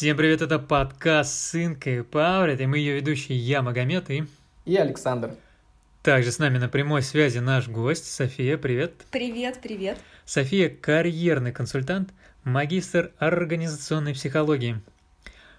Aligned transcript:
Всем 0.00 0.16
привет, 0.16 0.40
это 0.40 0.58
подкаст 0.58 1.30
«Сынка 1.30 1.90
и 1.90 2.00
Паврит», 2.00 2.58
и 2.58 2.64
мы 2.66 2.78
ее 2.78 2.94
ведущие 2.94 3.36
я, 3.36 3.60
Магомед, 3.60 4.08
и... 4.08 4.24
И 4.64 4.74
Александр. 4.76 5.34
Также 6.02 6.32
с 6.32 6.38
нами 6.38 6.56
на 6.56 6.70
прямой 6.70 7.02
связи 7.02 7.36
наш 7.36 7.68
гость 7.68 8.10
София, 8.10 8.56
привет. 8.56 8.94
Привет, 9.10 9.58
привет. 9.62 9.98
София– 10.24 10.74
карьерный 10.80 11.52
консультант, 11.52 12.14
магистр 12.44 13.12
организационной 13.18 14.14
психологии. 14.14 14.80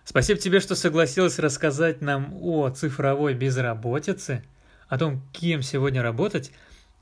Спасибо 0.05 0.39
тебе, 0.39 0.59
что 0.59 0.73
согласилась 0.73 1.37
рассказать 1.37 2.01
нам 2.01 2.33
о 2.41 2.67
цифровой 2.71 3.35
безработице, 3.35 4.43
о 4.87 4.97
том, 4.97 5.21
кем 5.33 5.61
сегодня 5.61 6.01
работать, 6.01 6.51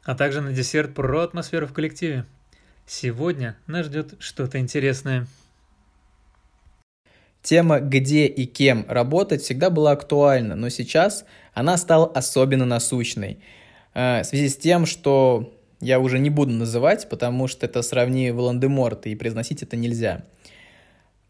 а 0.03 0.13
также 0.13 0.41
на 0.41 0.51
десерт 0.51 0.93
про 0.93 1.21
атмосферу 1.21 1.67
в 1.67 1.71
коллективе. 1.71 2.25
Сегодня 2.85 3.55
нас 3.65 3.85
ждет 3.85 4.15
что-то 4.19 4.59
интересное. 4.59 5.25
Тема 7.41 7.79
«где 7.79 8.25
и 8.25 8.45
кем 8.45 8.85
работать» 8.88 9.41
всегда 9.41 9.70
была 9.70 9.91
актуальна, 9.91 10.55
но 10.55 10.70
сейчас 10.70 11.25
она 11.53 11.77
стала 11.77 12.05
особенно 12.07 12.66
насущной. 12.66 13.39
Э, 13.93 14.21
в 14.21 14.25
связи 14.25 14.49
с 14.49 14.57
тем, 14.57 14.85
что 14.85 15.53
я 15.80 15.99
уже 15.99 16.20
не 16.20 16.30
буду 16.30 16.52
называть, 16.52 17.07
потому 17.09 17.47
что 17.47 17.66
это 17.66 17.81
сравни 17.81 18.31
Волан-де-Морту, 18.31 19.07
и 19.07 19.16
произносить 19.16 19.63
это 19.63 19.77
нельзя. 19.77 20.25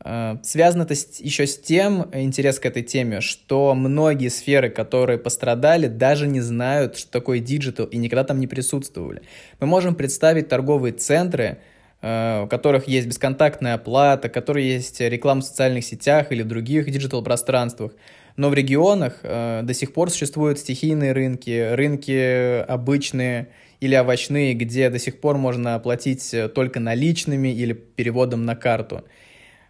Э, 0.04 0.38
связано 0.44 0.84
это 0.84 0.96
еще 1.20 1.46
с 1.46 1.60
тем, 1.60 2.10
интерес 2.14 2.60
к 2.60 2.66
этой 2.66 2.84
теме, 2.84 3.22
что 3.22 3.76
многие 3.76 4.30
сферы, 4.30 4.70
которые 4.70 5.20
пострадали, 5.20 5.88
даже 5.88 6.28
не 6.28 6.42
знают, 6.42 6.98
что 6.98 7.12
такое 7.12 7.40
digital, 7.40 7.86
и 7.86 7.98
никогда 7.98 8.24
там 8.24 8.40
не 8.40 8.48
присутствовали. 8.48 9.22
Мы 9.60 9.68
можем 9.68 9.96
представить 9.96 10.48
торговые 10.48 10.94
центры, 10.94 11.60
у 12.02 12.48
которых 12.48 12.88
есть 12.88 13.08
бесконтактная 13.08 13.74
оплата, 13.74 14.30
у 14.30 14.32
которых 14.32 14.64
есть 14.64 15.02
реклама 15.02 15.42
в 15.42 15.46
социальных 15.46 15.84
сетях 15.84 16.32
или 16.32 16.44
других 16.44 16.90
диджитал-пространствах. 16.90 17.92
Но 18.38 18.50
в 18.50 18.54
регионах 18.54 19.20
э, 19.24 19.62
до 19.64 19.74
сих 19.74 19.92
пор 19.92 20.10
существуют 20.10 20.60
стихийные 20.60 21.12
рынки, 21.12 21.74
рынки 21.74 22.62
обычные 22.62 23.50
или 23.82 23.96
овощные, 23.96 24.54
где 24.54 24.90
до 24.90 24.98
сих 24.98 25.20
пор 25.20 25.38
можно 25.38 25.76
оплатить 25.76 26.34
только 26.56 26.80
наличными 26.80 27.50
или 27.50 27.74
переводом 27.74 28.46
на 28.46 28.56
карту. 28.56 29.04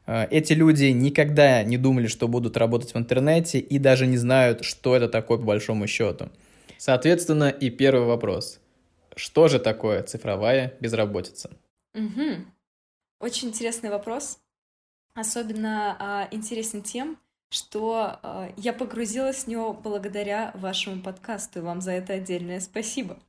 Э, 0.06 0.28
эти 0.32 0.54
люди 0.54 0.86
никогда 0.86 1.64
не 1.64 1.78
думали, 1.78 2.08
что 2.08 2.28
будут 2.28 2.58
работать 2.58 2.94
в 2.94 2.98
интернете 2.98 3.60
и 3.60 3.80
даже 3.80 4.08
не 4.08 4.18
знают, 4.18 4.64
что 4.64 4.96
это 4.96 5.08
такое 5.08 5.38
по 5.38 5.46
большому 5.46 5.88
счету. 5.88 6.30
Соответственно, 6.78 7.50
и 7.50 7.70
первый 7.70 8.06
вопрос. 8.06 8.60
Что 9.16 9.48
же 9.48 9.60
такое 9.60 10.02
цифровая 10.04 10.74
безработица? 10.80 11.50
Угу. 11.94 12.46
Очень 13.20 13.50
интересный 13.50 13.90
вопрос. 13.90 14.40
Особенно 15.14 15.98
а, 16.00 16.28
интересен 16.32 16.82
тем, 16.82 17.18
что 17.50 18.20
а, 18.22 18.54
я 18.58 18.74
погрузилась 18.74 19.44
в 19.44 19.48
него 19.48 19.74
благодаря 19.74 20.52
вашему 20.54 21.02
подкасту, 21.02 21.60
и 21.60 21.62
вам 21.62 21.82
за 21.82 21.92
это 21.92 22.14
отдельное 22.14 22.60
спасибо. 22.60 23.20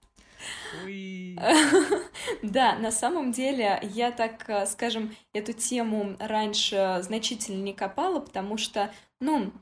Да, 2.43 2.77
на 2.77 2.91
самом 2.91 3.33
деле 3.33 3.79
я 3.83 4.13
так, 4.13 4.49
а, 4.49 4.67
скажем, 4.67 5.15
эту 5.33 5.53
тему 5.53 6.17
раньше 6.19 7.01
значительно 7.03 7.63
не 7.63 7.75
копала, 7.75 8.21
потому 8.21 8.57
что, 8.57 8.93
ну, 9.21 9.53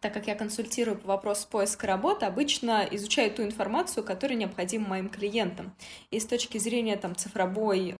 так 0.00 0.14
как 0.14 0.26
я 0.26 0.34
консультирую 0.34 0.98
по 0.98 1.08
вопросу 1.08 1.48
поиска 1.48 1.86
работы, 1.86 2.26
обычно 2.26 2.86
изучаю 2.90 3.30
ту 3.30 3.42
информацию, 3.42 4.04
которая 4.04 4.38
необходима 4.38 4.88
моим 4.88 5.08
клиентам. 5.08 5.74
И 6.10 6.20
с 6.20 6.26
точки 6.26 6.58
зрения 6.58 6.96
там 6.96 7.16
цифровой 7.16 7.96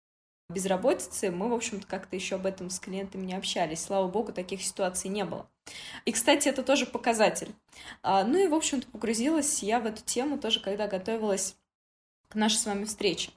безработицы, 0.50 1.30
мы, 1.30 1.48
в 1.48 1.54
общем-то, 1.54 1.86
как-то 1.86 2.16
еще 2.16 2.36
об 2.36 2.46
этом 2.46 2.70
с 2.70 2.80
клиентами 2.80 3.26
не 3.26 3.34
общались. 3.34 3.80
Слава 3.80 4.08
богу, 4.08 4.32
таких 4.32 4.62
ситуаций 4.62 5.10
не 5.10 5.24
было. 5.24 5.48
И, 6.04 6.12
кстати, 6.12 6.48
это 6.48 6.62
тоже 6.62 6.86
показатель. 6.86 7.54
А, 8.02 8.24
ну 8.24 8.38
и, 8.38 8.48
в 8.48 8.54
общем-то, 8.54 8.86
погрузилась 8.88 9.62
я 9.62 9.80
в 9.80 9.86
эту 9.86 10.02
тему 10.02 10.38
тоже, 10.38 10.60
когда 10.60 10.86
готовилась 10.86 11.56
к 12.28 12.34
нашей 12.34 12.56
с 12.56 12.66
вами 12.66 12.84
встрече. 12.84 13.30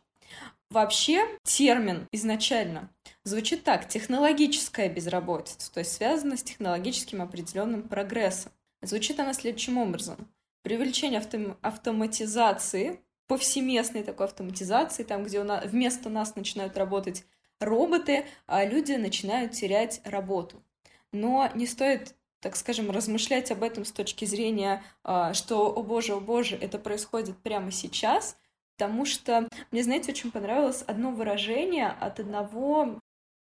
Вообще 0.70 1.38
термин 1.44 2.08
изначально 2.14 2.90
звучит 3.26 3.66
так, 3.66 3.90
технологическая 3.90 4.88
безработица, 4.88 5.70
то 5.70 5.82
есть 5.82 5.92
связана 5.92 6.38
с 6.38 6.44
технологическим 6.44 7.22
определенным 7.22 7.84
прогрессом. 7.84 8.54
Звучит 8.82 9.20
она 9.20 9.34
следующим 9.34 9.78
образом. 9.78 10.30
Привлечение 10.64 11.20
автом- 11.20 11.58
автоматизации 11.62 13.02
повсеместной 13.32 14.04
такой 14.04 14.26
автоматизации, 14.26 15.04
там, 15.04 15.24
где 15.24 15.40
у 15.40 15.46
нас, 15.46 15.64
вместо 15.64 16.10
нас 16.10 16.36
начинают 16.36 16.76
работать 16.76 17.24
роботы, 17.62 18.26
а 18.46 18.66
люди 18.66 18.92
начинают 18.92 19.54
терять 19.54 20.02
работу. 20.04 20.62
Но 21.14 21.50
не 21.56 21.66
стоит 21.66 22.14
так 22.42 22.58
скажем, 22.58 22.92
размышлять 22.92 23.52
об 23.52 23.64
этом 23.64 23.86
с 23.86 23.92
точки 23.92 24.26
зрения, 24.26 24.84
а, 25.04 25.34
что, 25.34 25.68
о 25.72 25.84
боже, 25.84 26.14
о 26.14 26.20
боже, 26.20 26.58
это 26.58 26.80
происходит 26.80 27.38
прямо 27.38 27.72
сейчас, 27.72 28.36
потому 28.76 29.06
что 29.06 29.48
мне, 29.70 29.84
знаете, 29.84 30.12
очень 30.12 30.32
понравилось 30.32 30.84
одно 30.88 31.12
выражение 31.12 31.88
от 31.88 32.20
одного 32.20 33.00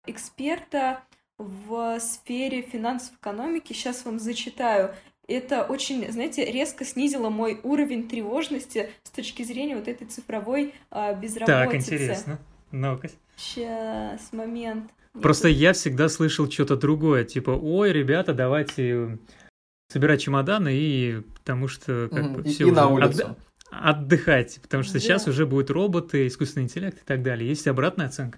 эксперта 0.08 1.04
в 1.38 2.00
сфере 2.00 2.64
финансов 2.64 3.16
экономики. 3.16 3.74
Сейчас 3.74 4.04
вам 4.06 4.18
зачитаю 4.18 4.96
это 5.30 5.64
очень, 5.64 6.12
знаете, 6.12 6.46
резко 6.46 6.86
снизило 6.86 7.30
мой 7.30 7.60
уровень 7.64 8.08
тревожности 8.08 8.90
с 9.04 9.10
точки 9.12 9.44
зрения 9.44 9.76
вот 9.76 9.88
этой 9.88 10.08
цифровой 10.08 10.74
а, 10.92 11.14
безработицы. 11.14 11.66
Так, 11.66 11.76
интересно. 11.76 12.40
Ну-ка. 12.72 13.10
Сейчас, 13.36 14.32
момент. 14.32 14.92
Просто 15.14 15.48
я 15.48 15.74
всегда 15.74 16.10
слышал 16.10 16.50
что-то 16.50 16.76
другое, 16.76 17.24
типа, 17.24 17.52
ой, 17.52 17.92
ребята, 17.92 18.34
давайте 18.34 19.18
собирать 19.92 20.22
чемоданы 20.22 20.74
и 20.74 21.22
потому 21.36 21.68
что 21.68 22.10
как 22.12 22.34
бы 22.34 22.42
и, 22.44 22.54
все 22.54 22.68
и 22.68 22.72
на 22.72 22.88
улицу. 22.88 23.36
От, 23.72 23.98
отдыхать, 23.98 24.60
потому 24.62 24.84
что 24.84 24.94
да. 24.94 25.00
сейчас 25.00 25.28
уже 25.28 25.46
будут 25.46 25.72
роботы, 25.72 26.28
искусственный 26.28 26.66
интеллект 26.66 27.02
и 27.02 27.06
так 27.06 27.24
далее. 27.24 27.50
Есть 27.50 27.68
обратная 27.68 28.08
оценка 28.08 28.38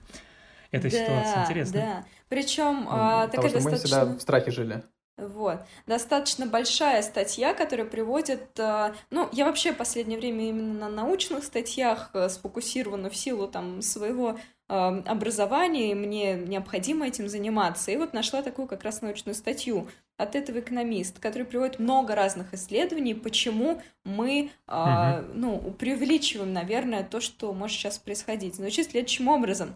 этой 0.72 0.92
да, 0.92 0.98
ситуации. 0.98 1.42
Интересно. 1.44 1.74
Да, 1.74 2.06
причем 2.30 2.88
а, 2.90 3.28
такая 3.28 3.52
достаточно... 3.52 3.70
мы 3.70 3.78
всегда 3.78 4.06
в 4.06 4.22
страхе 4.22 4.52
жили. 4.52 4.84
Вот. 5.28 5.60
Достаточно 5.86 6.48
большая 6.48 7.02
статья, 7.04 7.54
которая 7.54 7.86
приводит... 7.86 8.60
Э, 8.60 8.94
ну, 9.12 9.30
я 9.32 9.46
вообще 9.46 9.72
в 9.72 9.78
последнее 9.78 10.18
время 10.18 10.50
именно 10.50 10.74
на 10.74 10.90
научных 10.90 11.44
статьях 11.44 12.10
э, 12.14 12.28
сфокусирована 12.28 13.10
в 13.10 13.16
силу 13.16 13.48
там 13.48 13.84
своего 13.84 14.40
э, 14.68 14.74
образования, 14.74 15.92
и 15.92 15.96
мне 15.96 16.34
необходимо 16.34 17.08
этим 17.08 17.30
заниматься. 17.30 17.92
И 17.92 17.98
вот 17.98 18.14
нашла 18.14 18.42
такую 18.42 18.68
как 18.68 18.84
раз 18.84 19.02
научную 19.02 19.36
статью 19.36 19.88
от 20.18 20.36
этого 20.36 20.60
экономиста, 20.60 21.22
который 21.22 21.44
приводит 21.44 21.80
много 21.80 22.16
разных 22.16 22.54
исследований, 22.54 23.14
почему 23.14 23.82
мы, 24.04 24.52
угу. 24.68 25.26
ну, 25.34 25.76
преувеличиваем, 25.80 26.54
наверное, 26.54 27.04
то, 27.04 27.20
что 27.20 27.54
может 27.54 27.78
сейчас 27.78 27.98
происходить. 27.98 28.56
Звучит 28.56 28.92
следующим 28.92 29.28
образом. 29.30 29.76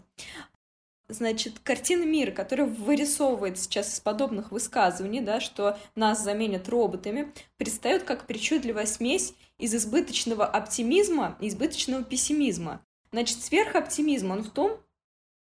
Значит, 1.08 1.60
картина 1.60 2.04
мира, 2.04 2.32
которая 2.32 2.66
вырисовывает 2.66 3.60
сейчас 3.60 3.94
из 3.94 4.00
подобных 4.00 4.52
высказываний, 4.52 5.22
да, 5.22 5.40
что 5.40 5.78
нас 5.96 6.24
заменят 6.24 6.68
роботами, 6.68 7.32
предстает 7.58 8.04
как 8.04 8.26
причудливая 8.26 8.88
смесь 8.88 9.36
из 9.60 9.76
избыточного 9.76 10.46
оптимизма 10.46 11.38
и 11.40 11.48
избыточного 11.48 12.04
пессимизма. 12.04 12.82
Значит, 13.12 13.44
сверхоптимизм, 13.44 14.32
он 14.32 14.44
в 14.44 14.50
том, 14.50 14.80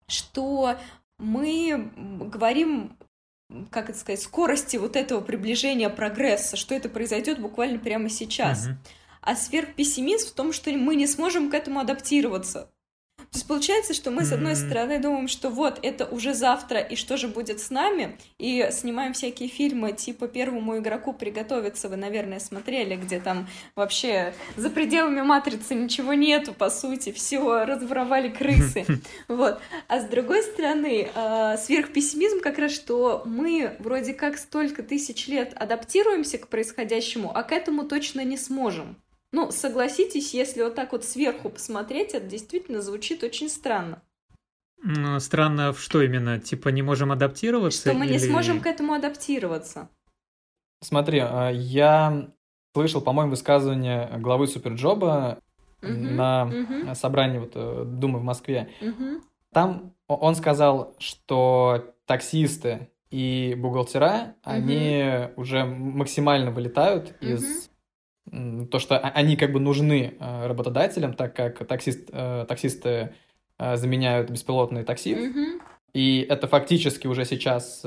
что 0.07 0.77
мы 1.19 1.91
говорим 1.95 2.97
как 3.69 3.89
это 3.89 3.99
сказать, 3.99 4.21
скорости 4.21 4.77
вот 4.77 4.95
этого 4.95 5.21
приближения 5.21 5.89
прогресса, 5.89 6.55
что 6.55 6.73
это 6.73 6.89
произойдет 6.89 7.39
буквально 7.39 7.79
прямо 7.79 8.09
сейчас. 8.09 8.67
Uh-huh. 8.67 8.75
А 9.21 9.35
сверхпессимизм 9.35 10.29
в 10.29 10.31
том, 10.31 10.53
что 10.53 10.71
мы 10.71 10.95
не 10.95 11.07
сможем 11.07 11.51
к 11.51 11.53
этому 11.53 11.79
адаптироваться. 11.79 12.71
То 13.31 13.37
есть 13.37 13.47
получается, 13.47 13.93
что 13.93 14.11
мы, 14.11 14.25
с 14.25 14.33
одной 14.33 14.57
стороны, 14.57 14.99
думаем, 14.99 15.29
что 15.29 15.49
вот 15.49 15.79
это 15.83 16.05
уже 16.05 16.33
завтра, 16.33 16.81
и 16.81 16.97
что 16.97 17.15
же 17.15 17.29
будет 17.29 17.61
с 17.61 17.69
нами, 17.69 18.17
и 18.37 18.67
снимаем 18.73 19.13
всякие 19.13 19.47
фильмы 19.47 19.93
типа 19.93 20.27
«Первому 20.27 20.79
игроку 20.79 21.13
приготовиться», 21.13 21.87
вы, 21.87 21.95
наверное, 21.95 22.41
смотрели, 22.41 22.97
где 22.97 23.21
там 23.21 23.47
вообще 23.73 24.33
за 24.57 24.69
пределами 24.69 25.21
матрицы 25.21 25.75
ничего 25.75 26.13
нету, 26.13 26.53
по 26.53 26.69
сути, 26.69 27.13
все 27.13 27.63
разворовали 27.63 28.27
крысы. 28.27 28.85
Вот. 29.29 29.61
А 29.87 30.01
с 30.01 30.05
другой 30.05 30.43
стороны, 30.43 31.07
э, 31.13 31.55
сверхпессимизм 31.57 32.41
как 32.41 32.59
раз, 32.59 32.73
что 32.73 33.23
мы 33.25 33.77
вроде 33.79 34.13
как 34.13 34.37
столько 34.37 34.83
тысяч 34.83 35.27
лет 35.27 35.53
адаптируемся 35.55 36.37
к 36.37 36.49
происходящему, 36.49 37.31
а 37.33 37.43
к 37.43 37.53
этому 37.53 37.85
точно 37.85 38.25
не 38.25 38.35
сможем. 38.35 38.97
Ну, 39.31 39.51
согласитесь, 39.51 40.33
если 40.33 40.61
вот 40.61 40.75
так 40.75 40.91
вот 40.91 41.05
сверху 41.05 41.49
посмотреть, 41.49 42.13
это 42.13 42.27
действительно 42.27 42.81
звучит 42.81 43.23
очень 43.23 43.49
странно. 43.49 44.01
Ну, 44.83 45.19
странно 45.19 45.73
в 45.73 45.79
что 45.79 46.01
именно? 46.01 46.39
Типа 46.39 46.69
не 46.69 46.81
можем 46.81 47.11
адаптироваться? 47.11 47.89
Что 47.89 47.93
мы 47.93 48.05
или... 48.05 48.13
не 48.13 48.19
сможем 48.19 48.59
к 48.59 48.65
этому 48.65 48.93
адаптироваться. 48.93 49.89
Смотри, 50.81 51.19
а, 51.19 51.49
я 51.49 52.31
слышал, 52.73 53.01
по-моему, 53.01 53.31
высказывание 53.31 54.09
главы 54.17 54.47
Суперджоба 54.47 55.39
угу, 55.81 55.91
на 55.91 56.45
угу. 56.45 56.95
собрании 56.95 57.39
вот 57.39 57.51
э, 57.55 57.83
Думы 57.85 58.19
в 58.19 58.23
Москве. 58.23 58.69
Угу. 58.81 59.21
Там 59.53 59.93
он 60.07 60.35
сказал, 60.35 60.95
что 60.97 61.93
таксисты 62.05 62.89
и 63.11 63.55
бухгалтера, 63.57 64.35
они 64.43 65.27
уже 65.35 65.65
максимально 65.65 66.51
вылетают 66.51 67.15
из 67.21 67.69
то, 68.29 68.79
что 68.79 68.97
они 68.97 69.35
как 69.35 69.51
бы 69.51 69.59
нужны 69.59 70.15
э, 70.19 70.47
работодателям, 70.47 71.13
так 71.13 71.35
как 71.35 71.65
таксист, 71.67 72.09
э, 72.11 72.45
таксисты 72.47 73.15
э, 73.57 73.77
заменяют 73.77 74.29
беспилотные 74.29 74.83
такси. 74.83 75.31
И 75.93 76.25
это 76.29 76.47
фактически 76.47 77.07
уже 77.07 77.25
сейчас 77.25 77.83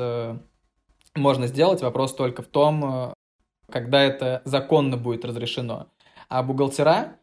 можно 1.14 1.46
сделать. 1.46 1.80
Вопрос 1.80 2.14
только 2.14 2.42
в 2.42 2.46
том, 2.46 3.14
когда 3.70 4.02
это 4.02 4.42
законно 4.44 4.98
будет 4.98 5.24
разрешено. 5.24 5.86
А 6.28 6.42
бухгалтера 6.42 7.16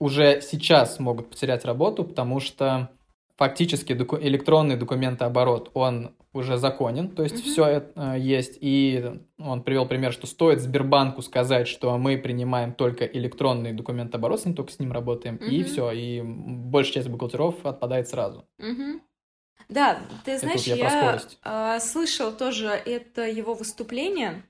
уже 0.00 0.40
сейчас 0.40 0.98
могут 0.98 1.28
потерять 1.28 1.66
работу, 1.66 2.04
потому 2.04 2.40
что 2.40 2.90
фактически 3.36 3.92
доку- 3.92 4.18
электронный 4.18 4.76
документооборот, 4.76 5.70
он 5.74 6.14
уже 6.32 6.56
законен, 6.56 7.10
то 7.10 7.22
есть 7.22 7.36
mm-hmm. 7.36 7.50
все 7.50 7.64
это 7.66 8.14
э, 8.14 8.18
есть. 8.18 8.58
И 8.60 9.20
он 9.38 9.62
привел 9.62 9.86
пример, 9.86 10.12
что 10.12 10.26
стоит 10.26 10.60
Сбербанку 10.60 11.22
сказать, 11.22 11.68
что 11.68 11.96
мы 11.98 12.16
принимаем 12.16 12.72
только 12.72 13.04
электронный 13.04 13.72
документооборот, 13.72 14.44
не 14.46 14.54
только 14.54 14.72
с 14.72 14.78
ним 14.78 14.92
работаем, 14.92 15.36
mm-hmm. 15.36 15.48
и 15.48 15.62
все, 15.62 15.90
и 15.90 16.22
большая 16.22 16.94
часть 16.94 17.08
бухгалтеров 17.08 17.66
отпадает 17.66 18.08
сразу. 18.08 18.48
Mm-hmm. 18.60 19.00
Да, 19.68 20.00
ты 20.24 20.38
знаешь, 20.38 20.66
это 20.66 20.76
я, 20.76 21.20
я 21.44 21.76
э, 21.76 21.80
слышал 21.80 22.32
тоже 22.32 22.68
это 22.68 23.28
его 23.28 23.54
выступление. 23.54 24.44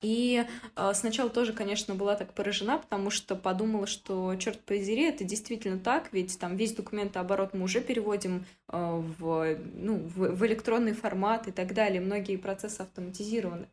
И 0.00 0.46
э, 0.76 0.92
сначала 0.94 1.28
тоже, 1.28 1.52
конечно, 1.52 1.94
была 1.94 2.16
так 2.16 2.32
поражена, 2.32 2.78
потому 2.78 3.10
что 3.10 3.36
подумала, 3.36 3.86
что, 3.86 4.34
черт 4.36 4.58
подери, 4.60 5.02
это 5.04 5.24
действительно 5.24 5.78
так, 5.78 6.08
ведь 6.12 6.38
там 6.38 6.56
весь 6.56 6.72
документооборот 6.72 7.52
мы 7.52 7.64
уже 7.64 7.82
переводим 7.82 8.46
э, 8.68 9.02
в, 9.18 9.58
ну, 9.74 9.96
в, 9.96 10.34
в 10.34 10.46
электронный 10.46 10.94
формат 10.94 11.48
и 11.48 11.52
так 11.52 11.74
далее, 11.74 12.00
многие 12.00 12.36
процессы 12.36 12.80
автоматизированы. 12.80 13.66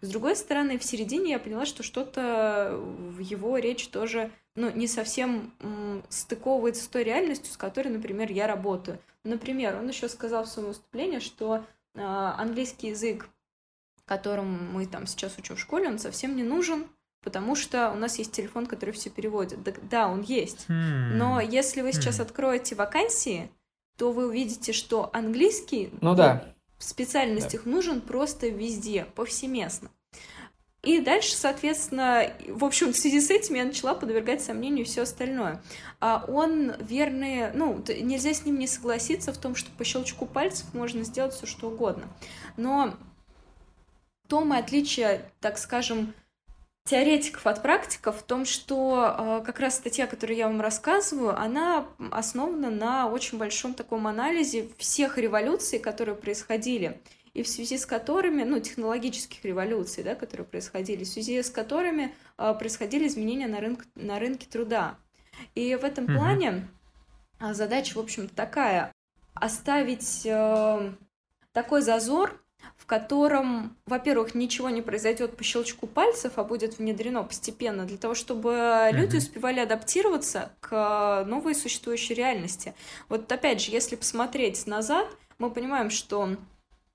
С 0.00 0.10
другой 0.10 0.36
стороны, 0.36 0.78
в 0.78 0.84
середине 0.84 1.32
я 1.32 1.38
поняла, 1.38 1.64
что 1.64 1.82
что-то 1.82 2.76
в 2.76 3.20
его 3.20 3.56
речь 3.58 3.88
тоже 3.88 4.30
ну, 4.54 4.70
не 4.70 4.86
совсем 4.86 5.52
м, 5.60 6.02
стыковывается 6.08 6.84
с 6.84 6.88
той 6.88 7.04
реальностью, 7.04 7.52
с 7.52 7.56
которой, 7.56 7.88
например, 7.88 8.30
я 8.30 8.46
работаю. 8.46 8.98
Например, 9.24 9.76
он 9.76 9.88
еще 9.88 10.08
сказал 10.08 10.44
в 10.44 10.48
своем 10.48 10.68
выступлении, 10.68 11.20
что 11.20 11.64
э, 11.94 12.00
английский 12.00 12.88
язык 12.88 13.28
которым 14.08 14.72
мы 14.72 14.86
там 14.86 15.06
сейчас 15.06 15.36
учим 15.38 15.56
в 15.56 15.60
школе, 15.60 15.88
он 15.88 15.98
совсем 15.98 16.34
не 16.36 16.42
нужен, 16.42 16.86
потому 17.22 17.54
что 17.54 17.90
у 17.90 17.96
нас 17.96 18.18
есть 18.18 18.32
телефон, 18.32 18.66
который 18.66 18.90
все 18.90 19.10
переводит. 19.10 19.62
Да, 19.62 19.72
да 19.82 20.08
он 20.08 20.22
есть. 20.22 20.66
Hmm. 20.68 21.14
Но 21.14 21.40
если 21.40 21.82
вы 21.82 21.92
сейчас 21.92 22.18
hmm. 22.18 22.22
откроете 22.22 22.74
вакансии, 22.74 23.50
то 23.96 24.12
вы 24.12 24.26
увидите, 24.26 24.72
что 24.72 25.10
английский 25.12 25.90
ну, 26.00 26.14
да. 26.14 26.54
в 26.78 26.84
специальностях 26.84 27.64
да. 27.64 27.70
нужен 27.70 28.00
просто 28.00 28.48
везде, 28.48 29.06
повсеместно. 29.14 29.90
И 30.84 31.00
дальше, 31.00 31.34
соответственно, 31.34 32.32
в 32.46 32.64
общем, 32.64 32.92
в 32.92 32.96
связи 32.96 33.20
с 33.20 33.30
этим 33.30 33.56
я 33.56 33.64
начала 33.64 33.94
подвергать 33.94 34.40
сомнению 34.40 34.86
все 34.86 35.02
остальное. 35.02 35.60
А 35.98 36.24
он 36.28 36.72
верный, 36.78 37.52
ну, 37.52 37.82
нельзя 38.00 38.32
с 38.32 38.44
ним 38.44 38.60
не 38.60 38.68
согласиться 38.68 39.32
в 39.32 39.38
том, 39.38 39.56
что 39.56 39.70
по 39.72 39.82
щелчку 39.82 40.24
пальцев 40.24 40.72
можно 40.72 41.02
сделать 41.02 41.34
все 41.34 41.46
что 41.46 41.68
угодно. 41.68 42.04
Но 42.56 42.94
том 44.28 44.54
и 44.54 44.58
отличие, 44.58 45.30
так 45.40 45.58
скажем, 45.58 46.14
теоретиков 46.84 47.46
от 47.46 47.62
практиков 47.62 48.18
в 48.18 48.22
том, 48.22 48.44
что 48.44 49.40
э, 49.40 49.44
как 49.44 49.60
раз 49.60 49.76
статья, 49.76 50.06
которую 50.06 50.38
я 50.38 50.48
вам 50.48 50.60
рассказываю, 50.60 51.38
она 51.38 51.86
основана 52.10 52.70
на 52.70 53.08
очень 53.08 53.36
большом 53.36 53.74
таком 53.74 54.06
анализе 54.06 54.68
всех 54.78 55.18
революций, 55.18 55.78
которые 55.78 56.14
происходили, 56.14 57.00
и 57.34 57.42
в 57.42 57.48
связи 57.48 57.76
с 57.76 57.84
которыми, 57.84 58.42
ну, 58.42 58.58
технологических 58.58 59.44
революций, 59.44 60.02
да, 60.02 60.14
которые 60.14 60.46
происходили, 60.46 61.04
в 61.04 61.08
связи 61.08 61.42
с 61.42 61.50
которыми 61.50 62.14
э, 62.38 62.54
происходили 62.58 63.06
изменения 63.06 63.48
на, 63.48 63.60
рынке 63.60 63.84
на 63.94 64.18
рынке 64.18 64.46
труда. 64.50 64.96
И 65.54 65.74
в 65.76 65.84
этом 65.84 66.06
mm-hmm. 66.06 66.16
плане 66.16 66.68
задача, 67.52 67.94
в 67.94 68.00
общем-то, 68.00 68.34
такая— 68.34 68.92
оставить 69.34 70.22
э, 70.24 70.92
такой 71.52 71.82
зазор 71.82 72.42
в 72.78 72.86
котором, 72.86 73.76
во-первых, 73.86 74.34
ничего 74.34 74.70
не 74.70 74.80
произойдет 74.80 75.36
по 75.36 75.44
щелчку 75.44 75.86
пальцев, 75.86 76.34
а 76.36 76.44
будет 76.44 76.78
внедрено 76.78 77.24
постепенно, 77.24 77.84
для 77.84 77.98
того, 77.98 78.14
чтобы 78.14 78.50
mm-hmm. 78.50 78.92
люди 78.92 79.16
успевали 79.16 79.60
адаптироваться 79.60 80.52
к 80.60 81.24
новой 81.26 81.54
существующей 81.54 82.14
реальности. 82.14 82.74
Вот 83.08 83.30
опять 83.30 83.60
же, 83.60 83.72
если 83.72 83.96
посмотреть 83.96 84.66
назад, 84.66 85.06
мы 85.38 85.50
понимаем, 85.50 85.90
что 85.90 86.36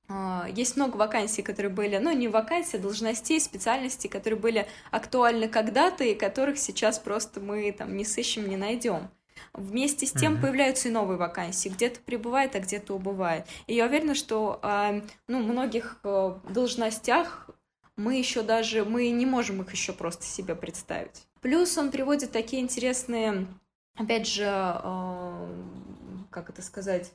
э, 0.08 0.46
есть 0.56 0.78
много 0.78 0.96
вакансий, 0.96 1.42
которые 1.44 1.72
были, 1.72 1.98
ну, 1.98 2.12
не 2.14 2.30
вакансий, 2.30 2.78
а 2.78 2.80
должностей, 2.80 3.40
специальностей, 3.42 4.10
которые 4.10 4.40
были 4.40 4.68
актуальны 4.90 5.50
когда-то 5.50 6.06
и 6.06 6.16
которых 6.16 6.58
сейчас 6.58 6.98
просто 6.98 7.42
мы 7.42 7.72
там 7.72 7.96
не 7.96 8.06
сыщем, 8.06 8.50
не 8.50 8.58
найдем. 8.58 9.10
Вместе 9.54 10.06
с 10.06 10.12
тем 10.12 10.36
mm-hmm. 10.36 10.42
появляются 10.42 10.90
и 10.90 10.92
новые 10.92 11.18
вакансии, 11.18 11.70
где-то 11.70 12.00
прибывает, 12.02 12.56
а 12.56 12.60
где-то 12.60 12.96
убывает. 12.96 13.46
И 13.68 13.76
я 13.76 13.86
уверена, 13.86 14.16
что 14.16 14.60
э, 14.62 15.02
ну, 15.28 15.40
многих 15.40 16.00
э, 16.04 16.36
должностях 16.50 17.50
мы 17.96 18.16
еще 18.16 18.42
даже, 18.42 18.86
мы 18.86 19.10
не 19.10 19.26
можем 19.26 19.62
их 19.62 19.72
еще 19.72 19.94
просто 19.94 20.26
себе 20.26 20.56
представить. 20.56 21.28
Плюс 21.42 21.78
он 21.78 21.92
приводит 21.92 22.32
такие 22.32 22.62
интересные, 22.62 23.48
опять 23.96 24.28
же, 24.28 24.46
э, 24.46 25.48
как 26.30 26.50
это 26.50 26.62
сказать, 26.62 27.12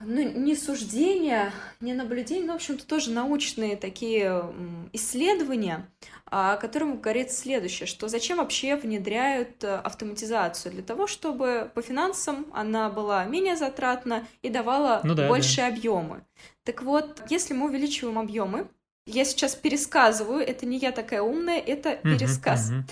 ну, 0.00 0.22
не 0.22 0.54
суждения, 0.54 1.52
не 1.80 1.92
наблюдения, 1.92 2.46
но, 2.46 2.52
в 2.52 2.56
общем-то, 2.56 2.86
тоже 2.86 3.10
научные 3.10 3.76
такие 3.76 4.44
исследования, 4.92 5.88
о 6.26 6.56
котором 6.56 7.00
говорит 7.00 7.32
следующее, 7.32 7.86
что 7.86 8.06
зачем 8.06 8.38
вообще 8.38 8.76
внедряют 8.76 9.64
э, 9.64 9.74
автоматизацию? 9.74 10.72
Для 10.72 10.82
того, 10.82 11.06
чтобы 11.06 11.70
по 11.74 11.82
финансам 11.82 12.46
она 12.52 12.90
была 12.90 13.24
менее 13.24 13.56
затратна 13.56 14.26
и 14.42 14.50
давала 14.50 15.00
ну, 15.02 15.14
да, 15.14 15.28
большие 15.28 15.68
да. 15.68 15.74
объемы. 15.74 16.24
Так 16.62 16.82
вот, 16.82 17.22
если 17.28 17.54
мы 17.54 17.66
увеличиваем 17.66 18.18
объемы, 18.18 18.68
я 19.08 19.24
сейчас 19.24 19.54
пересказываю, 19.54 20.46
это 20.46 20.66
не 20.66 20.78
я 20.78 20.92
такая 20.92 21.22
умная, 21.22 21.58
это 21.58 21.96
пересказ. 21.96 22.70
Uh-huh, 22.70 22.82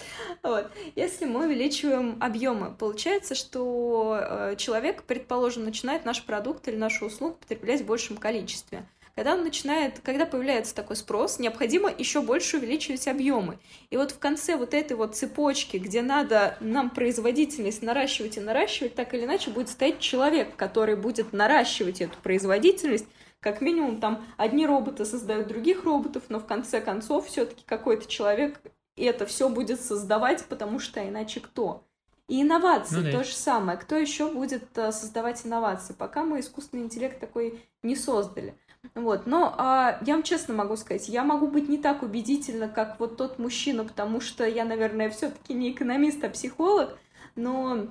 uh-huh. 0.43 0.49
Вот. 0.51 0.71
Если 0.97 1.27
мы 1.27 1.45
увеличиваем 1.47 2.17
объемы, 2.21 2.75
получается, 2.75 3.35
что 3.35 4.19
э, 4.19 4.55
человек, 4.57 5.03
предположим, 5.03 5.65
начинает 5.65 6.05
наш 6.05 6.25
продукт 6.25 6.67
или 6.69 6.77
нашу 6.77 7.07
услугу 7.07 7.37
потреблять 7.37 7.83
в 7.83 7.87
большем 7.87 8.17
количестве. 8.17 8.87
Когда 9.15 9.33
он 9.33 9.45
начинает, 9.45 10.01
когда 10.01 10.27
появляется 10.27 10.75
такой 10.75 10.97
спрос, 10.97 11.39
необходимо 11.39 11.91
еще 11.91 12.21
больше 12.21 12.59
увеличивать 12.59 13.09
объемы. 13.09 13.59
И 13.89 13.97
вот 13.97 14.13
в 14.13 14.19
конце 14.19 14.57
вот 14.57 14.75
этой 14.75 14.95
вот 14.95 15.17
цепочки, 15.17 15.79
где 15.79 16.03
надо 16.03 16.59
нам 16.61 16.91
производительность 16.91 17.81
наращивать 17.81 18.37
и 18.37 18.41
наращивать, 18.41 18.95
так 18.95 19.15
или 19.15 19.25
иначе 19.25 19.51
будет 19.51 19.71
стоять 19.71 20.01
человек, 20.01 20.55
который 20.57 20.97
будет 20.97 21.33
наращивать 21.33 22.03
эту 22.03 22.19
производительность, 22.23 23.07
как 23.47 23.61
минимум 23.61 24.01
там 24.01 24.25
одни 24.37 24.67
роботы 24.67 25.05
создают 25.05 25.47
других 25.47 25.85
роботов, 25.85 26.25
но 26.31 26.41
в 26.41 26.47
конце 26.47 26.81
концов 26.81 27.29
все-таки 27.29 27.63
какой-то 27.65 28.09
человек 28.09 28.61
это 28.97 29.25
все 29.25 29.49
будет 29.49 29.81
создавать, 29.81 30.45
потому 30.47 30.81
что 30.81 31.07
иначе 31.09 31.39
кто? 31.39 31.85
И 32.27 32.43
инновации 32.43 32.97
ну, 32.97 33.13
то 33.13 33.23
же 33.23 33.33
самое. 33.33 33.79
Кто 33.79 33.95
еще 33.95 34.33
будет 34.33 34.77
э, 34.77 34.91
создавать 34.91 35.47
инновации? 35.47 35.93
Пока 35.93 36.25
мы 36.25 36.41
искусственный 36.41 36.83
интеллект 36.83 37.21
такой 37.21 37.65
не 37.85 37.95
создали. 37.95 38.59
Вот, 38.97 39.27
но 39.27 39.55
а, 39.57 40.01
я 40.05 40.15
вам 40.15 40.25
честно 40.25 40.53
могу 40.53 40.75
сказать, 40.75 41.09
я 41.09 41.23
могу 41.23 41.47
быть 41.47 41.69
не 41.69 41.79
так 41.79 42.03
убедительна, 42.03 42.69
как 42.69 42.99
вот 42.99 43.17
тот 43.17 43.39
мужчина, 43.39 43.85
потому 43.85 44.21
что 44.21 44.45
я, 44.45 44.65
наверное, 44.65 45.09
все-таки 45.11 45.55
не 45.55 45.71
экономист, 45.71 46.25
а 46.25 46.31
психолог, 46.31 46.99
но 47.37 47.87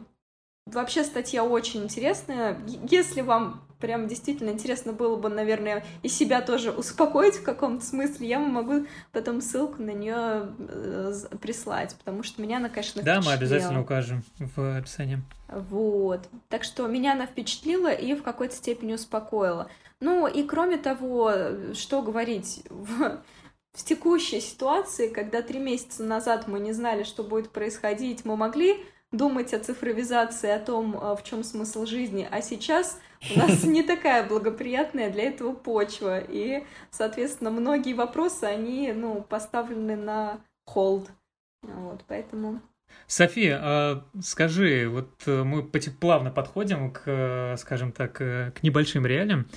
вообще 0.65 1.05
статья 1.05 1.45
очень 1.45 1.83
интересная. 1.83 2.59
Если 2.89 3.21
вам 3.21 3.64
прям 3.79 4.07
действительно 4.07 4.49
интересно 4.49 4.93
было 4.93 5.15
бы, 5.15 5.29
наверное, 5.29 5.83
и 6.03 6.07
себя 6.07 6.41
тоже 6.41 6.71
успокоить 6.71 7.35
в 7.35 7.43
каком-то 7.43 7.85
смысле, 7.85 8.27
я 8.27 8.39
могу 8.39 8.85
потом 9.11 9.41
ссылку 9.41 9.81
на 9.81 9.91
нее 9.91 10.49
э, 10.57 11.13
прислать, 11.41 11.95
потому 11.97 12.23
что 12.23 12.41
меня 12.41 12.57
она, 12.57 12.69
конечно, 12.69 13.01
Да, 13.03 13.21
мы 13.21 13.33
обязательно 13.33 13.81
укажем 13.81 14.23
в 14.39 14.77
описании. 14.77 15.21
Вот. 15.49 16.27
Так 16.49 16.63
что 16.63 16.87
меня 16.87 17.13
она 17.13 17.25
впечатлила 17.25 17.91
и 17.91 18.15
в 18.15 18.23
какой-то 18.23 18.55
степени 18.55 18.93
успокоила. 18.93 19.69
Ну 19.99 20.27
и 20.27 20.43
кроме 20.43 20.77
того, 20.77 21.31
что 21.73 22.01
говорить, 22.01 22.63
в, 22.69 23.21
в 23.73 23.83
текущей 23.83 24.41
ситуации, 24.41 25.07
когда 25.07 25.41
три 25.41 25.59
месяца 25.59 26.03
назад 26.03 26.47
мы 26.47 26.59
не 26.59 26.73
знали, 26.73 27.03
что 27.03 27.23
будет 27.23 27.51
происходить, 27.51 28.25
мы 28.25 28.35
могли 28.35 28.83
думать 29.11 29.53
о 29.53 29.59
цифровизации, 29.59 30.49
о 30.49 30.59
том, 30.59 30.97
э, 30.97 31.15
в 31.15 31.23
чем 31.23 31.43
смысл 31.43 31.85
жизни, 31.85 32.27
а 32.29 32.41
сейчас 32.41 32.99
у 33.33 33.39
нас 33.39 33.63
не 33.63 33.83
такая 33.83 34.27
благоприятная 34.27 35.09
для 35.11 35.23
этого 35.23 35.53
почва, 35.53 36.19
и, 36.19 36.63
соответственно, 36.91 37.51
многие 37.51 37.93
вопросы, 37.93 38.43
они, 38.43 38.91
ну, 38.93 39.21
поставлены 39.21 39.95
на 39.95 40.39
холд, 40.65 41.09
вот, 41.61 42.03
поэтому... 42.07 42.61
София, 43.07 43.59
а 43.61 44.05
скажи, 44.21 44.87
вот 44.87 45.09
э, 45.25 45.43
мы 45.43 45.63
плавно 45.63 46.31
подходим 46.31 46.91
к, 46.91 47.55
скажем 47.57 47.91
так, 47.91 48.21
э, 48.21 48.51
к 48.51 48.63
небольшим 48.63 49.05
реалиям. 49.05 49.47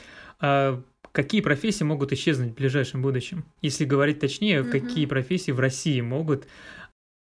А 0.41 0.83
какие 1.13 1.41
профессии 1.41 1.85
могут 1.85 2.13
исчезнуть 2.13 2.53
в 2.53 2.55
ближайшем 2.55 3.03
будущем? 3.03 3.45
Если 3.63 3.85
говорить 3.85 4.21
точнее, 4.21 4.63
угу. 4.63 4.71
какие 4.71 5.07
профессии 5.07 5.53
в 5.53 5.61
России 5.61 6.01
могут 6.01 6.47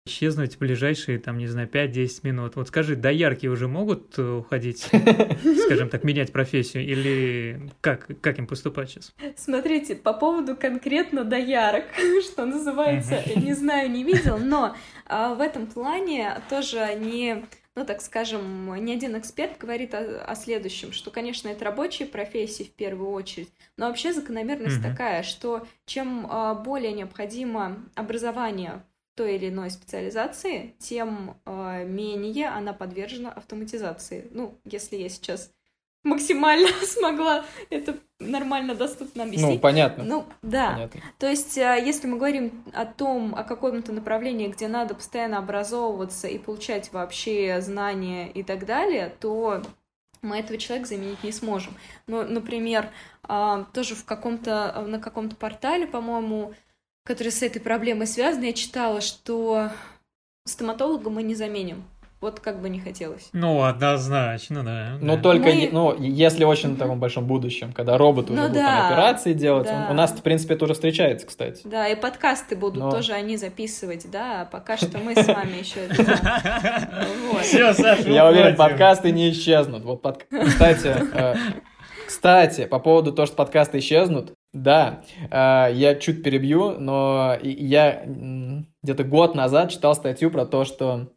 исчезнуть 0.05 0.55
в 0.55 0.59
ближайшие, 0.59 1.17
там, 1.17 1.37
не 1.37 1.47
знаю, 1.47 1.69
5-10 1.69 2.19
минут. 2.23 2.55
Вот 2.55 2.67
скажи, 2.67 2.95
доярки 2.95 3.47
уже 3.47 3.67
могут 3.67 4.17
э, 4.19 4.21
уходить, 4.21 4.79
скажем 5.65 5.89
так, 5.89 6.03
менять 6.03 6.33
профессию, 6.33 6.83
или 6.83 7.71
как, 7.79 8.09
как 8.19 8.37
им 8.37 8.47
поступать 8.47 8.89
сейчас? 8.89 9.13
Смотрите, 9.37 9.95
по 9.95 10.13
поводу 10.13 10.57
конкретно 10.57 11.23
доярок, 11.23 11.85
что 12.23 12.45
называется, 12.45 13.23
не 13.35 13.53
знаю, 13.53 13.89
не 13.89 14.03
видел, 14.03 14.37
но 14.37 14.75
а, 15.05 15.35
в 15.35 15.41
этом 15.41 15.67
плане 15.67 16.41
тоже 16.49 16.95
не 16.95 17.45
ну, 17.75 17.85
так 17.85 18.01
скажем, 18.01 18.75
ни 18.85 18.93
один 18.93 19.17
эксперт 19.17 19.57
говорит 19.57 19.95
о, 19.95 20.23
о 20.25 20.35
следующем, 20.35 20.91
что, 20.91 21.09
конечно, 21.09 21.47
это 21.47 21.65
рабочие 21.65 22.07
профессии 22.07 22.65
в 22.65 22.71
первую 22.71 23.09
очередь, 23.09 23.49
но 23.77 23.87
вообще 23.87 24.13
закономерность 24.13 24.77
mm-hmm. 24.77 24.91
такая, 24.91 25.23
что 25.23 25.65
чем 25.87 26.27
э, 26.29 26.53
более 26.63 26.91
необходимо 26.91 27.83
образование 27.95 28.83
той 29.15 29.35
или 29.35 29.49
иной 29.49 29.69
специализации, 29.69 30.75
тем 30.79 31.37
э, 31.45 31.85
менее 31.85 32.49
она 32.49 32.73
подвержена 32.73 33.31
автоматизации. 33.31 34.27
Ну, 34.31 34.57
если 34.65 34.95
я 34.95 35.09
сейчас 35.09 35.51
максимально 36.03 36.69
смогла 36.85 37.45
это 37.69 37.97
нормально 38.19 38.75
доступно 38.75 39.23
объяснить. 39.23 39.55
Ну, 39.55 39.59
понятно. 39.59 40.03
Ну, 40.03 40.25
да. 40.41 40.73
Понятно. 40.73 41.01
То 41.19 41.29
есть, 41.29 41.57
э, 41.57 41.81
если 41.85 42.07
мы 42.07 42.17
говорим 42.17 42.63
о 42.73 42.85
том, 42.85 43.35
о 43.35 43.43
каком-то 43.43 43.91
направлении, 43.91 44.47
где 44.47 44.67
надо 44.67 44.95
постоянно 44.95 45.37
образовываться 45.37 46.27
и 46.27 46.37
получать 46.37 46.91
вообще 46.91 47.61
знания 47.61 48.29
и 48.31 48.43
так 48.43 48.65
далее, 48.65 49.13
то 49.19 49.61
мы 50.21 50.39
этого 50.39 50.57
человека 50.57 50.87
заменить 50.87 51.23
не 51.23 51.31
сможем. 51.31 51.73
Ну, 52.07 52.23
например, 52.23 52.89
а, 53.23 53.65
тоже 53.73 53.93
в 53.95 54.05
каком-то, 54.05 54.85
на 54.87 54.99
каком-то 54.99 55.35
портале, 55.35 55.85
по-моему, 55.85 56.53
который 57.03 57.31
с 57.31 57.41
этой 57.41 57.59
проблемой 57.59 58.07
связан, 58.07 58.43
я 58.43 58.53
читала, 58.53 59.01
что 59.01 59.69
стоматолога 60.45 61.09
мы 61.09 61.23
не 61.23 61.35
заменим. 61.35 61.83
Вот 62.23 62.39
как 62.39 62.61
бы 62.61 62.69
не 62.69 62.79
хотелось. 62.79 63.27
Ну, 63.33 63.63
однозначно, 63.63 64.63
да. 64.63 64.97
Ну, 65.01 65.17
да. 65.17 65.21
только, 65.21 65.47
мы... 65.47 65.69
ну, 65.73 65.93
если 65.99 66.45
очень 66.45 66.75
в 66.75 66.77
таком 66.77 66.97
большом 66.97 67.27
будущем, 67.27 67.73
когда 67.73 67.97
роботы 67.97 68.31
ну, 68.31 68.43
уже 68.43 68.47
будут 68.47 68.63
да, 68.63 68.77
там 68.77 68.85
операции 68.93 69.33
делать. 69.33 69.67
Да. 69.67 69.89
У 69.91 69.93
нас, 69.93 70.11
в 70.11 70.21
принципе, 70.21 70.55
тоже 70.55 70.73
встречается, 70.73 71.27
кстати. 71.27 71.63
Да, 71.65 71.85
и 71.89 71.99
подкасты 71.99 72.55
будут 72.55 72.81
Но... 72.81 72.91
тоже 72.91 73.11
они 73.11 73.35
записывать, 73.35 74.09
да, 74.09 74.47
пока 74.49 74.77
что 74.77 74.99
мы 74.99 75.21
с 75.21 75.27
вами 75.27 75.59
еще 75.59 75.85
Все, 77.41 77.73
Саша, 77.73 78.09
Я 78.09 78.25
уверен, 78.29 78.55
подкасты 78.55 79.11
не 79.11 79.29
исчезнут. 79.31 79.83
Вот, 79.83 80.01
кстати, 80.29 80.95
э, 81.13 81.35
кстати, 82.07 82.67
по 82.67 82.79
поводу 82.79 83.11
того, 83.11 83.25
что 83.25 83.35
подкасты 83.35 83.79
исчезнут, 83.79 84.31
да, 84.53 85.03
э, 85.29 85.73
я 85.73 85.95
чуть 85.95 86.23
перебью, 86.23 86.79
но 86.79 87.37
я 87.41 88.03
где-то 88.81 89.03
год 89.03 89.35
назад 89.35 89.71
читал 89.71 89.95
статью 89.95 90.31
про 90.31 90.45
то, 90.45 90.63
что 90.63 91.09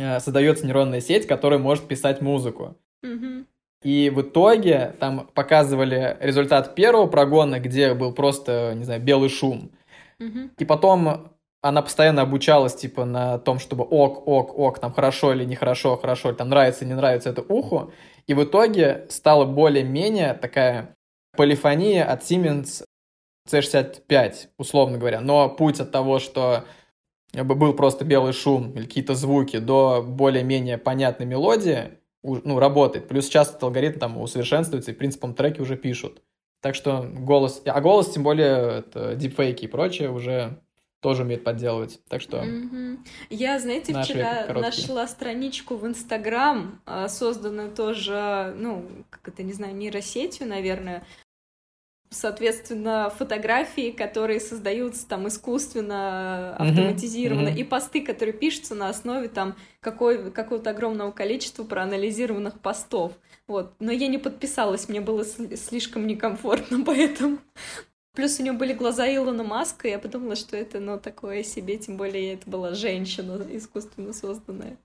Э, 0.00 0.18
создается 0.18 0.66
нейронная 0.66 1.02
сеть, 1.02 1.26
которая 1.26 1.58
может 1.58 1.86
писать 1.86 2.22
музыку. 2.22 2.76
Mm-hmm. 3.04 3.44
И 3.82 4.10
в 4.10 4.22
итоге 4.22 4.94
там 4.98 5.28
показывали 5.34 6.16
результат 6.20 6.74
первого 6.74 7.06
прогона, 7.06 7.60
где 7.60 7.92
был 7.92 8.12
просто, 8.12 8.72
не 8.74 8.84
знаю, 8.84 9.02
белый 9.02 9.28
шум. 9.28 9.70
Mm-hmm. 10.18 10.50
И 10.58 10.64
потом 10.64 11.32
она 11.60 11.82
постоянно 11.82 12.22
обучалась, 12.22 12.74
типа, 12.74 13.04
на 13.04 13.38
том, 13.38 13.58
чтобы 13.58 13.84
ок, 13.84 14.26
ок, 14.26 14.58
ок, 14.58 14.78
там 14.78 14.90
хорошо 14.92 15.34
или 15.34 15.44
нехорошо, 15.44 15.98
хорошо, 15.98 16.30
или 16.30 16.36
там 16.36 16.48
нравится, 16.48 16.86
не 16.86 16.94
нравится 16.94 17.28
это 17.28 17.42
уху. 17.42 17.92
И 18.26 18.32
в 18.32 18.42
итоге 18.44 19.06
стала 19.10 19.44
более-менее 19.44 20.32
такая 20.32 20.96
полифония 21.36 22.04
от 22.04 22.22
Siemens 22.22 22.84
C65, 23.48 24.48
условно 24.58 24.98
говоря. 24.98 25.20
Но 25.20 25.48
путь 25.48 25.80
от 25.80 25.90
того, 25.90 26.18
что 26.18 26.64
был 27.32 27.74
просто 27.74 28.04
белый 28.04 28.32
шум 28.32 28.72
или 28.72 28.84
какие-то 28.86 29.14
звуки 29.14 29.58
до 29.58 30.02
более-менее 30.02 30.78
понятной 30.78 31.26
мелодии, 31.26 31.98
ну, 32.22 32.58
работает. 32.58 33.08
Плюс 33.08 33.26
сейчас 33.26 33.50
этот 33.50 33.62
алгоритм 33.62 33.98
там 33.98 34.20
усовершенствуется, 34.20 34.90
и 34.90 34.94
принципом 34.94 35.34
треки 35.34 35.60
уже 35.60 35.76
пишут. 35.76 36.22
Так 36.60 36.74
что 36.74 37.02
голос... 37.02 37.62
А 37.64 37.80
голос, 37.80 38.10
тем 38.10 38.22
более, 38.22 38.80
это 38.80 39.14
дипфейки 39.16 39.64
и 39.64 39.68
прочее, 39.68 40.10
уже 40.10 40.60
тоже 41.00 41.22
умеет 41.22 41.44
подделывать. 41.44 42.00
Так 42.08 42.20
что... 42.20 42.38
Mm-hmm. 42.38 42.98
Я, 43.30 43.58
знаете, 43.58 43.92
вчера 44.00 44.44
короткие. 44.46 44.60
нашла 44.60 45.06
страничку 45.06 45.76
в 45.76 45.86
Инстаграм, 45.86 46.80
а, 46.86 47.08
созданную 47.08 47.70
тоже, 47.70 48.54
ну, 48.58 48.86
как 49.08 49.28
это, 49.28 49.42
не 49.42 49.52
знаю, 49.52 49.74
нейросетью, 49.74 50.46
наверное, 50.46 51.04
соответственно, 52.10 53.10
фотографии, 53.16 53.92
которые 53.92 54.40
создаются 54.40 55.08
там 55.08 55.28
искусственно, 55.28 56.56
автоматизированно, 56.56 57.48
mm-hmm. 57.48 57.60
и 57.60 57.64
посты, 57.64 58.04
которые 58.04 58.34
пишутся 58.34 58.74
на 58.74 58.88
основе 58.88 59.28
там 59.28 59.56
какой, 59.80 60.30
какого-то 60.30 60.70
огромного 60.70 61.12
количества 61.12 61.64
проанализированных 61.64 62.60
постов. 62.60 63.12
Вот. 63.46 63.72
Но 63.78 63.90
я 63.90 64.08
не 64.08 64.18
подписалась, 64.18 64.88
мне 64.88 65.00
было 65.00 65.24
слишком 65.24 66.06
некомфортно, 66.06 66.84
поэтому... 66.86 67.38
Плюс 68.14 68.40
у 68.40 68.42
него 68.42 68.56
были 68.56 68.72
глаза 68.72 69.06
Илона 69.06 69.44
Маска, 69.44 69.86
и 69.86 69.92
я 69.92 69.98
подумала, 69.98 70.34
что 70.34 70.56
это, 70.56 70.80
ну, 70.80 70.98
такое 70.98 71.44
себе, 71.44 71.78
тем 71.78 71.96
более 71.96 72.34
это 72.34 72.50
была 72.50 72.74
женщина 72.74 73.40
искусственно 73.52 74.12
созданная. 74.12 74.78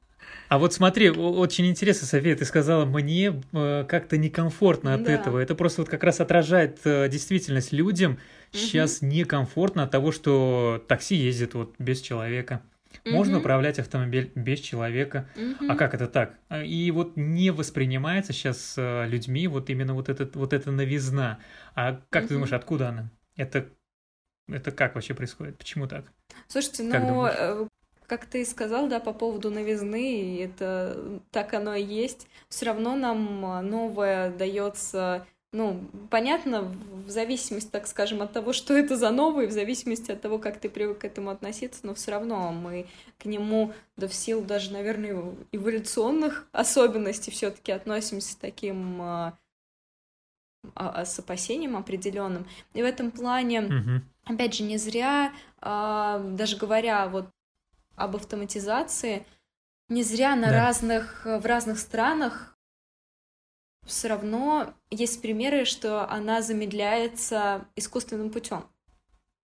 А 0.48 0.60
вот 0.60 0.74
смотри, 0.74 1.10
очень 1.10 1.66
интересно, 1.68 2.08
София, 2.08 2.36
ты 2.36 2.46
сказала, 2.46 2.86
мне 2.86 3.42
э, 3.52 3.86
как-то 3.88 4.18
некомфортно 4.18 4.94
от 4.94 5.04
да. 5.04 5.14
этого. 5.14 5.40
Это 5.40 5.56
просто 5.56 5.82
вот 5.82 5.90
как 5.90 6.04
раз 6.04 6.20
отражает 6.20 6.80
э, 6.84 7.10
действительность 7.10 7.72
людям. 7.72 8.14
Угу. 8.14 8.58
Сейчас 8.60 9.02
некомфортно 9.02 9.84
от 9.84 9.92
того, 9.92 10.12
что 10.12 10.84
такси 10.88 11.16
ездит 11.16 11.56
вот 11.56 11.74
без 11.80 12.02
человека. 12.02 12.62
Можно 13.06 13.40
управлять 13.40 13.80
автомобиль 13.80 14.32
без 14.36 14.60
человека. 14.60 15.30
А 15.68 15.76
как 15.76 15.94
это 15.94 16.08
так? 16.08 16.38
И 16.64 16.92
вот 16.92 17.16
не 17.16 17.52
воспринимается 17.52 18.34
сейчас 18.34 18.76
э, 18.78 19.06
людьми 19.08 19.48
вот 19.48 19.70
именно 19.70 19.94
вот, 19.94 20.10
этот, 20.10 20.36
вот 20.36 20.54
эта 20.54 20.72
новизна. 20.72 21.40
А 21.76 22.02
как 22.10 22.28
ты 22.28 22.34
думаешь, 22.34 22.54
откуда 22.54 22.90
она? 22.90 23.12
Это, 23.36 23.68
это 24.48 24.72
как 24.72 24.96
вообще 24.96 25.14
происходит? 25.14 25.58
Почему 25.58 25.88
так? 25.88 26.06
Слушайте, 26.48 26.90
как 26.90 27.02
ну, 27.02 27.10
думаешь? 27.10 27.70
как 28.08 28.26
ты 28.26 28.46
сказал, 28.46 28.88
да, 28.88 29.00
по 29.00 29.14
поводу 29.14 29.50
новизны, 29.50 30.42
это 30.44 31.22
так 31.32 31.54
оно 31.54 31.76
и 31.76 31.84
есть, 31.84 32.28
все 32.50 32.68
равно 32.68 32.96
нам 32.96 33.46
а, 33.46 33.62
новое 33.62 34.32
дается, 34.32 35.26
ну, 35.56 35.80
понятно, 36.10 36.64
в 36.64 37.10
зависимости, 37.10 37.70
так 37.70 37.88
скажем, 37.88 38.22
от 38.22 38.34
того, 38.34 38.52
что 38.52 38.74
это 38.74 38.98
за 38.98 39.10
новое, 39.10 39.48
в 39.48 39.52
зависимости 39.52 40.12
от 40.12 40.22
того, 40.22 40.38
как 40.38 40.60
ты 40.60 40.70
привык 40.70 41.00
к 41.00 41.06
этому 41.06 41.30
относиться, 41.30 41.80
но 41.84 41.94
все 41.94 42.12
равно 42.12 42.52
мы 42.52 42.88
к 43.18 43.26
нему, 43.26 43.74
да 43.96 44.10
в 44.10 44.14
силу 44.14 44.44
даже, 44.44 44.74
наверное, 44.74 45.34
эволюционных 45.54 46.46
особенностей 46.52 47.32
все-таки 47.32 47.72
относимся 47.72 48.34
с 48.34 48.36
таким 48.36 49.02
а, 49.02 49.38
а, 50.76 51.06
с 51.06 51.18
опасением 51.20 51.78
определенным. 51.78 52.46
И 52.74 52.82
в 52.82 52.86
этом 52.86 53.12
плане, 53.12 53.60
mm-hmm. 53.60 54.02
опять 54.26 54.56
же, 54.56 54.64
не 54.64 54.78
зря, 54.78 55.32
даже 55.62 56.58
говоря 56.58 57.08
вот 57.08 57.30
об 57.96 58.18
автоматизации. 58.18 59.26
Не 59.88 60.04
зря 60.04 60.36
на 60.36 60.48
да. 60.48 60.66
разных, 60.66 61.26
в 61.26 61.46
разных 61.46 61.80
странах 61.80 62.55
все 63.86 64.08
равно 64.08 64.74
есть 64.90 65.22
примеры, 65.22 65.66
что 65.66 66.10
она 66.10 66.42
замедляется 66.42 67.68
искусственным 67.76 68.32
путем. 68.32 68.66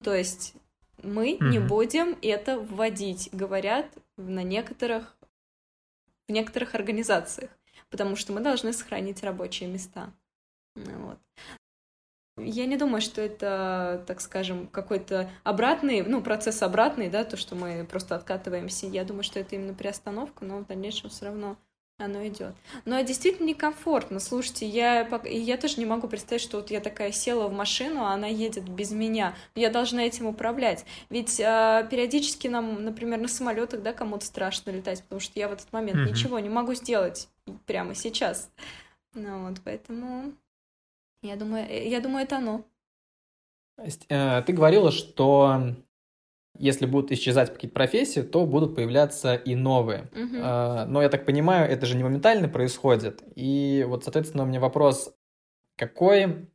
То 0.03 0.15
есть 0.15 0.55
мы 1.03 1.33
mm-hmm. 1.33 1.49
не 1.49 1.59
будем 1.59 2.19
это 2.23 2.59
вводить, 2.59 3.31
говорят 3.33 3.87
на 4.17 4.43
некоторых, 4.43 5.17
в 6.29 6.33
некоторых 6.33 6.75
организациях, 6.75 7.51
потому 7.91 8.17
что 8.17 8.33
мы 8.33 8.41
должны 8.41 8.73
сохранить 8.73 9.23
рабочие 9.23 9.69
места. 9.69 10.13
Вот. 10.75 11.19
Я 12.39 12.67
не 12.67 12.77
думаю, 12.77 13.01
что 13.01 13.23
это, 13.23 14.05
так 14.07 14.21
скажем, 14.21 14.67
какой-то 14.67 15.31
обратный, 15.43 16.03
ну, 16.03 16.23
процесс 16.23 16.63
обратный, 16.63 17.09
да, 17.09 17.25
то, 17.25 17.39
что 17.39 17.55
мы 17.55 17.87
просто 17.87 18.15
откатываемся. 18.15 18.87
Я 18.87 19.05
думаю, 19.05 19.23
что 19.23 19.41
это 19.41 19.55
именно 19.55 19.73
приостановка, 19.73 20.45
но 20.45 20.59
в 20.59 20.67
дальнейшем 20.67 21.09
все 21.09 21.27
равно 21.27 21.57
оно 21.99 22.27
идет. 22.27 22.55
Но 22.85 23.01
действительно 23.01 23.47
некомфортно. 23.47 24.21
Слушайте, 24.21 24.67
я, 24.67 25.09
я 25.25 25.57
тоже 25.57 25.79
не 25.79 25.87
могу 25.87 26.09
представить, 26.09 26.43
что 26.43 26.59
вот 26.59 26.71
я 26.71 26.81
такая 26.81 27.11
села 27.11 27.49
в 27.49 27.53
машину, 27.53 28.05
а 28.05 28.13
она 28.13 28.27
едет 28.27 28.69
без 28.69 28.91
меня. 28.91 29.35
Я 29.55 29.71
должна 29.71 30.05
этим 30.05 30.27
управлять. 30.27 30.85
Ведь 31.09 31.41
э, 31.41 31.89
периодически 31.91 32.49
нам, 32.49 32.85
например, 32.85 33.19
на 33.21 33.29
самолетах, 33.29 33.83
да, 33.83 33.93
кому-то 33.93 34.27
страшно 34.27 34.71
летать, 34.71 35.03
потому 35.05 35.21
что 35.21 35.39
я 35.39 35.49
в 35.49 35.53
этот 35.53 35.73
момент 35.73 35.99
mm-hmm. 35.99 36.11
ничего 36.11 36.39
не 36.39 36.51
могу 36.51 36.75
сделать 36.75 37.29
прямо 37.65 37.95
сейчас. 37.95 38.51
Ну 39.15 39.49
вот, 39.49 39.61
поэтому 39.65 40.35
я 41.23 41.37
думаю, 41.37 41.67
э, 41.69 41.89
я 41.89 42.01
думаю, 42.01 42.25
это 42.25 42.37
оно. 42.37 42.65
Э, 44.09 44.43
ты 44.43 44.53
говорила, 44.53 44.91
что 44.93 45.75
если 46.59 46.87
будут 46.87 47.13
исчезать 47.13 47.53
какие-то 47.53 47.75
профессии, 47.75 48.21
то 48.21 48.47
будут 48.47 48.75
появляться 48.75 49.35
и 49.35 49.55
новые. 49.55 50.11
Угу. 50.13 50.37
Но 50.91 51.03
я 51.03 51.09
так 51.09 51.25
понимаю, 51.25 51.71
это 51.71 51.87
же 51.87 51.97
не 51.97 52.05
моментально 52.05 52.49
происходит. 52.49 53.23
И 53.35 53.85
вот, 53.89 54.05
соответственно, 54.05 54.45
у 54.45 54.47
меня 54.47 54.61
вопрос, 54.61 55.15
какой 55.77 56.49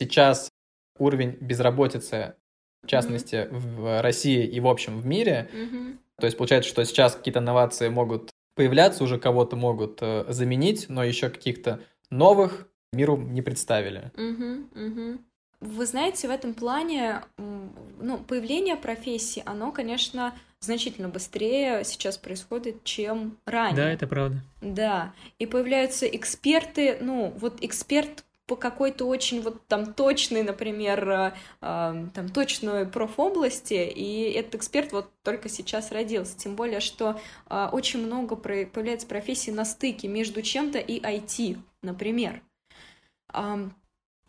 сейчас 0.00 0.50
уровень 0.98 1.36
безработицы, 1.40 2.34
в 2.82 2.86
частности, 2.86 3.36
mm-hmm. 3.36 3.58
в 3.58 4.02
России 4.02 4.44
и 4.46 4.60
в 4.60 4.66
общем 4.66 5.00
в 5.00 5.06
мире, 5.06 5.48
mm-hmm. 5.52 5.98
то 6.18 6.26
есть 6.26 6.36
получается, 6.36 6.68
что 6.68 6.84
сейчас 6.84 7.14
какие-то 7.14 7.40
инновации 7.40 7.88
могут 7.88 8.30
появляться, 8.54 9.04
уже 9.04 9.18
кого-то 9.18 9.56
могут 9.56 9.98
э, 10.02 10.24
заменить, 10.28 10.88
но 10.88 11.04
еще 11.04 11.30
каких-то 11.30 11.80
новых 12.10 12.68
миру 12.92 13.16
не 13.16 13.40
представили. 13.40 14.10
Mm-hmm. 14.16 14.72
Mm-hmm. 14.74 15.18
Вы 15.62 15.86
знаете, 15.86 16.26
в 16.26 16.30
этом 16.32 16.54
плане, 16.54 17.22
ну, 17.38 18.18
появление 18.18 18.74
профессии, 18.74 19.44
оно, 19.46 19.70
конечно, 19.70 20.34
значительно 20.58 21.08
быстрее 21.08 21.84
сейчас 21.84 22.18
происходит, 22.18 22.82
чем 22.82 23.38
ранее. 23.46 23.76
Да, 23.76 23.90
это 23.92 24.08
правда. 24.08 24.42
Да, 24.60 25.12
и 25.38 25.46
появляются 25.46 26.06
эксперты, 26.06 26.98
ну, 27.00 27.32
вот 27.38 27.62
эксперт 27.62 28.24
по 28.46 28.56
какой-то 28.56 29.06
очень 29.06 29.40
вот 29.40 29.64
там 29.68 29.94
точной, 29.94 30.42
например, 30.42 31.08
э, 31.08 31.32
э, 31.60 32.06
там 32.12 32.28
точной 32.28 32.84
профобласти, 32.84 33.88
и 33.88 34.32
этот 34.32 34.56
эксперт 34.56 34.92
вот 34.92 35.10
только 35.22 35.48
сейчас 35.48 35.92
родился. 35.92 36.36
Тем 36.36 36.56
более, 36.56 36.80
что 36.80 37.20
э, 37.48 37.68
очень 37.70 38.04
много 38.04 38.34
появляется 38.34 39.06
профессий 39.06 39.52
на 39.52 39.64
стыке 39.64 40.08
между 40.08 40.42
чем-то 40.42 40.78
и 40.80 41.00
IT, 41.00 41.56
например. 41.82 42.42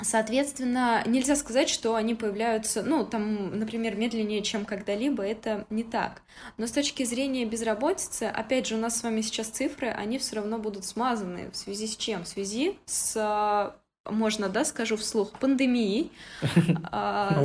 Соответственно, 0.02 1.04
нельзя 1.06 1.36
сказать, 1.36 1.70
что 1.70 1.96
они 1.96 2.16
появляются, 2.16 2.84
ну, 2.84 3.06
там, 3.06 3.58
например, 3.58 3.96
медленнее, 3.96 4.42
чем 4.42 4.66
когда-либо, 4.66 5.24
это 5.24 5.66
не 5.70 5.84
так. 5.84 6.24
Но 6.58 6.68
с 6.68 6.72
точки 6.72 7.04
зрения 7.04 7.46
безработицы, 7.46 8.24
опять 8.24 8.68
же, 8.68 8.76
у 8.76 8.80
нас 8.80 8.98
с 8.98 9.04
вами 9.04 9.22
сейчас 9.22 9.48
цифры, 9.48 9.90
они 9.90 10.18
все 10.18 10.38
равно 10.38 10.58
будут 10.58 10.86
смазаны. 10.86 11.52
В 11.52 11.56
связи 11.56 11.88
с 11.88 11.96
чем? 11.96 12.24
В 12.24 12.28
связи 12.28 12.78
с 12.86 13.74
можно, 14.10 14.50
да, 14.50 14.66
скажу 14.66 14.98
вслух, 14.98 15.32
пандемией. 15.40 16.12
А, 16.92 17.44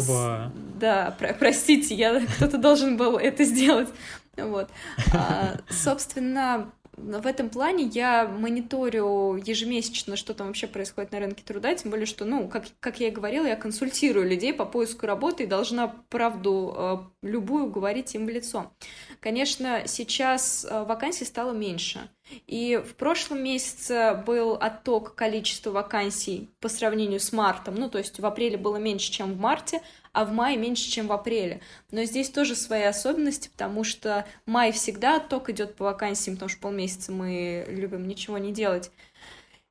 да, 0.79 1.17
простите, 1.39 1.95
я 1.95 2.21
кто-то 2.37 2.59
должен 2.59 2.97
был 2.97 3.17
это 3.17 3.45
сделать. 3.45 3.89
Вот. 4.37 4.69
А, 5.13 5.57
собственно, 5.71 6.71
в 6.99 7.27
этом 7.27 7.51
плане 7.51 7.85
я 7.85 8.27
мониторю 8.27 9.37
ежемесячно, 9.37 10.17
что 10.17 10.35
там 10.35 10.49
вообще 10.49 10.67
происходит 10.67 11.13
на 11.13 11.21
рынке 11.21 11.43
труда, 11.45 11.75
тем 11.75 11.91
более, 11.91 12.07
что, 12.07 12.25
ну, 12.25 12.49
как, 12.49 12.65
как 12.81 13.01
я 13.01 13.09
и 13.09 13.13
говорила, 13.13 13.47
я 13.47 13.57
консультирую 13.57 14.29
людей 14.29 14.53
по 14.53 14.65
поиску 14.65 15.07
работы 15.07 15.45
и 15.45 15.47
должна 15.47 15.89
правду 16.09 16.75
э, 17.23 17.27
любую 17.27 17.71
говорить 17.71 18.15
им 18.15 18.27
в 18.27 18.29
лицо. 18.29 18.73
Конечно, 19.21 19.83
сейчас 19.87 20.67
э, 20.69 20.85
вакансий 20.85 21.25
стало 21.25 21.53
меньше. 21.53 22.09
И 22.47 22.77
в 22.77 22.95
прошлом 22.95 23.43
месяце 23.43 24.23
был 24.27 24.55
отток 24.55 25.15
количества 25.15 25.71
вакансий 25.71 26.51
по 26.61 26.69
сравнению 26.69 27.21
с 27.21 27.33
мартом. 27.33 27.75
Ну, 27.77 27.89
то 27.89 27.99
есть 27.99 28.21
в 28.21 28.27
апреле 28.27 28.59
было 28.59 28.77
меньше, 28.77 29.11
чем 29.11 29.33
в 29.33 29.39
марте, 29.39 29.81
а 30.19 30.25
в 30.25 30.33
мае 30.33 30.57
меньше, 30.57 30.91
чем 30.91 31.07
в 31.07 31.13
апреле. 31.13 31.61
Но 31.93 32.03
здесь 32.03 32.29
тоже 32.29 32.57
свои 32.57 32.83
особенности, 32.83 33.51
потому 33.51 33.85
что 33.85 34.27
май 34.47 34.73
всегда 34.73 35.19
отток 35.19 35.49
идет 35.49 35.77
по 35.77 35.85
вакансиям, 35.85 36.35
потому 36.35 36.49
что 36.49 36.61
полмесяца 36.61 37.13
мы 37.13 37.65
любим 37.69 38.09
ничего 38.09 38.37
не 38.37 38.53
делать. 38.53 38.91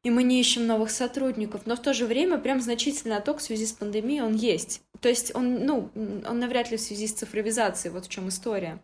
И 0.04 0.10
мы 0.10 0.24
не 0.24 0.40
ищем 0.40 0.66
новых 0.66 0.90
сотрудников, 0.90 1.64
но 1.66 1.76
в 1.76 1.82
то 1.82 1.94
же 1.94 2.06
время 2.06 2.38
прям 2.38 2.62
значительный 2.62 3.18
отток 3.18 3.40
в 3.40 3.42
связи 3.42 3.66
с 3.66 3.74
пандемией 3.74 4.22
он 4.22 4.36
есть. 4.36 4.84
То 5.02 5.10
есть 5.10 5.36
он, 5.36 5.66
ну, 5.66 5.90
он 5.96 6.40
навряд 6.40 6.72
ли 6.72 6.78
в 6.78 6.82
связи 6.82 7.08
с 7.08 7.14
цифровизацией, 7.14 7.92
вот 7.92 8.06
в 8.06 8.10
чем 8.10 8.30
история. 8.30 8.80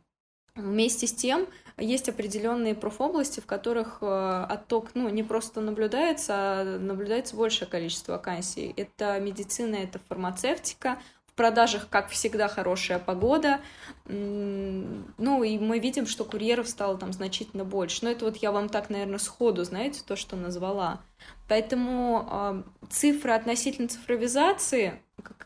Вместе 0.55 1.07
с 1.07 1.13
тем, 1.13 1.47
есть 1.77 2.09
определенные 2.09 2.75
профобласти, 2.75 3.39
в 3.39 3.45
которых 3.45 3.99
э, 4.01 4.45
отток 4.49 4.89
ну, 4.95 5.09
не 5.09 5.23
просто 5.23 5.61
наблюдается, 5.61 6.33
а 6.35 6.77
наблюдается 6.77 7.35
большее 7.35 7.67
количество 7.67 8.11
вакансий. 8.11 8.73
Это 8.77 9.19
медицина, 9.19 9.75
это 9.77 9.99
фармацевтика, 10.07 10.99
продажах, 11.35 11.89
как 11.89 12.09
всегда, 12.09 12.47
хорошая 12.47 12.99
погода. 12.99 13.61
Ну, 14.05 15.43
и 15.43 15.57
мы 15.57 15.79
видим, 15.79 16.05
что 16.05 16.25
курьеров 16.25 16.67
стало 16.69 16.97
там 16.97 17.13
значительно 17.13 17.65
больше. 17.65 18.03
Но 18.03 18.11
это 18.11 18.25
вот 18.25 18.37
я 18.37 18.51
вам 18.51 18.69
так, 18.69 18.89
наверное, 18.89 19.19
сходу, 19.19 19.63
знаете, 19.63 20.01
то, 20.05 20.15
что 20.15 20.35
назвала. 20.35 21.01
Поэтому 21.47 22.27
э, 22.29 22.63
цифры 22.89 23.31
относительно 23.31 23.87
цифровизации, 23.87 25.01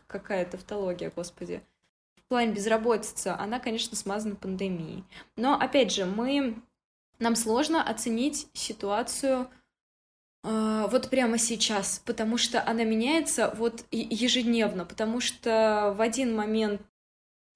какая 0.06 0.44
тавтология, 0.44 1.12
господи, 1.14 1.62
в 2.16 2.28
плане 2.28 2.52
безработицы, 2.52 3.28
она, 3.28 3.58
конечно, 3.58 3.96
смазана 3.96 4.36
пандемией. 4.36 5.04
Но, 5.36 5.54
опять 5.54 5.92
же, 5.92 6.04
мы, 6.04 6.60
нам 7.18 7.36
сложно 7.36 7.82
оценить 7.82 8.48
ситуацию 8.52 9.48
вот 10.50 11.10
прямо 11.10 11.36
сейчас, 11.36 12.00
потому 12.04 12.38
что 12.38 12.66
она 12.66 12.84
меняется 12.84 13.54
вот 13.58 13.84
ежедневно, 13.90 14.84
потому 14.84 15.20
что 15.20 15.94
в 15.96 16.00
один 16.00 16.34
момент 16.34 16.80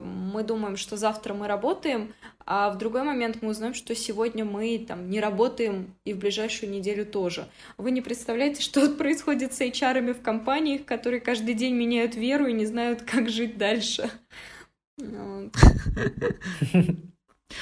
мы 0.02 0.42
думаем, 0.42 0.76
что 0.76 0.96
завтра 0.96 1.34
мы 1.34 1.46
работаем, 1.46 2.12
а 2.44 2.70
в 2.70 2.78
другой 2.78 3.04
момент 3.04 3.38
мы 3.40 3.50
узнаем, 3.50 3.74
что 3.74 3.94
сегодня 3.94 4.44
мы 4.44 4.84
там 4.86 5.08
не 5.08 5.20
работаем 5.20 5.94
и 6.04 6.12
в 6.12 6.18
ближайшую 6.18 6.70
неделю 6.70 7.06
тоже. 7.06 7.46
Вы 7.78 7.92
не 7.92 8.00
представляете, 8.00 8.62
что 8.62 8.88
происходит 8.96 9.54
с 9.54 9.60
HR 9.60 10.12
в 10.12 10.22
компаниях, 10.22 10.84
которые 10.84 11.20
каждый 11.20 11.54
день 11.54 11.74
меняют 11.74 12.16
веру 12.16 12.46
и 12.46 12.52
не 12.52 12.66
знают, 12.66 13.02
как 13.02 13.28
жить 13.28 13.58
дальше. 13.58 14.10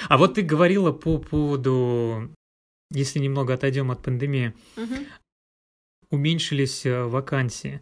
А 0.08 0.18
вот 0.18 0.34
ты 0.34 0.42
говорила 0.42 0.92
по 0.92 1.18
поводу, 1.18 2.30
если 2.92 3.18
немного 3.18 3.54
отойдем 3.54 3.90
от 3.90 4.00
пандемии, 4.00 4.54
уменьшились 6.11 6.87
э, 6.87 7.05
вакансии. 7.05 7.81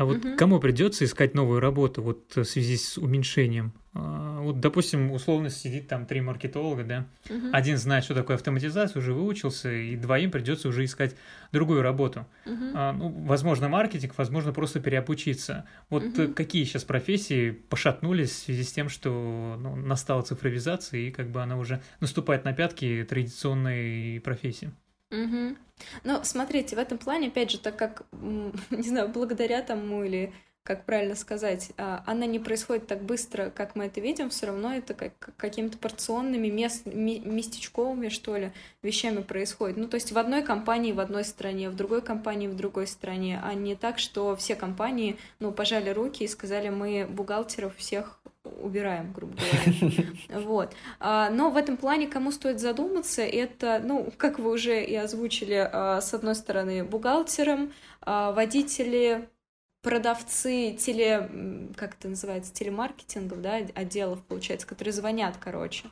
А 0.00 0.06
вот 0.06 0.24
угу. 0.24 0.36
кому 0.36 0.60
придется 0.60 1.04
искать 1.04 1.34
новую 1.34 1.60
работу 1.60 2.02
вот 2.02 2.34
в 2.34 2.44
связи 2.44 2.78
с 2.78 2.96
уменьшением? 2.96 3.74
А, 3.92 4.40
вот, 4.40 4.58
допустим, 4.58 5.10
условно 5.10 5.50
сидит 5.50 5.88
там 5.88 6.06
три 6.06 6.22
маркетолога, 6.22 6.84
да, 6.84 7.06
угу. 7.28 7.48
один 7.52 7.76
знает, 7.76 8.04
что 8.04 8.14
такое 8.14 8.36
автоматизация, 8.36 9.00
уже 9.00 9.12
выучился, 9.12 9.70
и 9.70 9.96
двоим 9.96 10.30
придется 10.30 10.68
уже 10.68 10.86
искать 10.86 11.16
другую 11.52 11.82
работу. 11.82 12.26
Угу. 12.46 12.64
А, 12.72 12.92
ну, 12.92 13.10
возможно, 13.26 13.68
маркетинг, 13.68 14.14
возможно, 14.16 14.54
просто 14.54 14.80
переобучиться. 14.80 15.66
Вот 15.90 16.02
угу. 16.04 16.32
какие 16.32 16.64
сейчас 16.64 16.84
профессии 16.84 17.50
пошатнулись 17.50 18.30
в 18.30 18.44
связи 18.44 18.62
с 18.62 18.72
тем, 18.72 18.88
что 18.88 19.58
ну, 19.60 19.76
настала 19.76 20.22
цифровизация, 20.22 21.00
и 21.00 21.10
как 21.10 21.28
бы 21.30 21.42
она 21.42 21.58
уже 21.58 21.82
наступает 22.00 22.46
на 22.46 22.54
пятки 22.54 23.04
традиционной 23.06 24.18
профессии? 24.20 24.70
Угу. 25.10 25.56
Ну, 26.04 26.20
смотрите, 26.22 26.76
в 26.76 26.78
этом 26.78 26.98
плане, 26.98 27.28
опять 27.28 27.50
же, 27.50 27.58
так 27.58 27.76
как, 27.76 28.04
не 28.12 28.88
знаю, 28.88 29.08
благодаря 29.08 29.62
тому 29.62 30.04
или 30.04 30.32
как 30.62 30.84
правильно 30.84 31.16
сказать, 31.16 31.70
а, 31.78 32.02
она 32.06 32.26
не 32.26 32.38
происходит 32.38 32.86
так 32.86 33.02
быстро, 33.02 33.50
как 33.50 33.76
мы 33.76 33.86
это 33.86 34.00
видим, 34.00 34.28
все 34.28 34.46
равно 34.46 34.74
это 34.74 34.92
как 34.94 35.12
какими-то 35.36 35.78
порционными, 35.78 36.48
мест, 36.48 36.82
ми, 36.84 37.18
местечковыми, 37.20 38.08
что 38.08 38.36
ли, 38.36 38.52
вещами 38.82 39.22
происходит. 39.22 39.78
Ну, 39.78 39.88
то 39.88 39.94
есть 39.94 40.12
в 40.12 40.18
одной 40.18 40.42
компании 40.42 40.92
в 40.92 41.00
одной 41.00 41.24
стране, 41.24 41.70
в 41.70 41.76
другой 41.76 42.02
компании 42.02 42.46
в 42.46 42.56
другой 42.56 42.86
стране, 42.86 43.40
а 43.42 43.54
не 43.54 43.74
так, 43.74 43.98
что 43.98 44.36
все 44.36 44.54
компании, 44.54 45.16
ну, 45.38 45.50
пожали 45.50 45.90
руки 45.90 46.24
и 46.24 46.28
сказали, 46.28 46.68
мы 46.68 47.06
бухгалтеров 47.08 47.76
всех 47.76 48.20
убираем, 48.60 49.12
грубо 49.12 49.34
говоря. 49.34 50.08
Вот. 50.40 50.72
А, 50.98 51.30
но 51.30 51.50
в 51.50 51.56
этом 51.56 51.76
плане 51.78 52.06
кому 52.06 52.32
стоит 52.32 52.60
задуматься, 52.60 53.22
это, 53.22 53.80
ну, 53.82 54.12
как 54.16 54.38
вы 54.38 54.50
уже 54.50 54.84
и 54.84 54.94
озвучили, 54.94 55.68
а, 55.72 56.00
с 56.00 56.12
одной 56.12 56.34
стороны, 56.34 56.84
бухгалтерам, 56.84 57.72
водители, 58.06 59.28
продавцы 59.82 60.72
теле, 60.72 61.28
как 61.76 61.94
это 61.98 62.08
называется, 62.08 62.52
телемаркетингов, 62.52 63.40
да, 63.40 63.60
отделов, 63.74 64.22
получается, 64.24 64.66
которые 64.66 64.92
звонят, 64.92 65.36
короче. 65.38 65.84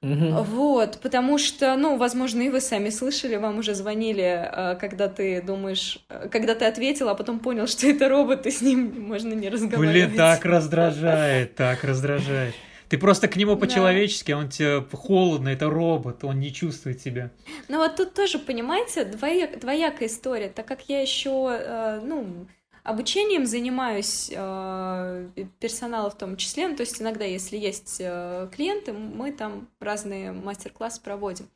Угу. 0.00 0.42
Вот, 0.44 1.00
потому 1.02 1.38
что, 1.38 1.76
ну, 1.76 1.96
возможно, 1.96 2.42
и 2.42 2.50
вы 2.50 2.60
сами 2.60 2.88
слышали, 2.88 3.34
вам 3.34 3.58
уже 3.58 3.74
звонили, 3.74 4.22
а, 4.22 4.76
когда 4.76 5.08
ты 5.08 5.42
думаешь, 5.42 5.98
когда 6.30 6.54
ты 6.54 6.66
ответил, 6.66 7.08
а 7.08 7.16
потом 7.16 7.40
понял, 7.40 7.66
что 7.66 7.88
это 7.88 8.08
робот, 8.08 8.46
и 8.46 8.50
с 8.50 8.60
ним 8.60 9.08
можно 9.08 9.34
не 9.34 9.48
разговаривать. 9.48 10.10
Блин, 10.10 10.16
так 10.16 10.44
раздражает, 10.44 11.56
так 11.56 11.82
раздражает. 11.82 12.54
Ты 12.88 12.96
просто 12.96 13.28
к 13.28 13.36
нему 13.36 13.56
по-человечески, 13.56 14.32
да. 14.32 14.38
он 14.38 14.48
тебе 14.48 14.82
холодно, 14.92 15.48
это 15.48 15.68
робот, 15.68 16.24
он 16.24 16.38
не 16.38 16.52
чувствует 16.52 17.02
тебя. 17.02 17.30
Ну 17.68 17.78
вот 17.78 17.96
тут 17.96 18.14
тоже, 18.14 18.38
понимаете, 18.38 19.04
двояк, 19.04 19.58
двоякая 19.58 20.08
история, 20.08 20.48
так 20.48 20.64
как 20.66 20.88
я 20.88 21.02
еще, 21.02 21.58
э, 21.60 22.00
ну, 22.02 22.46
Обучением 22.88 23.44
занимаюсь 23.44 24.30
э, 24.34 25.26
персонала 25.60 26.08
в 26.08 26.16
том 26.16 26.38
числе, 26.38 26.68
ну, 26.68 26.74
то 26.74 26.80
есть 26.80 27.02
иногда, 27.02 27.26
если 27.26 27.58
есть 27.58 27.98
э, 28.00 28.48
клиенты, 28.50 28.94
мы 28.94 29.30
там 29.30 29.68
разные 29.78 30.32
мастер-классы 30.32 31.02
проводим. 31.02 31.50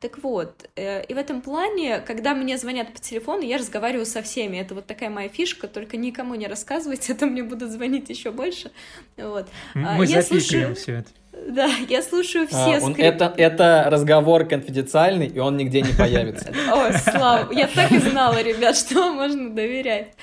Так 0.00 0.22
вот, 0.22 0.70
э, 0.76 1.04
и 1.04 1.12
в 1.12 1.18
этом 1.18 1.42
плане, 1.42 1.98
когда 1.98 2.34
мне 2.34 2.56
звонят 2.56 2.94
по 2.94 2.98
телефону, 3.00 3.42
я 3.42 3.58
разговариваю 3.58 4.06
со 4.06 4.22
всеми. 4.22 4.56
Это 4.56 4.74
вот 4.74 4.86
такая 4.86 5.10
моя 5.10 5.28
фишка, 5.28 5.68
только 5.68 5.98
никому 5.98 6.34
не 6.36 6.46
рассказывайте, 6.46 7.12
это 7.12 7.26
мне 7.26 7.42
будут 7.42 7.70
звонить 7.70 8.08
еще 8.08 8.30
больше. 8.30 8.70
Вот. 9.18 9.46
А, 9.74 9.94
мы 9.94 10.06
я 10.06 10.22
слушаю... 10.22 10.74
все 10.74 10.92
это. 11.00 11.10
Да, 11.46 11.68
я 11.88 12.02
слушаю 12.02 12.46
все 12.48 12.78
а, 12.78 12.80
он, 12.80 12.94
это, 12.96 13.32
это 13.36 13.88
разговор 13.90 14.46
конфиденциальный, 14.46 15.26
и 15.26 15.38
он 15.38 15.56
нигде 15.56 15.82
не 15.82 15.92
появится. 15.92 16.52
О, 16.72 16.92
слава, 16.98 17.52
я 17.52 17.68
так 17.68 17.92
и 17.92 17.98
знала, 17.98 18.42
ребят, 18.42 18.76
что 18.76 19.12
можно 19.12 19.50
доверять. 19.50 20.14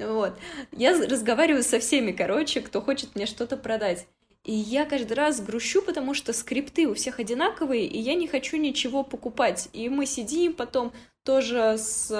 Вот. 0.00 0.34
Я 0.72 0.92
разговариваю 1.06 1.62
со 1.62 1.78
всеми, 1.78 2.12
короче, 2.12 2.60
кто 2.60 2.80
хочет 2.80 3.14
мне 3.14 3.26
что-то 3.26 3.56
продать. 3.56 4.06
И 4.44 4.52
я 4.52 4.86
каждый 4.86 5.12
раз 5.12 5.40
грущу, 5.40 5.82
потому 5.82 6.14
что 6.14 6.32
скрипты 6.32 6.88
у 6.88 6.94
всех 6.94 7.20
одинаковые, 7.20 7.86
и 7.86 7.98
я 7.98 8.14
не 8.14 8.26
хочу 8.26 8.56
ничего 8.56 9.04
покупать. 9.04 9.68
И 9.72 9.88
мы 9.88 10.06
сидим 10.06 10.54
потом 10.54 10.92
тоже 11.24 11.76
с 11.76 12.10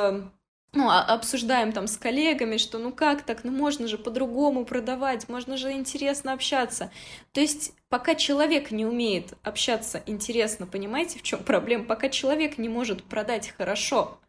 ну, 0.72 0.88
а, 0.88 1.02
обсуждаем 1.02 1.72
там 1.72 1.86
с 1.86 1.96
коллегами, 1.96 2.56
что 2.56 2.78
ну 2.78 2.92
как 2.92 3.22
так, 3.22 3.42
ну 3.42 3.50
можно 3.50 3.88
же 3.88 3.98
по-другому 3.98 4.64
продавать, 4.64 5.28
можно 5.28 5.56
же 5.56 5.72
интересно 5.72 6.32
общаться. 6.32 6.92
То 7.32 7.40
есть 7.40 7.72
пока 7.88 8.14
человек 8.14 8.70
не 8.70 8.86
умеет 8.86 9.34
общаться 9.42 10.02
интересно, 10.06 10.66
понимаете, 10.66 11.18
в 11.18 11.22
чем 11.22 11.42
проблема? 11.42 11.84
Пока 11.84 12.08
человек 12.08 12.56
не 12.58 12.68
может 12.68 13.02
продать 13.02 13.52
хорошо, 13.56 14.20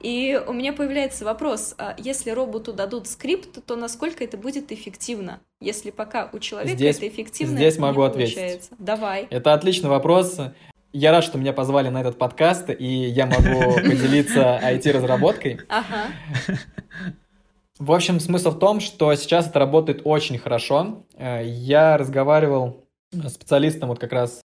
и 0.00 0.40
у 0.46 0.52
меня 0.52 0.72
появляется 0.72 1.24
вопрос, 1.24 1.74
а 1.78 1.94
если 1.98 2.30
роботу 2.30 2.72
дадут 2.72 3.06
скрипт, 3.06 3.64
то 3.64 3.76
насколько 3.76 4.24
это 4.24 4.36
будет 4.36 4.72
эффективно? 4.72 5.40
Если 5.60 5.90
пока 5.90 6.30
у 6.32 6.38
человека 6.38 6.76
здесь, 6.76 6.96
это 6.96 7.08
эффективно, 7.08 7.56
здесь 7.56 7.78
могу 7.78 8.02
не 8.02 8.06
ответить. 8.08 8.34
получается. 8.34 8.70
Давай. 8.78 9.26
Это 9.30 9.52
отличный 9.54 9.90
вопрос. 9.90 10.38
Я 10.92 11.10
рад, 11.10 11.24
что 11.24 11.38
меня 11.38 11.52
позвали 11.52 11.88
на 11.88 12.00
этот 12.00 12.18
подкаст, 12.18 12.70
и 12.70 12.86
я 12.86 13.26
могу 13.26 13.74
поделиться 13.74 14.60
IT-разработкой. 14.62 15.60
Ага. 15.68 16.12
В 17.78 17.92
общем, 17.92 18.20
смысл 18.20 18.52
в 18.52 18.58
том, 18.58 18.80
что 18.80 19.14
сейчас 19.14 19.48
это 19.48 19.58
работает 19.58 20.00
очень 20.04 20.38
хорошо. 20.38 21.04
Э, 21.14 21.42
я 21.44 21.98
разговаривал 21.98 22.86
с 23.12 23.34
специалистом, 23.34 23.90
вот 23.90 23.98
как 23.98 24.12
раз, 24.12 24.40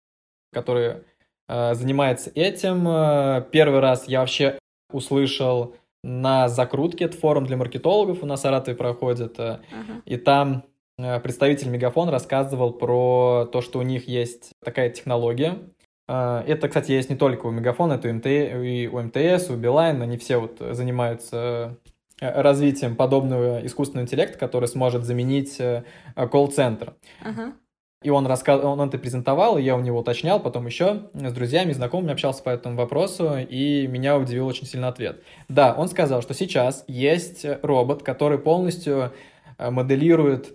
который 0.53 1.03
э, 1.49 1.73
занимается 1.73 2.31
этим. 2.35 2.87
Э, 2.87 3.45
первый 3.51 3.81
раз 3.81 4.07
я 4.07 4.21
вообще 4.21 4.57
услышал 4.91 5.75
на 6.03 6.47
закрутке, 6.47 7.05
это 7.05 7.17
форум 7.17 7.45
для 7.45 7.57
маркетологов 7.57 8.23
у 8.23 8.25
нас 8.25 8.39
в 8.39 8.43
Саратове 8.43 8.77
проходит, 8.77 9.39
uh-huh. 9.39 9.59
и 10.05 10.15
там 10.17 10.63
представитель 10.95 11.69
Мегафон 11.69 12.09
рассказывал 12.09 12.71
про 12.73 13.47
то, 13.51 13.61
что 13.61 13.79
у 13.79 13.81
них 13.81 14.07
есть 14.07 14.51
такая 14.63 14.89
технология, 14.89 15.59
а, 16.07 16.43
это, 16.47 16.67
кстати, 16.69 16.91
есть 16.91 17.09
не 17.09 17.15
только 17.15 17.47
у 17.47 17.51
Мегафона, 17.51 17.93
это 17.93 18.09
и 18.09 18.87
у 18.87 19.01
МТС, 19.01 19.49
у 19.49 19.55
Билайн, 19.55 20.01
они 20.01 20.17
все 20.17 20.37
вот 20.37 20.57
занимаются 20.59 21.77
э, 22.21 22.41
развитием 22.41 22.95
подобного 22.95 23.65
искусственного 23.65 24.05
интеллекта, 24.05 24.37
который 24.37 24.69
сможет 24.69 25.03
заменить 25.03 25.59
э, 25.59 25.83
колл-центр. 26.15 26.95
Ага. 27.21 27.53
И 28.03 28.09
он, 28.09 28.27
рассказ... 28.27 28.63
он 28.63 28.79
это 28.81 28.97
презентовал, 28.97 29.57
и 29.57 29.63
я 29.63 29.75
у 29.75 29.81
него 29.81 29.99
уточнял, 29.99 30.39
потом 30.39 30.67
еще 30.67 31.09
с 31.13 31.33
друзьями, 31.33 31.73
знакомыми 31.73 32.13
общался 32.13 32.43
по 32.43 32.49
этому 32.49 32.77
вопросу, 32.77 33.37
и 33.37 33.87
меня 33.87 34.17
удивил 34.17 34.47
очень 34.47 34.67
сильно 34.67 34.87
ответ. 34.87 35.23
Да, 35.49 35.73
он 35.73 35.87
сказал, 35.87 36.21
что 36.21 36.33
сейчас 36.33 36.83
есть 36.87 37.45
робот, 37.63 38.03
который 38.03 38.37
полностью 38.37 39.13
э, 39.57 39.69
моделирует 39.69 40.53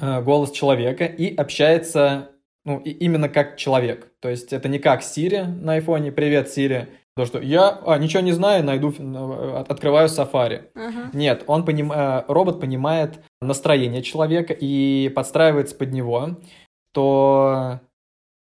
голос 0.00 0.50
человека 0.50 1.06
и 1.06 1.34
общается 1.34 2.28
ну, 2.68 2.78
и 2.78 2.90
именно 2.90 3.30
как 3.30 3.56
человек. 3.56 4.12
То 4.20 4.28
есть 4.28 4.52
это 4.52 4.68
не 4.68 4.78
как 4.78 5.00
Siri 5.00 5.44
на 5.44 5.74
айфоне, 5.74 6.12
привет, 6.12 6.48
Siri, 6.48 6.88
то, 7.16 7.24
что 7.24 7.40
я 7.40 7.80
а, 7.84 7.98
ничего 7.98 8.20
не 8.20 8.32
знаю, 8.32 8.62
найду, 8.62 8.94
э, 8.96 9.64
открываю 9.66 10.08
Safari. 10.08 10.70
Uh-huh. 10.74 11.08
Нет, 11.14 11.44
он 11.46 11.64
поним, 11.64 11.90
э, 11.90 12.24
робот 12.28 12.60
понимает 12.60 13.20
настроение 13.40 14.02
человека 14.02 14.52
и 14.52 15.08
подстраивается 15.08 15.74
под 15.74 15.92
него, 15.92 16.36
то 16.92 17.80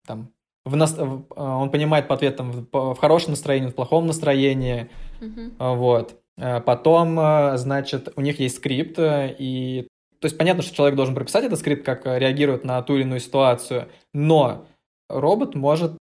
там, 0.06 0.32
в 0.64 0.76
нас, 0.76 0.98
он 0.98 1.70
понимает 1.70 2.08
по 2.08 2.14
ответам 2.14 2.68
в, 2.70 2.94
хорошем 2.96 3.30
настроении, 3.30 3.68
в 3.68 3.74
плохом 3.74 4.06
настроении, 4.06 4.90
uh-huh. 5.20 5.76
вот. 5.76 6.20
Потом, 6.64 7.56
значит, 7.56 8.12
у 8.16 8.20
них 8.20 8.40
есть 8.40 8.56
скрипт, 8.56 8.96
и 8.98 9.86
то 10.22 10.26
есть 10.26 10.38
понятно, 10.38 10.62
что 10.62 10.72
человек 10.72 10.94
должен 10.94 11.16
прописать 11.16 11.44
этот 11.44 11.58
скрипт, 11.58 11.84
как 11.84 12.06
э, 12.06 12.16
реагирует 12.20 12.62
на 12.64 12.80
ту 12.82 12.94
или 12.94 13.02
иную 13.02 13.18
ситуацию, 13.18 13.88
но 14.14 14.68
робот 15.08 15.56
может 15.56 15.98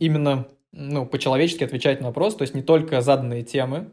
именно 0.00 0.46
ну, 0.70 1.06
по-человечески 1.06 1.64
отвечать 1.64 2.02
на 2.02 2.08
вопрос, 2.08 2.36
то 2.36 2.42
есть 2.42 2.54
не 2.54 2.62
только 2.62 3.00
заданные 3.00 3.42
темы. 3.42 3.90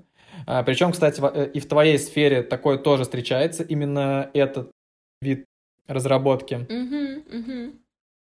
Причем, 0.65 0.91
кстати, 0.91 1.21
э, 1.23 1.51
и 1.53 1.61
в 1.61 1.69
твоей 1.69 1.97
сфере 1.99 2.43
такое 2.43 2.79
тоже 2.79 3.03
встречается, 3.03 3.63
именно 3.63 4.29
этот 4.33 4.71
вид 5.21 5.45
разработки. 5.87 6.65
Uh-huh, 6.69 7.73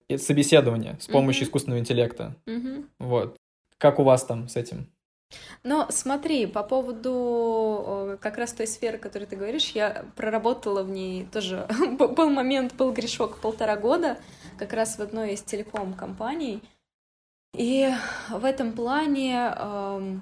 uh-huh. 0.08 0.18
Собеседование 0.18 0.96
с 1.00 1.06
помощью 1.06 1.42
uh-huh. 1.42 1.46
искусственного 1.48 1.80
интеллекта. 1.80 2.36
Uh-huh. 2.46 2.86
Вот. 2.98 3.36
Как 3.78 3.98
у 3.98 4.04
вас 4.04 4.24
там 4.24 4.48
с 4.48 4.56
этим? 4.56 4.88
Но 5.64 5.88
смотри, 5.90 6.46
по 6.46 6.62
поводу 6.62 8.16
как 8.20 8.38
раз 8.38 8.52
той 8.52 8.66
сферы, 8.66 8.96
о 8.96 9.00
которой 9.00 9.24
ты 9.24 9.34
говоришь, 9.36 9.70
я 9.70 10.04
проработала 10.14 10.84
в 10.84 10.90
ней 10.90 11.26
тоже, 11.26 11.66
был 11.98 12.30
момент, 12.30 12.74
был 12.74 12.92
грешок 12.92 13.38
полтора 13.38 13.76
года, 13.76 14.18
как 14.58 14.72
раз 14.72 14.98
в 14.98 15.02
одной 15.02 15.34
из 15.34 15.42
телеком-компаний, 15.42 16.62
и 17.56 17.90
в 18.30 18.44
этом 18.44 18.72
плане, 18.72 19.54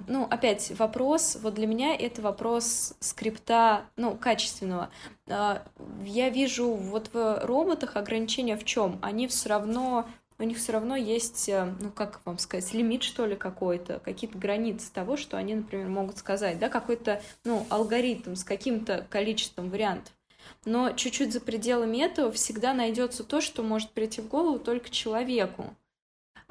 ну, 0.07 0.27
опять 0.31 0.73
вопрос, 0.79 1.39
вот 1.43 1.55
для 1.55 1.67
меня 1.67 1.95
это 1.95 2.23
вопрос 2.23 2.95
скрипта, 3.01 3.85
ну, 3.97 4.17
качественного. 4.17 4.91
А, 5.29 5.63
я 6.05 6.29
вижу 6.31 6.73
вот 6.75 7.11
в 7.13 7.41
роботах 7.45 7.97
ограничения 7.97 8.57
в 8.57 8.65
чем? 8.65 8.99
Они 9.03 9.27
все 9.27 9.49
равно 9.49 10.07
у 10.39 10.43
них 10.43 10.59
все 10.59 10.73
равно 10.73 10.97
есть, 10.97 11.49
э, 11.49 11.73
ну 11.81 11.91
как 11.91 12.21
вам 12.25 12.39
сказать, 12.39 12.73
лимит 12.75 13.05
что 13.05 13.25
ли 13.25 13.37
какой-то, 13.37 14.01
какие-то 14.01 14.37
границы 14.37 14.93
того, 14.93 15.17
что 15.17 15.37
они, 15.37 15.55
например, 15.55 15.87
могут 15.89 16.19
сказать, 16.19 16.59
да, 16.59 16.69
какой-то, 16.69 17.23
ну, 17.45 17.65
алгоритм 17.71 18.35
с 18.35 18.43
каким-то 18.43 19.07
количеством 19.11 19.71
вариантов. 19.71 20.13
Но 20.65 20.91
чуть-чуть 20.93 21.33
за 21.33 21.41
пределами 21.41 21.99
этого 21.99 22.33
всегда 22.33 22.75
найдется 22.75 23.23
то, 23.23 23.41
что 23.41 23.63
может 23.63 23.91
прийти 23.91 24.21
в 24.21 24.29
голову 24.29 24.59
только 24.59 24.91
человеку. 24.91 25.75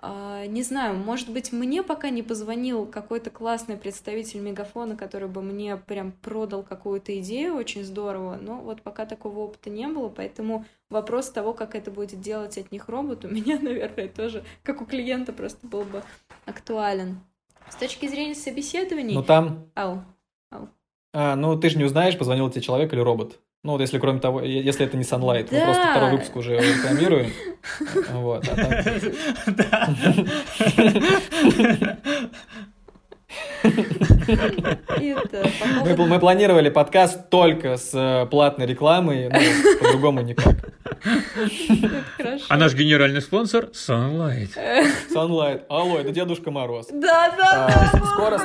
А, 0.06 0.46
не 0.48 0.64
знаю, 0.64 0.96
может 0.96 1.30
быть, 1.30 1.54
мне 1.54 1.82
пока 1.82 2.10
не 2.10 2.24
позвонил 2.24 2.86
какой-то 2.86 3.30
классный 3.30 3.78
представитель 3.78 4.42
Мегафона, 4.42 4.98
который 4.98 5.30
бы 5.30 5.42
мне 5.42 5.78
прям 5.78 6.12
продал 6.12 6.62
какую-то 6.62 7.18
идею 7.22 7.56
очень 7.56 7.86
здорово, 7.86 8.38
но 8.42 8.58
вот 8.58 8.82
пока 8.82 9.06
такого 9.06 9.40
опыта 9.40 9.70
не 9.70 9.88
было, 9.88 10.10
поэтому 10.10 10.66
вопрос 10.90 11.30
того, 11.30 11.54
как 11.54 11.74
это 11.74 11.90
будет 11.90 12.20
делать 12.20 12.58
от 12.58 12.70
них 12.74 12.90
робот, 12.90 13.24
у 13.24 13.28
меня, 13.34 13.58
наверное, 13.62 14.10
тоже, 14.10 14.44
как 14.62 14.82
у 14.82 14.86
клиента, 14.86 15.32
просто 15.32 15.66
был 15.66 15.84
бы 15.84 16.04
актуален. 16.46 17.22
С 17.70 17.78
точки 17.78 18.10
зрения 18.10 18.36
собеседований... 18.36 19.16
Ну 19.16 19.24
там... 19.24 19.70
Ау, 19.74 20.02
ау. 20.52 20.68
А, 21.14 21.38
ну, 21.38 21.58
ты 21.58 21.70
же 21.70 21.78
не 21.78 21.86
узнаешь, 21.86 22.18
позвонил 22.18 22.50
тебе 22.50 22.62
человек 22.62 22.92
или 22.92 23.00
робот. 23.00 23.40
Ну, 23.64 23.72
вот 23.72 23.80
если 23.80 24.00
кроме 24.00 24.20
того, 24.20 24.42
если 24.42 24.86
это 24.86 24.98
не 24.98 25.04
Sunlight, 25.04 25.48
да. 25.50 25.60
мы 25.60 25.64
просто 25.64 25.92
второй 25.92 26.12
выпуск 26.12 26.36
уже 26.36 26.58
рекламируем. 26.58 27.32
Вот, 28.12 28.48
а 28.48 28.56
так... 28.56 28.86
Да. 29.48 29.96
Мы, 35.84 35.96
мы 36.08 36.20
планировали 36.20 36.70
подкаст 36.70 37.30
только 37.30 37.78
с 37.78 37.92
э, 37.94 38.26
платной 38.28 38.68
рекламой, 38.68 39.30
но 39.30 39.40
по-другому 39.80 40.22
никак. 40.22 40.56
А 42.50 42.58
наш 42.58 42.74
генеральный 42.74 43.22
спонсор 43.22 43.66
Sunlight. 43.74 44.52
Sunlight. 45.14 45.64
Алло, 45.70 46.00
это 46.00 46.12
Дедушка 46.12 46.52
Мороз. 46.52 46.88
Да, 46.92 47.34
да. 47.38 47.68
А, 47.68 47.98
скоро, 48.14 48.40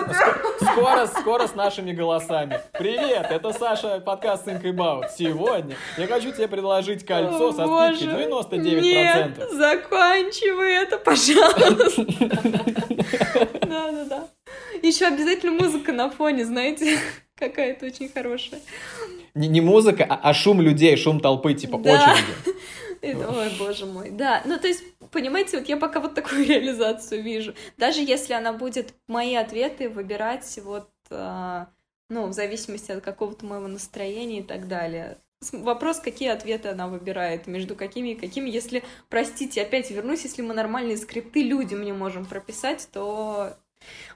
скоро, 0.61 1.07
скоро 1.07 1.47
с 1.47 1.55
нашими 1.55 1.93
голосами. 1.93 2.61
Привет, 2.73 3.27
это 3.31 3.53
Саша, 3.53 4.01
подкаст 4.01 4.47
Think 4.47 4.63
About. 4.63 5.05
Сегодня 5.17 5.77
я 5.97 6.07
хочу 6.07 6.33
тебе 6.33 6.49
предложить 6.49 7.05
кольцо 7.07 7.53
со 7.53 7.67
скидкой 7.67 8.27
99%. 8.27 8.81
Нет, 8.81 9.51
заканчивай 9.53 10.83
это, 10.83 10.99
пожалуйста. 10.99 12.05
Да, 13.69 13.93
да, 13.93 14.05
да. 14.05 14.29
Еще 14.83 15.07
обязательно 15.07 15.53
музыка 15.53 15.93
на 15.93 16.11
фоне, 16.11 16.45
знаете, 16.45 16.99
какая-то 17.35 17.87
очень 17.87 18.09
хорошая. 18.09 18.61
Не, 19.35 19.49
не 19.49 19.61
музыка, 19.61 20.07
а, 20.09 20.31
а 20.31 20.35
шум 20.35 20.61
людей, 20.61 20.97
шум 20.97 21.21
толпы, 21.21 21.55
типа 21.55 21.79
да. 21.79 21.93
очереди. 21.93 22.59
Ой, 23.03 23.51
боже 23.59 23.87
мой, 23.87 24.11
да. 24.11 24.43
Ну, 24.45 24.59
то 24.59 24.67
есть, 24.67 24.83
понимаете, 25.13 25.59
вот 25.59 25.69
я 25.69 25.77
пока 25.77 26.01
вот 26.01 26.15
такую 26.15 26.45
реализацию 26.49 27.23
вижу. 27.23 27.55
Даже 27.77 28.01
если 28.01 28.33
она 28.33 28.53
будет 28.53 28.95
мои 29.07 29.35
ответы 29.35 29.89
выбирать 29.89 30.59
вот, 30.65 30.89
а, 31.11 31.69
ну, 32.09 32.27
в 32.27 32.33
зависимости 32.33 32.91
от 32.91 33.03
какого-то 33.03 33.47
моего 33.47 33.69
настроения 33.69 34.41
и 34.41 34.43
так 34.43 34.69
далее. 34.69 35.19
Вопрос, 35.53 36.01
какие 36.01 36.31
ответы 36.31 36.69
она 36.69 36.89
выбирает, 36.89 37.47
между 37.47 37.77
какими 37.77 38.11
и 38.11 38.15
какими. 38.17 38.51
Если, 38.51 38.83
простите, 39.09 39.63
опять 39.63 39.91
вернусь, 39.91 40.25
если 40.25 40.43
мы 40.43 40.53
нормальные 40.53 40.97
скрипты 40.97 41.45
людям 41.45 41.85
не 41.85 41.93
можем 41.93 42.27
прописать, 42.27 42.89
то 42.93 43.57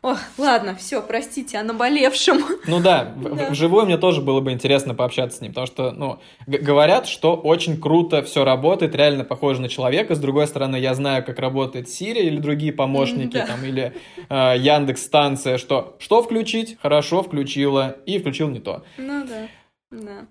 Ох, 0.03 0.19
ладно, 0.37 0.75
все, 0.75 1.01
простите, 1.01 1.59
о 1.59 1.63
наболевшем. 1.63 2.43
Ну 2.67 2.81
да, 2.81 3.15
да. 3.17 3.51
вживую 3.51 3.87
мне 3.87 3.99
тоже 3.99 4.21
было 4.21 4.41
бы 4.41 4.51
интересно 4.51 4.95
пообщаться 4.95 5.39
с 5.39 5.41
ним, 5.41 5.53
потому 5.53 5.67
что, 5.69 5.93
ну, 5.93 6.21
говорят, 6.47 7.07
что 7.07 7.37
очень 7.37 7.81
круто 7.81 8.23
все 8.23 8.45
работает, 8.45 8.97
реально 8.97 9.25
похоже 9.25 9.61
на 9.61 9.69
человека. 9.69 10.17
С 10.17 10.19
другой 10.19 10.49
стороны, 10.49 10.77
я 10.77 10.95
знаю, 10.95 11.25
как 11.25 11.39
работает 11.39 11.87
Siri 11.87 12.23
или 12.23 12.39
другие 12.39 12.73
помощники, 12.73 13.35
да. 13.35 13.47
там, 13.47 13.65
или 13.65 13.95
э, 14.29 14.55
Яндекс 14.59 15.05
станция, 15.05 15.57
что 15.57 15.97
что 16.01 16.23
включить, 16.23 16.79
хорошо 16.81 17.23
включила, 17.23 17.97
и 18.05 18.19
включил 18.19 18.49
не 18.49 18.59
то. 18.59 18.85
Ну 18.97 19.25
да, 19.25 19.49
да. 19.91 20.27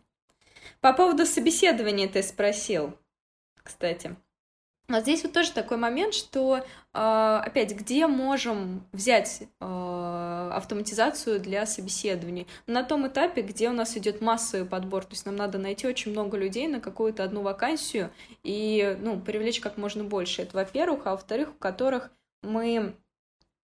По 0.82 0.94
поводу 0.94 1.26
собеседования 1.26 2.08
ты 2.08 2.24
спросил, 2.24 2.94
кстати. 3.64 4.16
Вот 4.92 5.04
здесь 5.04 5.24
вот 5.24 5.34
тоже 5.34 5.52
такой 5.52 5.78
момент, 5.78 6.14
что, 6.14 6.66
а, 6.94 7.42
опять, 7.46 7.74
где 7.76 8.08
можем 8.08 8.86
взять 8.92 9.44
а, 9.60 10.52
автоматизацию 10.56 11.40
для 11.40 11.66
собеседований? 11.66 12.48
На 12.68 12.84
том 12.84 13.08
этапе, 13.08 13.42
где 13.42 13.70
у 13.70 13.74
нас 13.74 13.96
идет 13.98 14.22
массовый 14.22 14.68
подбор, 14.68 15.06
то 15.06 15.12
есть 15.12 15.26
нам 15.26 15.36
надо 15.36 15.58
найти 15.58 15.88
очень 15.88 16.12
много 16.12 16.38
людей 16.38 16.68
на 16.68 16.80
какую-то 16.80 17.24
одну 17.24 17.42
вакансию 17.42 18.12
и, 18.44 18.98
ну, 19.02 19.20
привлечь 19.20 19.60
как 19.60 19.78
можно 19.78 20.04
больше. 20.04 20.42
Это, 20.42 20.58
во-первых, 20.58 21.08
а 21.08 21.12
во-вторых, 21.12 21.52
у 21.56 21.60
которых 21.60 22.12
мы 22.44 22.96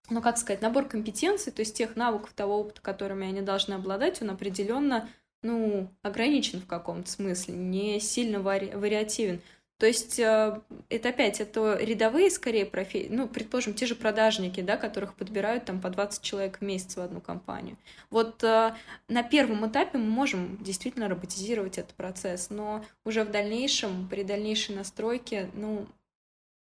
ну, 0.08 0.22
как 0.22 0.38
сказать, 0.38 0.62
набор 0.62 0.86
компетенций, 0.86 1.52
то 1.52 1.60
есть 1.60 1.76
тех 1.76 1.96
навыков, 1.96 2.32
того 2.34 2.60
опыта, 2.60 2.80
которыми 2.80 3.26
они 3.26 3.40
должны 3.40 3.74
обладать, 3.74 4.22
он 4.22 4.30
определенно, 4.30 5.08
ну, 5.42 5.90
ограничен 6.02 6.60
в 6.60 6.66
каком-то 6.66 7.10
смысле, 7.10 7.54
не 7.54 7.98
сильно 8.00 8.36
вари- 8.36 8.76
вариативен. 8.76 9.40
То 9.78 9.86
есть 9.86 10.18
э, 10.18 10.60
это 10.88 11.10
опять, 11.10 11.38
это 11.40 11.76
рядовые 11.76 12.30
скорее 12.30 12.64
профессии, 12.64 13.08
ну, 13.10 13.28
предположим, 13.28 13.74
те 13.74 13.84
же 13.84 13.94
продажники, 13.94 14.62
да, 14.62 14.78
которых 14.78 15.14
подбирают 15.14 15.66
там 15.66 15.82
по 15.82 15.90
20 15.90 16.22
человек 16.22 16.58
в 16.58 16.62
месяц 16.62 16.96
в 16.96 17.00
одну 17.00 17.20
компанию. 17.20 17.76
Вот 18.08 18.42
э, 18.42 18.74
на 19.08 19.22
первом 19.22 19.68
этапе 19.68 19.98
мы 19.98 20.08
можем 20.08 20.56
действительно 20.62 21.08
роботизировать 21.08 21.76
этот 21.76 21.94
процесс, 21.94 22.48
но 22.48 22.86
уже 23.04 23.22
в 23.24 23.30
дальнейшем, 23.30 24.08
при 24.08 24.22
дальнейшей 24.22 24.74
настройке, 24.74 25.50
ну, 25.52 25.86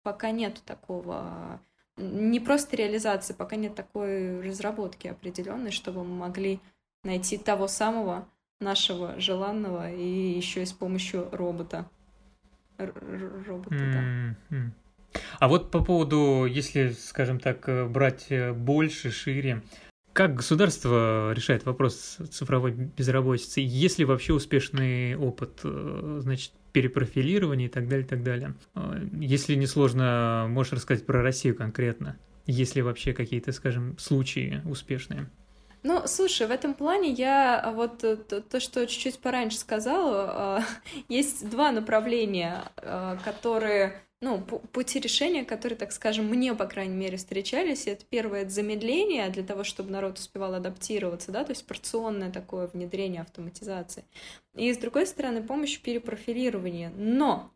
пока 0.03 0.31
нету 0.31 0.63
такого, 0.65 1.61
не 1.99 2.41
просто 2.41 2.77
реализации, 2.77 3.35
пока 3.35 3.57
нет 3.57 3.75
такой 3.75 4.41
разработки 4.41 5.09
определенной, 5.09 5.71
чтобы 5.71 6.03
мы 6.03 6.17
могли 6.17 6.61
найти 7.05 7.37
того 7.37 7.69
самого 7.69 8.27
нашего 8.59 9.21
желанного 9.21 9.93
и 9.93 10.07
еще 10.07 10.63
и 10.63 10.67
с 10.67 10.73
помощью 10.73 11.29
робота 11.31 11.85
робота, 12.79 13.75
mm-hmm. 13.75 14.71
А 15.39 15.49
вот 15.49 15.71
по 15.71 15.83
поводу, 15.83 16.45
если, 16.45 16.91
скажем 16.91 17.41
так, 17.41 17.69
э, 17.69 17.87
брать 17.87 18.27
э, 18.31 18.53
больше, 18.53 19.11
шире, 19.11 19.63
как 20.13 20.35
государство 20.35 21.33
решает 21.33 21.67
вопрос 21.67 22.19
цифровой 22.31 22.73
безработицы? 22.73 23.61
Есть 23.61 23.99
ли 23.99 24.05
вообще 24.05 24.33
успешный 24.33 25.15
опыт, 25.15 25.61
э, 25.63 26.19
значит, 26.23 26.53
перепрофилирования 26.73 27.67
и 27.67 27.71
так 27.71 27.89
далее, 27.89 28.07
и 28.07 28.09
так 28.09 28.23
далее? 28.23 28.55
Если 29.13 29.55
не 29.55 29.67
сложно, 29.67 30.47
можешь 30.49 30.73
рассказать 30.73 31.05
про 31.05 31.23
Россию 31.23 31.55
конкретно? 31.55 32.17
Есть 32.47 32.77
ли 32.77 32.83
вообще 32.83 33.13
какие-то, 33.13 33.53
скажем, 33.53 33.97
случаи 33.99 34.63
успешные? 34.65 35.29
Ну, 35.87 36.03
слушай, 36.09 36.49
в 36.49 36.51
этом 36.51 36.75
плане 36.75 37.11
я 37.11 37.61
а, 37.61 37.71
вот 37.71 37.99
то, 37.99 38.17
то 38.17 38.59
что 38.59 38.89
чуть-чуть 38.89 39.21
пораньше 39.21 39.57
сказала, 39.57 40.25
а, 40.29 40.65
есть 41.09 41.49
два 41.49 41.71
направления, 41.71 42.65
а, 42.79 43.17
которые, 43.25 44.03
ну, 44.21 44.41
пути 44.41 44.99
решения, 44.99 45.45
которые, 45.45 45.79
так 45.79 45.93
скажем, 45.93 46.27
мне, 46.27 46.57
по 46.57 46.67
крайней 46.67 46.97
мере, 46.97 47.19
встречались. 47.19 47.87
Это 47.87 48.05
первое— 48.05 48.41
это 48.43 48.51
замедление 48.51 49.29
для 49.29 49.45
того, 49.45 49.63
чтобы 49.63 49.93
народ 49.93 50.19
успевал 50.19 50.55
адаптироваться, 50.55 51.31
да, 51.31 51.45
то 51.45 51.53
есть 51.53 51.65
порционное 51.65 52.33
такое 52.33 52.67
внедрение 52.67 53.23
автоматизации. 53.23 54.03
И, 54.57 54.75
с 54.75 54.79
другой 54.79 55.07
стороны, 55.07 55.41
помощь 55.41 55.79
перепрофилирования. 55.81 56.91
Но 56.97 57.53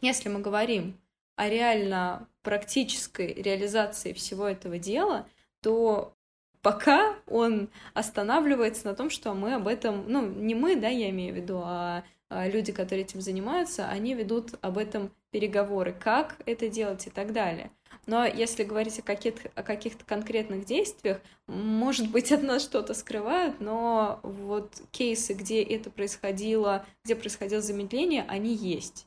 если 0.00 0.28
мы 0.28 0.38
говорим 0.38 1.00
о 1.34 1.48
реально 1.48 2.28
практической 2.42 3.34
реализации 3.34 4.12
всего 4.12 4.46
этого 4.46 4.78
дела, 4.78 5.26
то 5.62 6.14
пока 6.62 7.16
он 7.26 7.68
останавливается 7.94 8.86
на 8.86 8.94
том, 8.94 9.10
что 9.10 9.34
мы 9.34 9.54
об 9.54 9.66
этом, 9.66 10.04
ну, 10.08 10.26
не 10.26 10.54
мы, 10.54 10.76
да, 10.76 10.88
я 10.88 11.10
имею 11.10 11.34
в 11.34 11.36
виду, 11.36 11.60
а, 11.64 12.04
а 12.28 12.48
люди, 12.48 12.72
которые 12.72 13.04
этим 13.04 13.20
занимаются, 13.20 13.88
они 13.88 14.14
ведут 14.14 14.54
об 14.60 14.78
этом 14.78 15.10
переговоры, 15.30 15.92
как 15.92 16.36
это 16.46 16.68
делать 16.68 17.06
и 17.06 17.10
так 17.10 17.32
далее. 17.32 17.70
Но 18.06 18.24
если 18.24 18.64
говорить 18.64 18.98
о 18.98 19.02
каких-то, 19.02 19.50
о 19.54 19.62
каких-то 19.62 20.04
конкретных 20.04 20.64
действиях, 20.64 21.20
может 21.46 22.10
быть, 22.10 22.32
от 22.32 22.42
нас 22.42 22.62
что-то 22.62 22.94
скрывают, 22.94 23.60
но 23.60 24.20
вот 24.22 24.82
кейсы, 24.90 25.32
где 25.34 25.62
это 25.62 25.90
происходило, 25.90 26.84
где 27.04 27.14
происходило 27.14 27.62
замедление, 27.62 28.24
они 28.28 28.54
есть. 28.54 29.06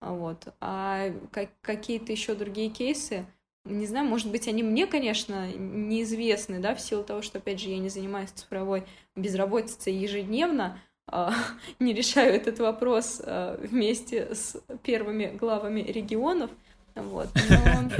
Вот. 0.00 0.54
А 0.60 1.10
как, 1.32 1.50
какие-то 1.62 2.12
еще 2.12 2.34
другие 2.34 2.70
кейсы, 2.70 3.26
не 3.66 3.86
знаю, 3.86 4.06
может 4.06 4.30
быть, 4.30 4.48
они 4.48 4.62
мне, 4.62 4.86
конечно, 4.86 5.50
неизвестны, 5.52 6.58
да, 6.58 6.74
в 6.74 6.80
силу 6.80 7.02
того, 7.04 7.22
что, 7.22 7.38
опять 7.38 7.60
же, 7.60 7.68
я 7.68 7.78
не 7.78 7.88
занимаюсь 7.88 8.30
цифровой 8.30 8.84
безработицей 9.14 9.94
ежедневно, 9.94 10.78
а, 11.08 11.32
не 11.78 11.92
решаю 11.92 12.34
этот 12.34 12.58
вопрос 12.58 13.20
а, 13.24 13.58
вместе 13.62 14.34
с 14.34 14.56
первыми 14.82 15.36
главами 15.36 15.80
регионов, 15.80 16.50
вот. 16.94 17.28
Но... 17.50 17.90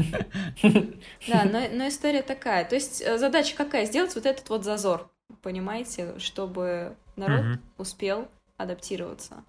Да, 1.28 1.44
но, 1.44 1.60
но 1.70 1.88
история 1.88 2.22
такая. 2.22 2.64
То 2.64 2.76
есть 2.76 3.02
э, 3.02 3.18
задача 3.18 3.54
какая? 3.54 3.84
Сделать 3.84 4.14
вот 4.14 4.24
этот 4.24 4.48
вот 4.48 4.64
зазор, 4.64 5.10
понимаете, 5.42 6.18
чтобы 6.18 6.96
народ 7.14 7.40
угу. 7.40 7.58
успел 7.78 8.28
адаптироваться. 8.56 9.44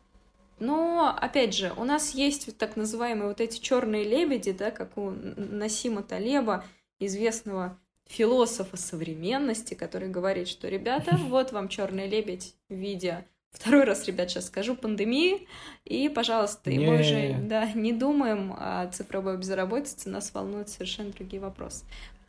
Но, 0.59 1.15
опять 1.15 1.53
же, 1.53 1.71
у 1.77 1.83
нас 1.83 2.13
есть 2.13 2.57
так 2.57 2.75
называемые 2.75 3.29
вот 3.29 3.41
эти 3.41 3.59
черные 3.59 4.03
лебеди, 4.03 4.51
да, 4.51 4.71
как 4.71 4.97
у 4.97 5.11
Насима 5.11 6.03
Талеба, 6.03 6.65
известного 6.99 7.77
философа 8.07 8.77
современности, 8.77 9.73
который 9.73 10.09
говорит, 10.09 10.47
что, 10.47 10.67
ребята, 10.67 11.15
вот 11.17 11.51
вам 11.51 11.67
черный 11.67 12.07
лебедь 12.07 12.55
в 12.69 12.73
виде 12.73 13.25
Второй 13.51 13.85
раз, 13.85 14.05
ребят, 14.05 14.29
сейчас 14.29 14.47
скажу, 14.47 14.75
пандемии. 14.75 15.47
И, 15.83 16.09
пожалуйста, 16.09 16.69
и 16.69 16.77
мы 16.77 16.99
уже 16.99 17.37
да, 17.41 17.71
не 17.73 17.91
думаем 17.91 18.53
о 18.55 18.87
цифровой 18.87 19.37
безработице, 19.37 20.09
нас 20.09 20.31
волнуют 20.33 20.69
совершенно 20.69 21.11
другие 21.11 21.41
вопросы. 21.41 21.83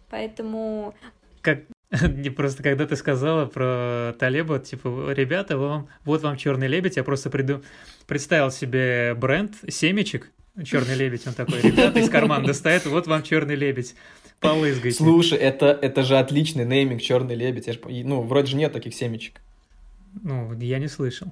Поэтому... 0.08 0.94
Как, 1.42 1.64
Не 2.02 2.30
просто 2.30 2.62
когда 2.62 2.86
ты 2.86 2.96
сказала 2.96 3.46
про 3.46 4.14
Талеба, 4.18 4.58
типа, 4.58 5.10
ребята, 5.12 5.56
вам, 5.56 5.88
вот 6.04 6.22
вам 6.22 6.36
черный 6.36 6.68
лебедь, 6.68 6.96
я 6.96 7.04
просто 7.04 7.30
приду, 7.30 7.62
представил 8.06 8.50
себе 8.50 9.14
бренд 9.14 9.54
семечек, 9.68 10.30
черный 10.64 10.94
лебедь, 10.94 11.26
он 11.26 11.32
такой, 11.32 11.62
ребята 11.62 11.98
из 11.98 12.10
кармана 12.10 12.46
достает, 12.46 12.84
вот 12.84 13.06
вам 13.06 13.22
черный 13.22 13.54
лебедь, 13.54 13.94
полызгайте. 14.40 14.98
Слушай, 14.98 15.38
это, 15.38 15.66
это 15.80 16.02
же 16.02 16.18
отличный 16.18 16.66
нейминг 16.66 17.00
черный 17.00 17.34
лебедь, 17.34 17.66
я 17.66 17.72
ж, 17.72 17.78
ну, 17.86 18.20
вроде 18.20 18.48
же 18.48 18.56
нет 18.56 18.72
таких 18.72 18.94
семечек. 18.94 19.40
Ну, 20.22 20.52
я 20.58 20.78
не 20.78 20.88
слышал. 20.88 21.28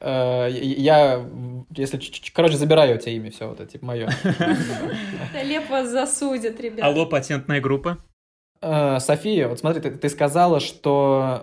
Э, 0.00 0.48
я, 0.50 1.24
если, 1.70 2.00
короче, 2.32 2.56
забираю 2.56 2.96
у 2.96 2.98
тебя 2.98 3.12
имя, 3.12 3.30
все, 3.30 3.48
вот 3.48 3.60
это, 3.60 3.70
типа, 3.70 3.86
мое. 3.86 4.10
Талеб 5.32 5.68
вас 5.68 5.90
засудит, 5.90 6.60
ребята. 6.60 6.86
Алло, 6.86 7.06
патентная 7.06 7.60
группа. 7.60 7.98
Э, 8.62 9.00
София, 9.00 9.48
вот 9.48 9.58
смотри, 9.58 9.80
ты, 9.80 9.90
ты 9.90 10.08
сказала, 10.08 10.60
что 10.60 11.42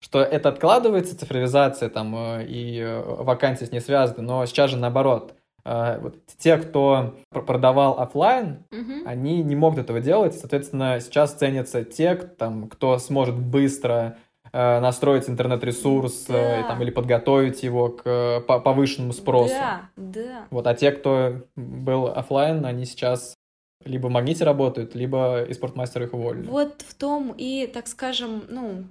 что 0.00 0.20
это 0.20 0.48
откладывается, 0.48 1.16
цифровизация 1.16 1.88
там 1.88 2.14
э, 2.16 2.46
и 2.46 2.80
э, 2.80 3.00
вакансии 3.22 3.64
с 3.64 3.70
ней 3.70 3.80
связаны, 3.80 4.22
но 4.22 4.44
сейчас 4.46 4.70
же 4.70 4.76
наоборот. 4.76 5.34
Вот 5.64 6.16
те, 6.38 6.56
кто 6.56 7.14
продавал 7.30 8.00
офлайн, 8.00 8.64
угу. 8.72 9.06
они 9.06 9.44
не 9.44 9.54
могут 9.54 9.78
этого 9.78 10.00
делать, 10.00 10.34
соответственно, 10.34 10.98
сейчас 10.98 11.34
ценятся 11.34 11.84
те, 11.84 12.16
там, 12.16 12.68
кто 12.68 12.98
сможет 12.98 13.36
быстро 13.36 14.16
настроить 14.52 15.30
интернет-ресурс 15.30 16.24
да. 16.26 16.64
там, 16.64 16.82
или 16.82 16.90
подготовить 16.90 17.62
его 17.62 17.90
к 17.90 18.40
повышенному 18.40 19.12
спросу. 19.12 19.54
Да, 19.54 19.82
да. 19.96 20.46
Вот, 20.50 20.66
а 20.66 20.74
те, 20.74 20.90
кто 20.90 21.42
был 21.54 22.08
офлайн, 22.08 22.66
они 22.66 22.84
сейчас 22.84 23.36
либо 23.84 24.06
в 24.06 24.10
Магните 24.10 24.44
работают, 24.44 24.94
либо 24.94 25.44
и 25.44 25.52
спортмастер 25.52 26.02
их 26.02 26.14
уволили. 26.14 26.46
Вот 26.46 26.82
в 26.82 26.94
том 26.94 27.34
и, 27.36 27.66
так 27.66 27.86
скажем, 27.86 28.44
ну, 28.48 28.84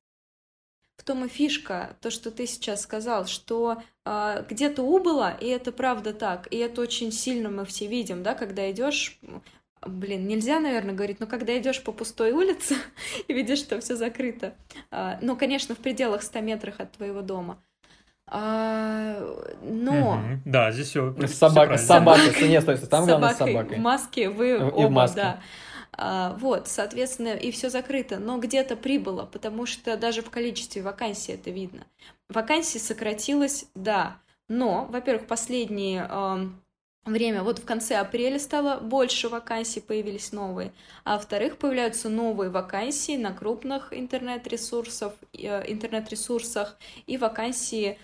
в 0.98 1.04
том 1.04 1.26
и 1.26 1.28
фишка, 1.28 1.98
то, 2.00 2.12
что 2.12 2.30
ты 2.30 2.46
сейчас 2.46 2.82
сказал, 2.82 3.26
что 3.26 3.82
э, 4.06 4.46
где-то 4.48 4.84
убыло, 4.84 5.36
и 5.42 5.48
это 5.48 5.72
правда 5.72 6.14
так, 6.14 6.48
и 6.52 6.58
это 6.58 6.82
очень 6.82 7.12
сильно 7.12 7.50
мы 7.50 7.66
все 7.66 7.88
видим, 7.88 8.22
да, 8.22 8.36
когда 8.36 8.70
идешь, 8.70 9.20
блин, 9.84 10.28
нельзя, 10.28 10.60
наверное, 10.60 10.94
говорить, 10.94 11.20
но 11.20 11.26
когда 11.26 11.58
идешь 11.58 11.84
по 11.84 11.92
пустой 11.92 12.34
улице 12.34 12.76
и 13.28 13.34
видишь, 13.34 13.60
что 13.60 13.80
все 13.82 13.96
закрыто, 13.96 14.54
э, 14.92 15.18
ну, 15.22 15.36
конечно, 15.36 15.74
в 15.74 15.80
пределах 15.80 16.22
100 16.22 16.40
метрах 16.42 16.80
от 16.80 16.92
твоего 16.92 17.22
дома, 17.22 17.64
а, 18.34 19.18
но... 19.62 20.14
Угу. 20.14 20.42
Да, 20.46 20.72
здесь 20.72 20.88
все. 20.88 21.14
Собака, 21.28 21.76
все 21.76 21.86
собака, 21.86 22.48
нет, 22.48 22.64
стой, 22.64 22.78
там 22.78 23.06
главное 23.06 23.34
с 23.34 23.38
собакой. 23.38 23.78
В 23.78 23.82
маске 23.82 24.30
вы 24.30 24.52
и 24.52 24.54
оба, 24.54 24.88
в 24.88 24.92
маске. 24.92 25.16
да. 25.18 25.40
А, 25.92 26.38
вот, 26.40 26.70
соответственно, 26.70 27.36
и 27.36 27.52
все 27.52 27.70
закрыто, 27.70 28.20
но 28.20 28.38
где-то 28.38 28.78
прибыло, 28.78 29.26
потому 29.26 29.66
что 29.66 29.98
даже 29.98 30.22
в 30.22 30.30
количестве 30.30 30.82
вакансий 30.82 31.34
это 31.34 31.52
видно. 31.52 31.86
Вакансий 32.30 32.80
сократилось, 32.80 33.66
да, 33.76 34.16
но, 34.48 34.86
во-первых, 34.90 35.28
последние 35.28 36.08
э, 36.10 36.48
время, 37.04 37.44
вот 37.44 37.60
в 37.60 37.66
конце 37.66 37.98
апреля 37.98 38.40
стало 38.40 38.80
больше 38.80 39.28
вакансий, 39.28 39.82
появились 39.82 40.32
новые, 40.32 40.72
а 41.04 41.16
во-вторых, 41.16 41.58
появляются 41.58 42.08
новые 42.08 42.50
вакансии 42.50 43.18
на 43.18 43.34
крупных 43.34 43.92
интернет-ресурсах, 43.92 45.14
э, 45.34 45.70
интернет-ресурсах 45.70 46.78
и 47.06 47.18
вакансии 47.18 48.00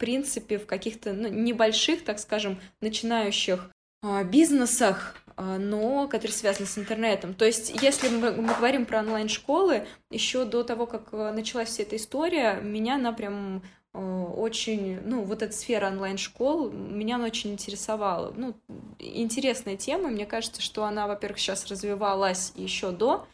принципе, 0.00 0.58
в 0.58 0.66
каких-то 0.66 1.12
ну, 1.12 1.28
небольших, 1.28 2.04
так 2.04 2.18
скажем, 2.18 2.58
начинающих 2.80 3.70
а, 4.02 4.24
бизнесах, 4.24 5.14
а, 5.36 5.58
но 5.58 6.08
которые 6.08 6.34
связаны 6.34 6.66
с 6.66 6.78
интернетом. 6.78 7.34
То 7.34 7.44
есть, 7.44 7.70
если 7.82 8.08
мы, 8.08 8.32
мы 8.32 8.54
говорим 8.54 8.86
про 8.86 9.00
онлайн-школы, 9.00 9.86
еще 10.10 10.44
до 10.44 10.64
того, 10.64 10.86
как 10.86 11.12
э, 11.12 11.32
началась 11.32 11.68
вся 11.68 11.82
эта 11.82 11.96
история, 11.96 12.60
меня 12.62 12.94
она 12.96 13.12
прям 13.12 13.62
э, 13.92 13.98
очень, 13.98 15.00
ну, 15.02 15.22
вот 15.22 15.42
эта 15.42 15.52
сфера 15.52 15.88
онлайн-школ, 15.88 16.70
меня 16.70 17.16
она 17.16 17.26
очень 17.26 17.52
интересовала. 17.52 18.32
Ну, 18.34 18.54
интересная 18.98 19.76
тема, 19.76 20.08
мне 20.08 20.24
кажется, 20.24 20.62
что 20.62 20.84
она, 20.84 21.06
во-первых, 21.06 21.38
сейчас 21.38 21.66
развивалась 21.66 22.52
еще 22.56 22.90
до, 22.90 23.26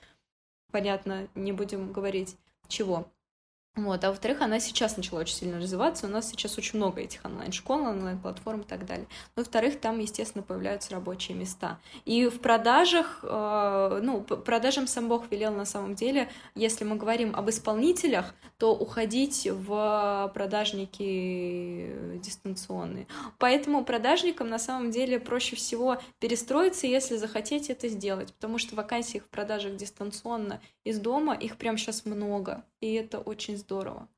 понятно, 0.73 1.29
не 1.37 1.53
будем 1.53 1.93
говорить 1.93 2.37
чего. 2.69 3.07
Вот, 3.77 4.03
а 4.05 4.09
во-вторых, 4.09 4.41
она 4.41 4.59
сейчас 4.59 4.97
начала 4.97 5.21
очень 5.21 5.35
сильно 5.35 5.59
развиваться. 5.59 6.07
У 6.07 6.09
нас 6.09 6.31
сейчас 6.31 6.57
очень 6.57 6.79
много 6.79 7.03
этих 7.03 7.23
онлайн-школ, 7.27 7.83
онлайн-платформ 7.83 8.63
и 8.63 8.65
так 8.65 8.87
далее. 8.87 9.07
Ну, 9.37 9.43
во-вторых, 9.43 9.79
там, 9.79 9.99
естественно, 9.99 10.43
появляются 10.43 10.93
рабочие 10.93 11.37
места. 11.37 11.79
И 12.07 12.27
в 12.27 12.41
продажах, 12.41 13.21
э, 13.23 14.01
ну, 14.03 14.23
продажам 14.23 14.87
сам 14.87 15.09
Бог 15.09 15.31
велел 15.31 15.53
на 15.53 15.67
самом 15.67 15.95
деле, 15.95 16.31
если 16.55 16.85
мы 16.85 16.97
говорим 16.97 17.37
об 17.37 17.51
исполнителях, 17.51 18.35
то 18.57 18.75
уходить 18.75 19.47
в 19.47 20.31
продажники 20.33 22.19
дистанционные. 22.23 23.07
Поэтому 23.37 23.85
продажникам 23.85 24.49
на 24.49 24.59
самом 24.59 24.91
деле 24.91 25.21
проще 25.21 25.55
всего 25.55 25.99
перестроиться, 26.19 26.87
если 26.87 27.19
захотеть 27.19 27.69
это 27.69 27.89
сделать, 27.89 28.33
потому 28.33 28.57
что 28.57 28.75
вакансий 28.75 29.21
в 29.21 29.29
продажах 29.29 29.77
дистанционно 29.77 30.63
из 30.83 30.99
дома, 30.99 31.35
их 31.35 31.59
прям 31.59 31.77
сейчас 31.77 32.07
много 32.07 32.65
и 32.81 32.93
это 32.95 33.19
очень 33.19 33.57
здорово. 33.57 34.09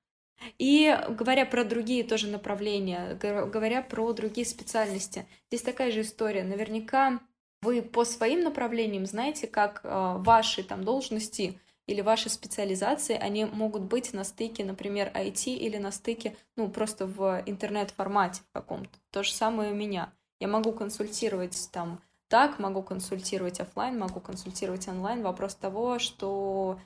И 0.58 0.96
говоря 1.08 1.46
про 1.46 1.64
другие 1.64 2.04
тоже 2.04 2.28
направления, 2.28 3.14
говоря 3.20 3.82
про 3.82 4.12
другие 4.12 4.46
специальности, 4.46 5.26
здесь 5.48 5.62
такая 5.62 5.90
же 5.90 6.02
история. 6.02 6.44
Наверняка 6.44 7.20
вы 7.60 7.82
по 7.82 8.04
своим 8.04 8.42
направлениям 8.42 9.04
знаете, 9.04 9.48
как 9.48 9.80
э, 9.82 10.14
ваши 10.18 10.62
там 10.62 10.84
должности 10.84 11.60
или 11.86 12.02
ваши 12.02 12.28
специализации, 12.28 13.16
они 13.16 13.46
могут 13.46 13.82
быть 13.82 14.12
на 14.12 14.22
стыке, 14.22 14.64
например, 14.64 15.10
IT 15.14 15.46
или 15.46 15.78
на 15.78 15.90
стыке, 15.90 16.36
ну, 16.54 16.68
просто 16.68 17.06
в 17.06 17.42
интернет-формате 17.46 18.42
каком-то. 18.52 18.90
То 19.10 19.22
же 19.22 19.32
самое 19.32 19.72
у 19.72 19.74
меня. 19.74 20.12
Я 20.38 20.48
могу 20.48 20.72
консультировать 20.72 21.68
там 21.72 22.00
так, 22.28 22.58
могу 22.58 22.82
консультировать 22.82 23.58
офлайн, 23.58 23.98
могу 23.98 24.20
консультировать 24.20 24.86
онлайн. 24.86 25.22
Вопрос 25.22 25.54
того, 25.54 25.98
что 25.98 26.78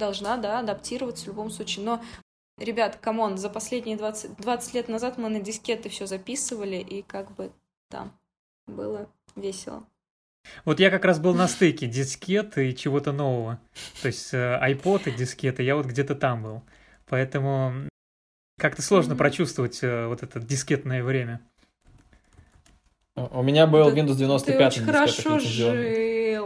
должна, 0.00 0.36
да, 0.36 0.58
адаптироваться 0.58 1.24
в 1.24 1.28
любом 1.28 1.50
случае. 1.50 1.84
Но, 1.84 2.02
ребят, 2.58 2.96
come 2.96 3.20
on, 3.20 3.38
за 3.38 3.48
последние 3.48 3.96
20, 3.96 4.36
20 4.38 4.74
лет 4.74 4.88
назад 4.88 5.18
мы 5.18 5.28
на 5.28 5.40
дискеты 5.40 5.88
все 5.88 6.06
записывали, 6.06 6.76
и 6.76 7.02
как 7.02 7.32
бы, 7.36 7.52
да, 7.90 8.10
было 8.66 9.08
весело. 9.36 9.84
Вот 10.64 10.80
я 10.80 10.90
как 10.90 11.04
раз 11.04 11.20
был 11.20 11.34
на 11.34 11.46
стыке 11.46 11.86
дискеты 11.86 12.70
и 12.70 12.76
чего-то 12.76 13.12
нового. 13.12 13.60
То 14.02 14.08
есть 14.08 14.32
э, 14.32 14.58
iPod 14.62 15.08
и 15.08 15.12
дискеты, 15.12 15.62
я 15.62 15.76
вот 15.76 15.86
где-то 15.86 16.14
там 16.14 16.42
был. 16.42 16.62
Поэтому 17.06 17.88
как-то 18.58 18.82
сложно 18.82 19.12
mm-hmm. 19.12 19.16
прочувствовать 19.16 19.78
э, 19.82 20.06
вот 20.06 20.22
это 20.22 20.40
дискетное 20.40 21.04
время. 21.04 21.40
У 23.16 23.42
меня 23.42 23.66
был 23.66 23.90
Windows 23.90 24.16
95 24.16 24.44
ты 24.44 24.66
очень 24.66 24.84
хорошо 24.84 25.38
жил. 25.38 25.74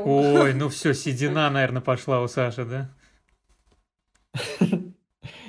Ой, 0.05 0.55
ну 0.55 0.69
все, 0.69 0.93
седина, 0.93 1.49
наверное, 1.51 1.83
пошла 1.83 2.21
у 2.21 2.29
Саши, 2.29 2.65
да? 2.65 2.91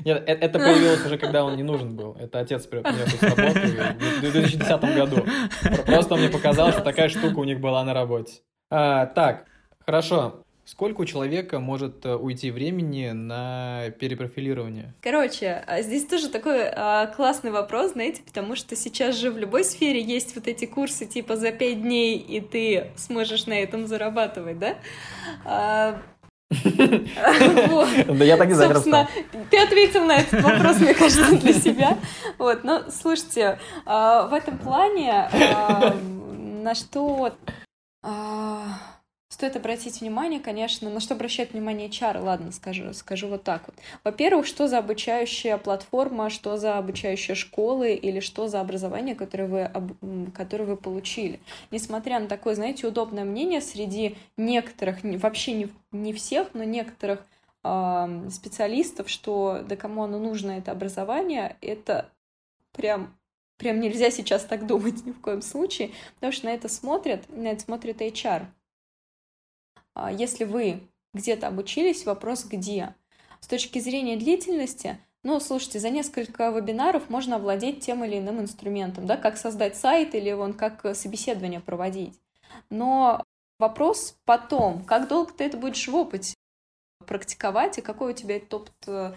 Нет, 0.05 0.23
э, 0.27 0.33
это 0.33 0.59
появилось 0.59 1.05
уже, 1.05 1.17
когда 1.17 1.43
он 1.43 1.55
не 1.55 1.63
нужен 1.63 1.95
был. 1.95 2.15
Это 2.19 2.39
отец 2.39 2.65
принес 2.65 2.85
с 2.85 3.21
работы 3.21 3.95
в 4.17 4.21
2010 4.21 4.95
году. 4.95 5.25
Просто 5.85 6.15
мне 6.15 6.29
показалось, 6.29 6.75
что 6.75 6.83
такая 6.83 7.09
штука 7.09 7.39
у 7.39 7.43
них 7.43 7.59
была 7.59 7.83
на 7.83 7.93
работе. 7.93 8.41
А, 8.69 9.05
так, 9.07 9.45
хорошо. 9.85 10.41
Сколько 10.65 11.01
у 11.01 11.05
человека 11.05 11.59
может 11.59 12.07
э, 12.07 12.15
уйти 12.15 12.49
времени 12.49 13.11
на 13.11 13.91
перепрофилирование? 13.99 14.95
Короче, 14.99 15.63
а 15.67 15.83
здесь 15.83 16.07
тоже 16.07 16.27
такой 16.27 16.67
а, 16.67 17.05
классный 17.05 17.51
вопрос, 17.51 17.91
знаете, 17.91 18.23
потому 18.23 18.55
что 18.55 18.75
сейчас 18.75 19.15
же 19.15 19.29
в 19.29 19.37
любой 19.37 19.63
сфере 19.63 20.01
есть 20.01 20.33
вот 20.33 20.47
эти 20.47 20.65
курсы 20.65 21.05
типа 21.05 21.35
за 21.35 21.51
пять 21.51 21.83
дней, 21.83 22.17
и 22.17 22.41
ты 22.41 22.89
сможешь 22.95 23.45
на 23.45 23.53
этом 23.53 23.85
зарабатывать, 23.85 24.57
да? 24.57 24.75
А, 25.45 26.01
да 26.63 28.25
я 28.25 28.37
так 28.37 28.49
дизайнером 28.49 28.81
стал. 28.81 29.07
Ты 29.49 29.57
ответил 29.59 30.05
на 30.05 30.17
этот 30.17 30.41
вопрос, 30.41 30.79
мне 30.79 30.93
кажется, 30.93 31.35
для 31.37 31.53
себя. 31.53 31.97
Вот, 32.37 32.63
но 32.63 32.83
слушайте, 32.89 33.59
а, 33.85 34.27
в 34.27 34.33
этом 34.33 34.57
плане 34.57 35.29
а, 35.31 35.95
на 36.63 36.75
что 36.75 37.33
а, 38.03 38.63
Стоит 39.35 39.57
обратить 39.57 39.99
внимание, 39.99 40.39
конечно, 40.39 40.89
на 40.89 41.01
что 41.01 41.13
обращает 41.13 41.51
внимание 41.51 41.89
HR, 41.89 42.21
ладно, 42.21 42.53
скажу, 42.53 42.93
скажу 42.93 43.27
вот 43.27 43.43
так 43.43 43.63
вот. 43.67 43.75
Во-первых, 44.05 44.45
что 44.45 44.69
за 44.69 44.77
обучающая 44.77 45.57
платформа, 45.57 46.29
что 46.29 46.55
за 46.55 46.77
обучающая 46.77 47.35
школы 47.35 47.95
или 47.95 48.21
что 48.21 48.47
за 48.47 48.61
образование, 48.61 49.13
которое 49.13 49.47
вы, 49.99 50.31
которое 50.31 50.63
вы 50.63 50.77
получили. 50.77 51.41
Несмотря 51.69 52.21
на 52.21 52.27
такое, 52.29 52.55
знаете, 52.55 52.87
удобное 52.87 53.25
мнение 53.25 53.59
среди 53.59 54.15
некоторых, 54.37 54.99
вообще 55.03 55.51
не, 55.51 55.69
не 55.91 56.13
всех, 56.13 56.53
но 56.53 56.63
некоторых 56.63 57.25
э, 57.65 58.29
специалистов, 58.31 59.09
что 59.09 59.65
да 59.67 59.75
кому 59.75 60.03
оно 60.03 60.17
нужно, 60.17 60.51
это 60.51 60.71
образование, 60.71 61.57
это 61.59 62.09
прям 62.71 63.13
Прям 63.57 63.79
нельзя 63.79 64.11
сейчас 64.11 64.43
так 64.43 64.65
думать 64.65 65.05
ни 65.05 65.11
в 65.11 65.19
коем 65.19 65.41
случае, 65.41 65.91
потому 66.15 66.31
что 66.31 66.45
на 66.45 66.53
это 66.53 66.69
смотрят, 66.69 67.25
на 67.29 67.47
это 67.47 67.61
смотрит 67.61 68.01
HR. 68.01 68.45
А, 69.95 70.11
если 70.11 70.43
вы 70.43 70.87
где-то 71.13 71.47
обучились, 71.47 72.05
вопрос 72.05 72.45
где. 72.45 72.93
С 73.39 73.47
точки 73.47 73.79
зрения 73.79 74.17
длительности, 74.17 74.99
ну, 75.23 75.39
слушайте, 75.39 75.79
за 75.79 75.89
несколько 75.89 76.49
вебинаров 76.49 77.09
можно 77.09 77.37
овладеть 77.37 77.79
тем 77.79 78.03
или 78.03 78.19
иным 78.19 78.39
инструментом, 78.41 79.07
да, 79.07 79.17
как 79.17 79.37
создать 79.37 79.75
сайт 79.75 80.13
или 80.13 80.31
вон 80.33 80.53
как 80.53 80.95
собеседование 80.95 81.61
проводить. 81.61 82.19
Но 82.69 83.23
вопрос 83.57 84.17
потом, 84.25 84.83
как 84.83 85.07
долго 85.07 85.31
ты 85.33 85.45
это 85.45 85.57
будешь 85.57 85.87
в 85.87 85.95
опыте 85.95 86.35
практиковать 87.07 87.77
и 87.77 87.81
какой 87.81 88.11
у 88.11 88.15
тебя 88.15 88.37
опыт 88.51 88.73
э, 88.87 89.13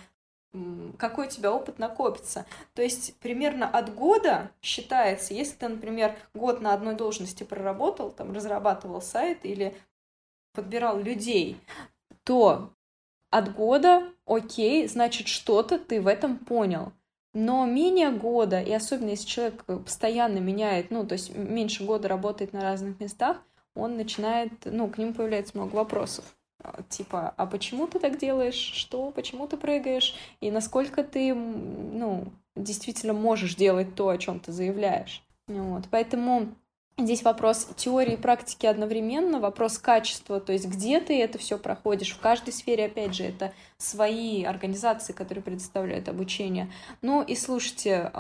какой 0.99 1.27
у 1.27 1.31
тебя 1.31 1.53
опыт 1.53 1.79
накопится. 1.79 2.47
То 2.75 2.83
есть 2.83 3.19
примерно 3.19 3.69
от 3.69 3.95
года 3.95 4.51
считается, 4.63 5.35
если 5.35 5.57
ты, 5.57 5.69
например, 5.69 6.17
год 6.35 6.61
на 6.61 6.73
одной 6.73 6.95
должности 6.95 7.45
проработал, 7.45 8.11
там 8.11 8.33
разрабатывал 8.33 9.03
сайт 9.03 9.45
или 9.45 9.77
подбирал 10.59 11.01
людей, 11.01 11.57
то 12.25 12.73
от 13.31 13.55
года, 13.55 14.03
окей, 14.27 14.89
значит, 14.89 15.29
что-то 15.29 15.79
ты 15.79 16.01
в 16.01 16.09
этом 16.09 16.37
понял. 16.37 16.93
Но 17.33 17.65
менее 17.65 18.11
года, 18.11 18.61
и 18.61 18.73
особенно 18.73 19.11
если 19.11 19.29
человек 19.29 19.65
постоянно 19.65 20.39
меняет, 20.39 20.91
ну, 20.91 21.07
то 21.07 21.13
есть 21.13 21.37
меньше 21.37 21.85
года 21.85 22.09
работает 22.09 22.53
на 22.53 22.63
разных 22.63 22.99
местах, 22.99 23.41
он 23.77 23.97
начинает, 23.97 24.51
ну, 24.65 24.89
к 24.89 24.99
нему 24.99 25.15
появляется 25.15 25.57
много 25.57 25.77
вопросов. 25.77 26.25
Типа, 26.89 27.33
а 27.37 27.47
почему 27.47 27.87
ты 27.87 28.01
так 28.01 28.19
делаешь? 28.19 28.57
Что? 28.57 29.13
Почему 29.13 29.47
ты 29.47 29.57
прыгаешь? 29.57 30.17
И 30.41 30.51
насколько 30.51 31.05
ты, 31.05 31.33
ну, 31.33 32.33
действительно 32.57 33.13
можешь 33.13 33.55
делать 33.55 33.95
то, 33.95 34.09
о 34.09 34.19
чем 34.19 34.41
ты 34.41 34.51
заявляешь? 34.51 35.23
Вот. 35.47 35.85
Поэтому 35.93 36.49
Здесь 37.01 37.23
вопрос 37.23 37.69
теории 37.77 38.15
и 38.15 38.17
практики 38.17 38.67
одновременно, 38.67 39.39
вопрос 39.39 39.79
качества, 39.79 40.41
то 40.41 40.53
есть 40.53 40.67
где 40.67 41.01
ты 41.01 41.23
это 41.23 41.39
все 41.39 41.57
проходишь. 41.57 42.13
В 42.13 42.19
каждой 42.19 42.53
сфере, 42.53 42.87
опять 42.87 43.15
же, 43.15 43.23
это 43.23 43.53
свои 43.77 44.43
организации, 44.43 45.13
которые 45.13 45.45
предоставляют 45.45 46.09
обучение. 46.09 46.73
Ну 47.01 47.23
и 47.23 47.37
слушайте, 47.37 48.11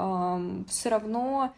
все 0.68 0.88
равно, 0.90 1.52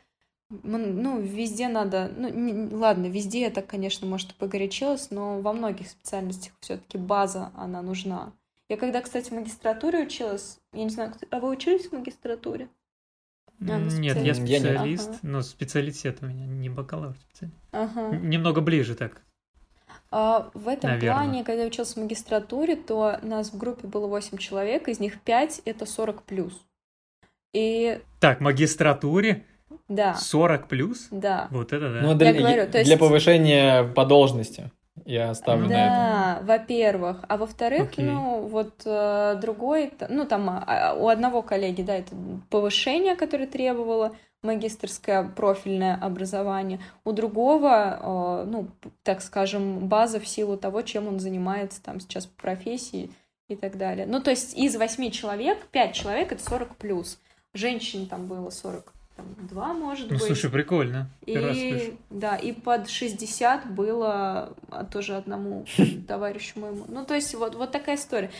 ну, 0.49 1.21
везде 1.21 1.68
надо, 1.68 2.11
ну, 2.16 2.31
не, 2.31 2.75
ладно, 2.75 3.05
везде 3.05 3.47
это, 3.47 3.61
конечно, 3.61 4.07
может, 4.07 4.35
погорячилось, 4.37 5.11
но 5.11 5.43
во 5.43 5.53
многих 5.53 5.91
специальностях 5.91 6.55
все-таки 6.61 6.97
база, 6.97 7.53
она 7.55 7.83
нужна. 7.83 8.33
Я 8.71 8.79
когда, 8.79 9.03
кстати, 9.03 9.29
в 9.29 9.33
магистратуре 9.33 10.05
училась, 10.05 10.59
я 10.73 10.85
не 10.85 10.91
знаю, 10.91 11.12
а 11.31 11.41
вы 11.41 11.51
учились 11.51 11.89
в 11.89 11.93
магистратуре? 11.93 12.71
А, 13.61 13.79
Нет, 13.79 14.17
я 14.23 14.35
специалист, 14.35 15.11
ага. 15.11 15.19
но 15.23 15.43
специалитет 15.43 16.19
у 16.23 16.27
меня 16.27 16.47
не 16.47 16.69
бакалавр 16.69 17.17
специалист. 17.19 17.59
Ага. 17.73 18.17
Немного 18.17 18.61
ближе 18.61 18.95
так. 18.95 19.23
А, 20.11 20.51
в 20.55 20.67
этом 20.67 20.91
Наверное. 20.91 21.13
плане, 21.13 21.45
когда 21.45 21.63
я 21.63 21.69
учился 21.69 21.95
в 21.95 22.03
магистратуре, 22.03 22.77
то 22.77 23.19
нас 23.23 23.53
в 23.53 23.59
группе 23.59 23.87
было 23.87 24.07
8 24.07 24.39
человек, 24.39 24.89
из 24.89 24.99
них 24.99 25.21
5 25.21 25.63
это 25.65 25.87
40 25.87 26.23
плюс. 26.23 26.67
И... 27.53 28.01
Так, 28.19 28.41
магистратуре? 28.41 29.45
Да. 29.89 30.15
40 30.15 30.69
плюс? 30.69 31.09
Да. 31.11 31.49
Вот 31.51 31.73
это 31.73 31.93
да. 31.93 32.01
Ну, 32.01 32.15
для, 32.15 32.33
говорю, 32.33 32.71
то 32.71 32.79
есть... 32.79 32.89
для 32.89 32.97
повышения 32.97 33.85
по 33.85 34.05
должности. 34.05 34.71
Я 35.05 35.34
ставлю 35.34 35.68
на 35.68 35.72
это. 35.72 35.74
Да, 35.74 36.38
во-первых. 36.43 37.24
А 37.28 37.36
во-вторых, 37.36 37.91
Окей. 37.91 38.05
ну, 38.05 38.47
вот 38.47 38.82
э, 38.84 39.38
другой, 39.41 39.93
ну, 40.09 40.26
там, 40.26 40.49
а, 40.66 40.95
у 40.95 41.09
одного 41.09 41.43
коллеги, 41.43 41.82
да, 41.82 41.97
это 41.97 42.14
повышение, 42.51 43.16
которое 43.16 43.47
требовало 43.47 44.14
магистрское 44.43 45.28
профильное 45.28 45.97
образование, 45.97 46.80
у 47.05 47.12
другого, 47.12 48.45
э, 48.45 48.51
ну, 48.51 48.68
так 49.03 49.22
скажем, 49.22 49.88
база 49.88 50.20
в 50.20 50.26
силу 50.26 50.57
того, 50.57 50.82
чем 50.82 51.09
он 51.09 51.20
занимается 51.20 51.82
там 51.82 52.01
сейчас 52.01 52.26
по 52.26 52.43
профессии 52.43 53.11
и 53.49 53.57
так 53.57 53.76
далее. 53.76 54.07
Ну, 54.07 54.20
то 54.20 54.30
есть 54.30 54.57
из 54.57 54.76
восьми 54.76 55.11
человек, 55.11 55.66
пять 55.70 55.95
человек— 55.95 56.32
это 56.32 56.43
40 56.43 56.76
плюс. 56.76 57.18
Женщин 57.53 58.07
там 58.07 58.26
было 58.26 58.51
42, 59.21 59.73
может 59.75 60.11
Ну, 60.11 60.16
быть. 60.16 60.23
слушай, 60.27 60.51
прикольно. 60.51 61.11
Первый 61.25 61.49
раз 61.49 61.59
слышу. 61.59 61.91
И, 61.93 61.97
да, 62.11 62.37
и 62.37 62.53
под 62.53 62.89
60 62.89 63.71
было 63.73 64.57
а, 64.71 64.85
тоже 64.85 65.16
одному 65.16 65.64
товарищу 66.09 66.59
моему. 66.61 66.85
Ну, 66.89 67.05
то 67.05 67.14
есть 67.14 67.35
вот, 67.35 67.55
вот 67.55 67.71
такая 67.73 67.97
история. 67.97 68.31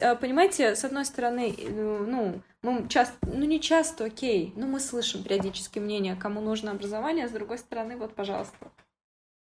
А, 0.00 0.14
Понимаете, 0.16 0.74
с 0.74 0.84
одной 0.84 1.04
стороны, 1.04 1.54
э, 1.56 2.04
ну, 2.08 2.40
мы 2.62 2.88
часто, 2.88 3.14
ну 3.26 3.44
не 3.44 3.60
часто, 3.60 4.04
окей, 4.06 4.52
но 4.56 4.66
мы 4.66 4.80
слышим 4.80 5.22
периодически 5.22 5.78
мнение, 5.78 6.16
кому 6.16 6.40
нужно 6.40 6.70
образование, 6.72 7.26
а 7.26 7.28
с 7.28 7.32
другой 7.32 7.58
стороны, 7.58 7.96
вот, 7.96 8.14
пожалуйста. 8.14 8.70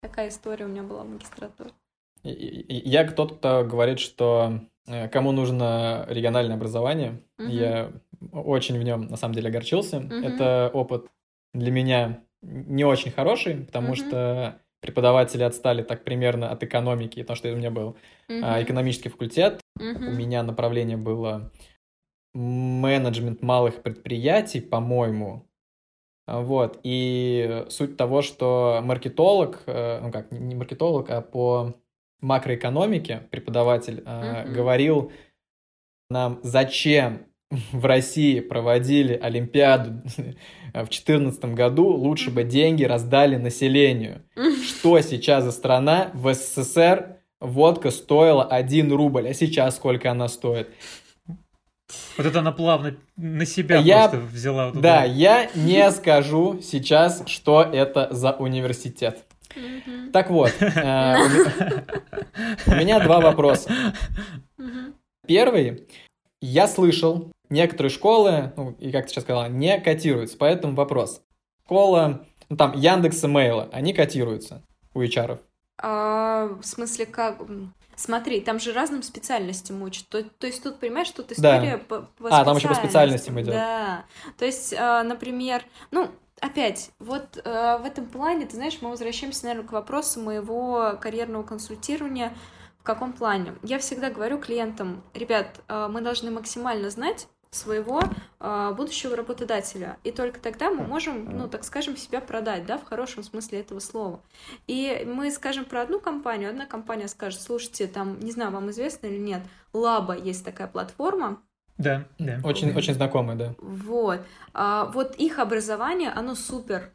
Такая 0.03 0.29
история 0.29 0.67
у 0.67 0.69
меня 0.69 0.83
была 0.83 1.03
в 1.03 1.09
магистратуре. 1.09 1.71
Я 2.23 3.09
тот, 3.11 3.39
кто 3.39 3.65
говорит, 3.65 4.01
что 4.01 4.61
э, 4.87 5.09
кому 5.09 5.33
нужно 5.33 6.07
региональное 6.09 6.57
образование, 6.57 7.23
Мгм. 7.39 7.51
я 7.51 7.93
очень 8.33 8.79
в 8.79 8.83
нем 8.83 9.07
на 9.07 9.17
самом 9.17 9.35
деле 9.35 9.49
огорчился. 9.49 10.01
Мгм. 10.01 10.25
Это 10.25 10.71
опыт 10.73 11.07
для 11.55 11.71
меня 11.71 12.23
не 12.43 12.85
очень 12.85 13.11
хороший, 13.11 13.65
потому 13.65 13.89
Мгм. 13.89 13.97
что 13.97 14.61
преподаватели 14.81 15.43
отстали 15.43 15.83
так 15.83 16.05
примерно 16.05 16.51
от 16.51 16.63
экономики, 16.63 17.21
потому 17.23 17.37
что 17.37 17.53
у 17.53 17.57
меня 17.57 17.71
был 17.71 17.97
Мгм. 18.29 18.63
экономический 18.63 19.09
факультет, 19.09 19.61
у 19.79 19.83
Мгм. 19.83 20.17
меня 20.17 20.43
направление 20.43 20.97
было 20.97 21.51
менеджмент 22.35 23.43
малых 23.43 23.83
предприятий, 23.83 24.61
по-моему. 24.61 25.49
Вот. 26.27 26.81
И 26.83 27.65
суть 27.69 27.97
того, 27.97 28.21
что 28.21 28.81
маркетолог, 28.83 29.63
э, 29.67 30.01
ну 30.03 30.13
как, 30.13 30.33
не 30.33 30.55
маркетолог, 30.55 31.09
а 31.11 31.23
по 31.23 31.75
макроэкономике 32.21 33.29
преподаватель 33.31 34.03
Мгм. 34.05 34.53
говорил 34.53 35.13
нам, 36.11 36.41
зачем 36.43 37.27
в 37.51 37.85
России 37.85 38.41
проводили 38.41 39.15
Олимпиаду 39.15 40.03
в 40.73 40.73
2014 40.75 41.45
году, 41.55 41.87
лучше 41.89 42.31
бы 42.31 42.43
деньги 42.45 42.85
раздали 42.85 43.37
населению. 43.37 44.23
Что 44.67 45.01
сейчас 45.01 45.45
за 45.45 45.53
страна? 45.53 46.11
В 46.15 46.33
СССР 46.35 47.17
водка 47.41 47.91
стоила 47.91 48.45
1 48.45 48.93
рубль, 48.93 49.29
а 49.29 49.35
сейчас 49.35 49.77
сколько 49.77 50.11
она 50.11 50.29
стоит? 50.29 50.71
Вот 52.17 52.27
это 52.27 52.41
она 52.41 52.51
плавно 52.51 52.97
на 53.17 53.47
себя 53.47 53.77
Я- 53.77 54.09
просто 54.09 54.27
взяла. 54.27 54.71
вот 54.73 54.81
Да, 54.83 55.05
я 55.05 55.49
не 55.55 55.89
скажу 55.93 56.61
сейчас, 56.61 57.23
что 57.27 57.63
это 57.63 58.09
за 58.11 58.33
университет. 58.33 59.25
Мгм. 59.55 60.11
Так 60.11 60.31
вот, 60.31 60.53
э, 60.61 61.17
у 61.17 61.29
ме- 61.29 61.85
у 62.67 62.71
меня 62.75 62.99
два 63.01 63.21
вопроса. 63.21 63.71
Первый, 65.27 65.87
я 66.41 66.67
слышал, 66.69 67.31
некоторые 67.51 67.91
школы, 67.91 68.53
ну, 68.57 68.73
и 68.79 68.91
как 68.93 69.07
ты 69.07 69.13
сейчас 69.13 69.25
сказала, 69.25 69.49
не 69.49 69.79
котируются, 69.81 70.37
поэтому 70.39 70.75
вопрос. 70.75 71.23
Школа, 71.65 72.25
ну 72.49 72.57
там, 72.57 72.73
Яндекс 72.75 73.23
Мейла, 73.25 73.69
они 73.73 73.93
котируются 73.93 74.63
у 74.95 75.03
HR. 75.03 75.41
А, 75.79 76.47
в 76.61 76.65
смысле, 76.65 77.07
как? 77.07 77.39
Смотри, 77.97 78.41
там 78.41 78.61
же 78.61 78.73
разным 78.73 79.03
специальностям 79.03 79.83
учат. 79.83 80.07
То, 80.09 80.23
то 80.23 80.47
есть 80.47 80.63
тут, 80.63 80.79
понимаешь, 80.79 81.11
тут 81.11 81.33
Да. 81.39 81.57
история 81.57 81.79
по, 81.79 82.03
по 82.19 82.29
А, 82.31 82.45
там 82.45 82.57
еще 82.57 82.69
по 82.69 82.75
специальностям. 82.75 83.35
специальностям 83.35 83.41
идет. 83.41 83.55
Да. 83.55 84.05
То 84.39 84.45
есть, 84.45 84.75
а, 84.75 85.03
например, 85.03 85.65
ну, 85.91 86.11
опять, 86.41 86.91
вот 86.99 87.41
а, 87.45 87.79
в 87.79 87.85
этом 87.87 88.07
плане, 88.07 88.47
ты 88.47 88.57
знаешь, 88.57 88.79
мы 88.81 88.91
возвращаемся, 88.91 89.47
наверное, 89.47 89.67
к 89.69 89.73
вопросу 89.73 90.21
моего 90.21 90.99
карьерного 91.01 91.43
консультирования. 91.43 92.33
В 92.79 92.83
каком 92.83 93.13
плане? 93.15 93.55
Я 93.63 93.79
всегда 93.81 94.11
говорю 94.11 94.39
клиентам, 94.39 95.03
ребят, 95.15 95.61
а, 95.67 95.89
мы 95.89 96.03
должны 96.03 96.31
максимально 96.31 96.89
знать 96.91 97.29
своего 97.51 98.03
а, 98.39 98.73
будущего 98.73 99.17
работодателя. 99.17 99.99
И 100.05 100.11
только 100.11 100.41
тогда 100.41 100.71
мы 100.71 100.85
можем, 100.87 101.25
ну, 101.37 101.49
так 101.49 101.65
скажем, 101.65 101.97
себя 101.97 102.21
продать, 102.21 102.67
да, 102.67 102.77
в 102.79 102.85
хорошем 102.85 103.23
смысле 103.23 103.61
этого 103.61 103.79
слова. 103.81 104.21
И 104.67 105.05
мы 105.07 105.31
скажем 105.31 105.65
про 105.65 105.83
одну 105.83 106.01
компанию, 106.01 106.51
одна 106.51 106.67
компания 106.67 107.09
скажет, 107.09 107.41
слушайте, 107.41 107.87
там, 107.87 108.19
не 108.21 108.31
знаю, 108.33 108.51
вам 108.51 108.71
известно 108.71 109.07
или 109.07 109.19
нет, 109.19 109.43
Лаба 109.73 110.17
есть 110.17 110.45
такая 110.45 110.69
платформа, 110.69 111.41
Да, 111.79 112.07
да. 112.19 112.41
Очень, 112.45 112.75
очень 112.75 112.95
знакомые, 112.95 113.37
да. 113.37 113.55
вот, 113.59 114.21
А, 114.55 114.87
вот 114.87 115.15
их 115.17 115.39
образование, 115.39 116.11
оно 116.11 116.35
супер. 116.35 116.91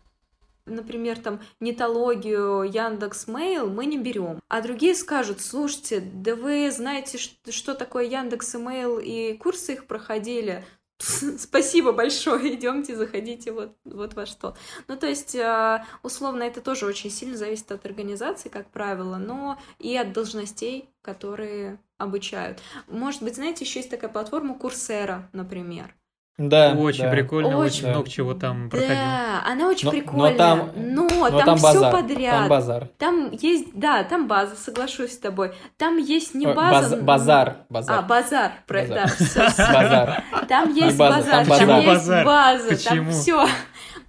Например, 0.65 1.19
там, 1.19 1.39
нетологию, 1.59 2.63
Яндекс 2.63 3.27
Мейл 3.27 3.69
мы 3.69 3.85
не 3.85 3.97
берем. 3.97 4.39
А 4.47 4.61
другие 4.61 4.95
скажут, 4.95 5.41
слушайте, 5.41 5.99
да 6.01 6.35
вы 6.35 6.69
знаете, 6.71 7.17
что 7.17 7.73
такое 7.73 8.05
Яндекс 8.05 8.53
Мейл 8.55 8.99
и 8.99 9.33
курсы 9.33 9.73
их 9.73 9.87
проходили. 9.87 10.63
Спасибо 11.37 11.91
большое, 11.91 12.55
идемте, 12.55 12.95
заходите 12.95 13.51
вот, 13.51 13.75
вот 13.85 14.13
во 14.13 14.25
что. 14.25 14.55
Ну, 14.87 14.97
то 14.97 15.07
есть, 15.07 15.35
э, 15.35 15.83
условно, 16.03 16.43
это 16.43 16.61
тоже 16.61 16.85
очень 16.85 17.09
сильно 17.09 17.37
зависит 17.37 17.71
от 17.71 17.85
организации, 17.85 18.49
как 18.49 18.69
правило, 18.69 19.17
но 19.17 19.59
и 19.79 19.95
от 19.97 20.13
должностей, 20.13 20.89
которые 21.01 21.79
обучают. 21.97 22.61
Может 22.87 23.23
быть, 23.23 23.35
знаете, 23.35 23.65
еще 23.65 23.79
есть 23.79 23.89
такая 23.89 24.09
платформа 24.09 24.57
Курсера, 24.57 25.29
например. 25.33 25.95
Да, 26.37 26.73
Очень 26.73 27.03
да. 27.03 27.11
прикольно, 27.11 27.57
Очень. 27.57 27.65
очень 27.79 27.87
много 27.89 28.09
чего 28.09 28.33
там 28.33 28.69
проходило. 28.69 28.95
Да, 28.95 29.43
она 29.45 29.67
очень 29.67 29.85
Но- 29.87 29.91
но 29.93 29.99
прикольная. 29.99 30.37
там- 30.37 30.71
но 30.75 31.03
Но 31.03 31.29
там, 31.29 31.45
там, 31.45 31.57
все 31.57 31.73
базар. 31.73 31.91
подряд. 31.93 32.31
Там 32.39 32.47
базар. 32.49 32.87
Там 32.97 33.31
есть, 33.31 33.67
да, 33.75 34.03
там 34.03 34.27
база, 34.27 34.55
соглашусь 34.55 35.13
с 35.13 35.17
тобой. 35.17 35.53
Там 35.77 35.97
есть 35.97 36.33
не 36.33 36.47
база. 36.47 36.71
баз- 36.71 36.93
н- 36.93 37.05
базар. 37.05 37.49
А, 37.49 37.65
Базар. 37.73 38.05
базар, 38.05 38.51
про- 38.65 38.81
Базар. 38.81 39.09
да, 39.35 39.43
Базар. 39.73 40.23
Там 40.47 40.73
есть 40.73 40.97
база, 40.97 41.17
базар, 41.17 41.31
там 41.31 41.47
базар. 41.47 41.77
есть 41.77 41.87
базар? 41.87 42.25
база, 42.25 42.83
там 42.89 43.11
все. 43.11 43.47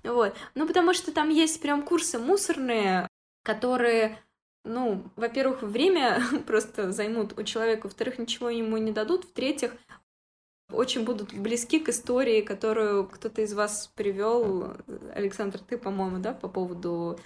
Вот. 0.04 0.34
Ну, 0.54 0.66
потому 0.66 0.94
что 0.94 1.12
там 1.12 1.28
есть 1.28 1.60
прям 1.60 1.82
курсы 1.82 2.18
мусорные, 2.18 3.08
которые, 3.44 4.16
ну, 4.64 5.02
во-первых, 5.16 5.62
время 5.62 6.18
просто 6.46 6.92
займут 6.92 7.38
у 7.38 7.42
человека, 7.42 7.88
во-вторых, 7.88 8.18
ничего 8.18 8.48
ему 8.48 8.78
не 8.78 8.92
дадут, 8.92 9.24
в-третьих, 9.24 9.72
очень 10.70 11.04
будут 11.04 11.32
близки 11.34 11.78
к 11.80 11.88
истории, 11.88 12.40
которую 12.40 13.06
кто-то 13.06 13.42
из 13.42 13.52
вас 13.54 13.90
привел. 13.94 14.74
Александр, 15.14 15.58
ты, 15.58 15.78
по-моему, 15.78 16.18
да, 16.18 16.32
по 16.32 16.48
поводу 16.48 17.18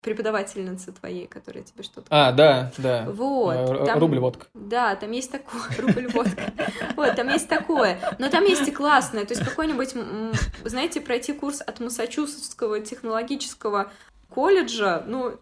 преподавательницы 0.00 0.92
твоей, 0.92 1.26
которая 1.26 1.64
тебе 1.64 1.82
что-то... 1.82 2.06
А, 2.10 2.30
да, 2.32 2.70
да. 2.78 3.04
Вот. 3.10 3.54
Э, 3.54 3.84
там- 3.84 3.98
Рубль 3.98 4.20
водка. 4.20 4.46
Да, 4.54 4.94
там 4.94 5.10
есть 5.10 5.30
такое, 5.30 5.62
рубль 5.78 6.08
водка. 6.08 6.52
Вот, 6.94 7.16
там 7.16 7.28
есть 7.28 7.48
такое. 7.48 7.98
Но 8.18 8.30
там 8.30 8.44
есть 8.44 8.68
и 8.68 8.70
классное. 8.70 9.24
То 9.26 9.34
есть 9.34 9.44
какой-нибудь, 9.44 9.94
знаете, 10.64 11.00
пройти 11.00 11.32
курс 11.32 11.60
от 11.60 11.80
Массачусетского 11.80 12.80
технологического 12.80 13.90
колледжа, 14.32 15.02
ну, 15.06 15.36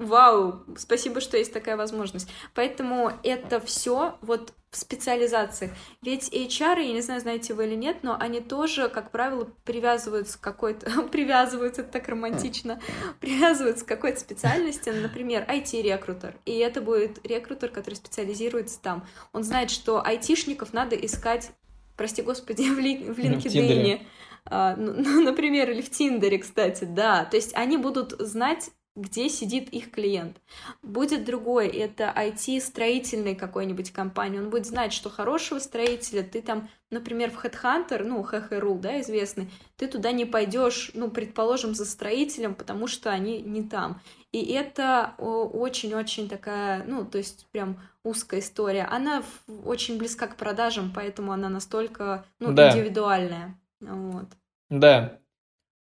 вау, 0.00 0.64
спасибо, 0.76 1.20
что 1.20 1.36
есть 1.36 1.52
такая 1.52 1.76
возможность. 1.76 2.28
Поэтому 2.54 3.12
это 3.22 3.60
все 3.60 4.16
вот 4.22 4.52
в 4.70 4.76
специализациях. 4.76 5.72
Ведь 6.00 6.32
HR, 6.32 6.80
я 6.80 6.92
не 6.92 7.00
знаю, 7.00 7.20
знаете 7.20 7.54
вы 7.54 7.66
или 7.66 7.74
нет, 7.74 7.98
но 8.02 8.16
они 8.18 8.40
тоже, 8.40 8.88
как 8.88 9.10
правило, 9.10 9.48
привязываются 9.64 10.38
к 10.38 10.40
какой-то... 10.40 11.02
привязываются, 11.12 11.82
это 11.82 11.92
так 11.92 12.08
романтично. 12.08 12.80
Привязываются 13.20 13.84
к 13.84 13.88
какой-то 13.88 14.20
специальности, 14.20 14.90
например, 14.90 15.44
IT-рекрутер. 15.48 16.36
И 16.46 16.56
это 16.58 16.80
будет 16.80 17.24
рекрутер, 17.26 17.70
который 17.70 17.94
специализируется 17.96 18.80
там. 18.80 19.06
Он 19.32 19.42
знает, 19.42 19.70
что 19.70 20.04
айтишников 20.04 20.72
надо 20.72 20.96
искать, 20.96 21.50
прости 21.96 22.22
господи, 22.22 22.62
в, 22.70 22.78
ли- 22.78 23.04
в 23.04 23.18
Ну, 23.18 23.24
LinkedIn. 23.24 24.00
А, 24.46 24.76
ну, 24.76 24.92
ну, 24.96 25.22
например, 25.22 25.70
или 25.70 25.82
в 25.82 25.90
Тиндере, 25.90 26.38
кстати, 26.38 26.84
да. 26.84 27.24
То 27.24 27.36
есть 27.36 27.54
они 27.56 27.76
будут 27.76 28.12
знать, 28.20 28.70
где 28.96 29.28
сидит 29.28 29.68
их 29.70 29.90
клиент. 29.90 30.36
Будет 30.82 31.24
другой, 31.24 31.68
это 31.68 32.12
IT-строительной 32.16 33.34
какой-нибудь 33.34 33.92
компании. 33.92 34.40
Он 34.40 34.50
будет 34.50 34.66
знать, 34.66 34.92
что 34.92 35.08
хорошего 35.08 35.58
строителя 35.60 36.22
ты 36.22 36.42
там, 36.42 36.68
например, 36.90 37.30
в 37.30 37.44
Headhunter, 37.44 38.02
ну, 38.02 38.22
HHRU, 38.22 38.80
да, 38.80 39.00
известный, 39.00 39.48
ты 39.76 39.86
туда 39.86 40.10
не 40.12 40.24
пойдешь, 40.24 40.90
ну, 40.94 41.10
предположим, 41.10 41.74
за 41.74 41.84
строителем, 41.84 42.54
потому 42.54 42.88
что 42.88 43.10
они 43.10 43.40
не 43.40 43.62
там. 43.62 44.00
И 44.32 44.52
это 44.52 45.14
очень-очень 45.18 46.28
такая, 46.28 46.84
ну, 46.84 47.04
то 47.04 47.18
есть 47.18 47.46
прям 47.52 47.80
узкая 48.04 48.40
история. 48.40 48.84
Она 48.84 49.22
очень 49.64 49.98
близка 49.98 50.26
к 50.26 50.36
продажам, 50.36 50.92
поэтому 50.94 51.32
она 51.32 51.48
настолько, 51.48 52.24
ну, 52.38 52.52
Да. 52.52 52.70
индивидуальная. 52.70 53.58
Вот. 53.80 54.26
Да. 54.68 55.18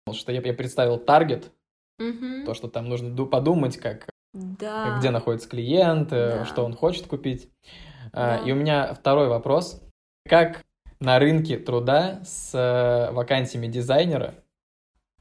Потому 0.05 0.19
что 0.19 0.31
я, 0.31 0.41
я 0.41 0.53
представил 0.53 0.97
таргет, 0.97 1.51
Мгм. 1.99 2.45
то, 2.45 2.53
что 2.53 2.67
там 2.67 2.87
нужно 2.89 3.09
ду- 3.09 3.25
подумать, 3.25 3.77
как 3.77 4.09
Да. 4.33 4.97
где 4.99 5.09
находится 5.09 5.49
клиент, 5.49 6.09
Да. 6.09 6.45
что 6.45 6.63
он 6.63 6.73
хочет 6.75 7.07
купить. 7.07 7.49
А, 8.13 8.37
Да. 8.39 8.43
И 8.47 8.51
у 8.51 8.55
меня 8.55 8.93
второй 8.93 9.27
вопрос. 9.27 9.81
Как 10.27 10.63
на 10.99 11.19
рынке 11.19 11.57
труда 11.57 12.21
с 12.23 12.51
э, 12.53 13.11
вакансиями 13.13 13.67
дизайнера? 13.67 14.35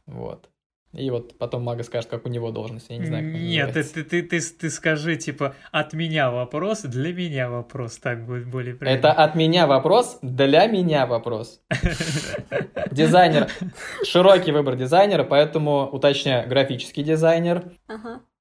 Вот. 0.06 0.48
И 0.96 1.10
вот 1.10 1.36
потом 1.38 1.62
Мага 1.62 1.82
скажет, 1.82 2.08
как 2.08 2.24
у 2.26 2.28
него 2.28 2.50
должность. 2.50 2.88
Я 2.88 2.96
не 2.96 3.06
знаю, 3.06 3.24
как 3.24 3.40
Нет, 3.40 3.72
ты, 3.74 3.82
ты, 3.82 4.02
ты, 4.02 4.22
ты, 4.22 4.40
ты 4.40 4.70
скажи, 4.70 5.16
типа, 5.16 5.54
от 5.70 5.92
меня 5.92 6.30
вопрос, 6.30 6.82
для 6.82 7.12
меня 7.12 7.50
вопрос, 7.50 7.98
так 7.98 8.24
будет 8.24 8.46
более 8.46 8.74
Это 8.74 8.80
правильно. 8.80 9.12
от 9.12 9.34
меня 9.34 9.66
вопрос, 9.66 10.18
для 10.22 10.66
меня 10.66 11.06
вопрос. 11.06 11.60
Дизайнер. 12.90 13.48
Широкий 14.04 14.52
выбор 14.52 14.76
дизайнера, 14.76 15.24
поэтому 15.24 15.86
уточняю, 15.86 16.48
графический 16.48 17.02
дизайнер, 17.02 17.72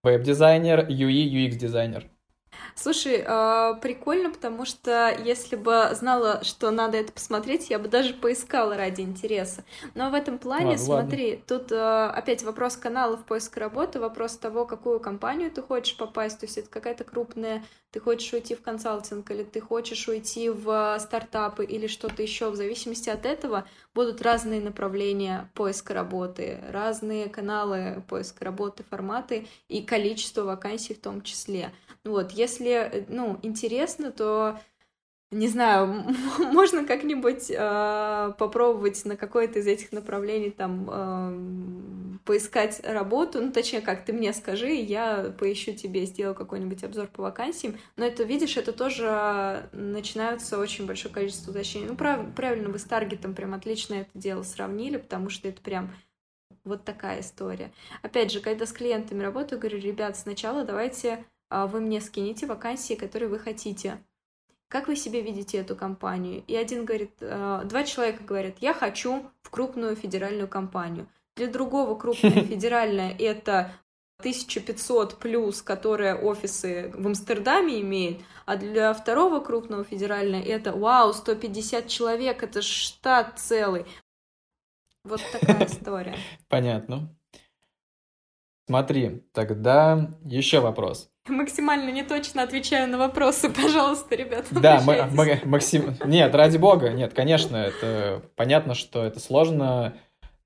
веб-дизайнер, 0.04 0.88
UI, 0.88 1.50
UX-дизайнер. 1.50 2.06
Слушай, 2.78 3.24
а, 3.26 3.76
прикольно, 3.76 4.30
потому 4.30 4.66
что 4.66 5.10
если 5.24 5.56
бы 5.56 5.92
знала, 5.94 6.44
что 6.44 6.72
надо 6.72 6.98
это 6.98 7.14
посмотреть, 7.14 7.70
я 7.70 7.80
бы 7.80 7.88
даже 7.88 8.14
поискала 8.14 8.76
ради 8.76 9.00
интереса. 9.00 9.64
Но 9.94 10.10
в 10.10 10.14
этом 10.14 10.38
плане, 10.38 10.72
Ладно, 10.72 10.86
ладно. 10.86 11.10
смотри, 11.10 11.44
тут 11.48 11.72
а, 11.72 12.12
опять 12.12 12.44
вопрос 12.44 12.76
каналов 12.76 13.24
поиска 13.24 13.62
работы, 13.62 14.02
вопрос 14.02 14.38
того, 14.38 14.66
какую 14.66 15.00
компанию 15.00 15.52
ты 15.52 15.62
хочешь 15.62 15.96
попасть, 15.96 16.40
то 16.42 16.46
есть 16.46 16.58
это 16.58 16.70
какая-то 16.70 17.06
крупная, 17.06 17.64
ты 17.92 18.02
хочешь 18.02 18.34
уйти 18.34 18.56
в 18.56 18.62
консалтинг, 18.62 19.32
или 19.32 19.44
ты 19.44 19.62
хочешь 19.62 20.10
уйти 20.10 20.50
в 20.50 20.70
а, 20.70 21.00
стартапы, 21.00 21.64
или 21.64 21.88
что-то 21.88 22.22
еще, 22.22 22.50
в 22.50 22.58
зависимости 22.58 23.10
от 23.10 23.26
этого 23.26 23.66
будут 23.94 24.22
разные 24.22 24.60
направления 24.60 25.50
поиска 25.54 25.94
работы, 25.94 26.60
разные 26.72 27.30
каналы 27.30 28.04
поиска 28.10 28.44
работы, 28.44 28.84
форматы 28.84 29.48
и 29.70 29.82
количество 29.82 30.42
вакансий 30.44 30.94
в 30.94 31.00
том 31.00 31.22
числе. 31.22 31.72
Вот, 32.04 32.32
если, 32.34 32.65
э, 32.72 33.06
ну, 33.10 33.40
интересно, 33.44 34.12
то, 34.12 34.60
не 35.32 35.48
знаю, 35.48 36.06
можно 36.40 36.86
как-нибудь 36.86 37.52
э, 37.52 38.34
попробовать 38.38 39.06
на 39.06 39.18
какое-то 39.18 39.60
из 39.60 39.68
этих 39.68 39.92
направлений 39.92 40.52
там 40.52 40.90
эм, 40.90 42.22
поискать 42.26 42.82
работу, 42.84 43.42
ну, 43.42 43.52
точнее, 43.52 43.82
как, 43.82 44.06
ты 44.06 44.14
мне 44.14 44.34
скажи, 44.34 44.74
я 44.74 45.34
поищу 45.40 45.74
тебе, 45.74 46.06
сделаю 46.06 46.36
какой-нибудь 46.36 46.84
обзор 46.84 47.08
по 47.08 47.24
вакансиям, 47.24 47.78
но 47.98 48.06
это, 48.06 48.24
видишь, 48.24 48.58
это 48.58 48.74
тоже 48.74 49.70
начинаются 49.74 50.58
очень 50.58 50.88
большое 50.88 51.14
количество 51.14 51.52
уточнений. 51.52 51.88
Ну, 51.90 51.96
прав- 51.96 52.34
правильно, 52.36 52.70
вы 52.70 52.80
с 52.80 52.84
таргетом 52.84 53.36
прям 53.36 53.54
отлично 53.54 53.96
это 53.96 54.10
дело 54.16 54.44
сравнили, 54.44 54.98
потому 54.98 55.30
что 55.30 55.48
это 55.48 55.62
прям 55.62 55.92
вот 56.64 56.84
такая 56.84 57.22
история. 57.22 57.72
Опять 58.02 58.32
же, 58.32 58.40
когда 58.40 58.66
с 58.66 58.74
клиентами 58.74 59.22
работаю, 59.22 59.60
говорю, 59.60 59.80
ребят, 59.80 60.18
сначала 60.18 60.66
давайте 60.66 61.24
вы 61.50 61.80
мне 61.82 62.02
скинете 62.02 62.46
вакансии, 62.46 62.96
которые 62.96 63.30
вы 63.30 63.40
хотите. 63.40 64.00
Как 64.68 64.88
вы 64.88 64.96
себе 64.96 65.22
видите 65.22 65.60
эту 65.60 65.76
компанию? 65.76 66.44
И 66.48 66.56
один 66.56 66.86
говорит, 66.86 67.12
а, 67.22 67.64
два 67.64 67.84
человека 67.84 68.24
говорят, 68.24 68.56
я 68.60 68.74
хочу 68.74 69.24
в 69.42 69.50
крупную 69.50 69.96
федеральную 69.96 70.48
компанию. 70.48 71.08
Для 71.36 71.48
другого 71.48 71.98
крупная 71.98 72.32
федеральная 72.44 73.16
это 73.18 73.72
1500 74.20 75.20
плюс, 75.20 75.62
которая 75.62 76.16
офисы 76.16 76.92
в 76.96 77.06
Амстердаме 77.06 77.82
имеет, 77.82 78.22
а 78.46 78.56
для 78.56 78.94
второго 78.94 79.40
крупного 79.40 79.84
федеральная 79.84 80.42
это, 80.42 80.74
вау, 80.74 81.14
150 81.14 81.88
человек, 81.88 82.42
это 82.42 82.62
штат 82.62 83.38
целый. 83.38 83.86
Вот 85.04 85.22
такая 85.32 85.66
история. 85.68 86.18
Понятно. 86.48 87.16
Смотри, 88.68 89.24
тогда 89.32 90.12
еще 90.24 90.60
вопрос. 90.60 91.12
Максимально 91.28 91.90
неточно 91.90 92.44
отвечаю 92.44 92.88
на 92.88 92.98
вопросы, 92.98 93.50
пожалуйста, 93.62 94.16
ребята. 94.16 94.48
Да, 94.60 94.82
Максим... 95.46 95.96
Нет, 96.06 96.36
ради 96.36 96.58
бога, 96.58 96.90
нет, 96.90 97.14
конечно, 97.14 97.58
это 97.58 98.22
понятно, 98.36 98.76
что 98.76 99.04
это 99.04 99.20
сложно. 99.20 99.98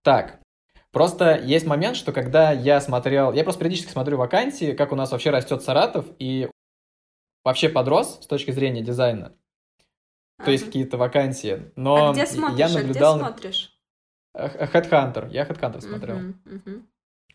Так, 0.04 0.40
просто 0.92 1.38
есть 1.38 1.66
момент, 1.66 1.98
что 1.98 2.14
когда 2.14 2.52
я 2.52 2.80
смотрел... 2.80 3.34
Я 3.34 3.44
просто 3.44 3.60
периодически 3.60 3.92
смотрю 3.92 4.18
вакансии, 4.18 4.72
как 4.72 4.94
у 4.94 4.96
нас 4.96 5.12
вообще 5.12 5.32
растет 5.32 5.62
Саратов, 5.64 6.06
и 6.18 6.50
вообще 7.44 7.68
подрос 7.68 8.20
с 8.22 8.28
точки 8.28 8.52
зрения 8.52 8.82
дизайна. 8.82 9.34
То 10.44 10.52
есть 10.52 10.64
Ага. 10.64 10.72
какие-то 10.72 10.98
вакансии. 10.98 11.72
Но 11.76 12.10
а 12.10 12.14
где 12.14 12.26
смотришь? 12.26 12.58
я 12.60 12.66
а 12.66 12.70
где 12.70 12.78
наблюдал... 12.80 13.20
смотришь? 13.20 13.80
Headhunter, 14.38 15.30
я 15.32 15.44
Headhunter 15.44 15.82
смотрел. 15.82 16.20
Мгм, 16.20 16.42
мгм. 16.46 16.88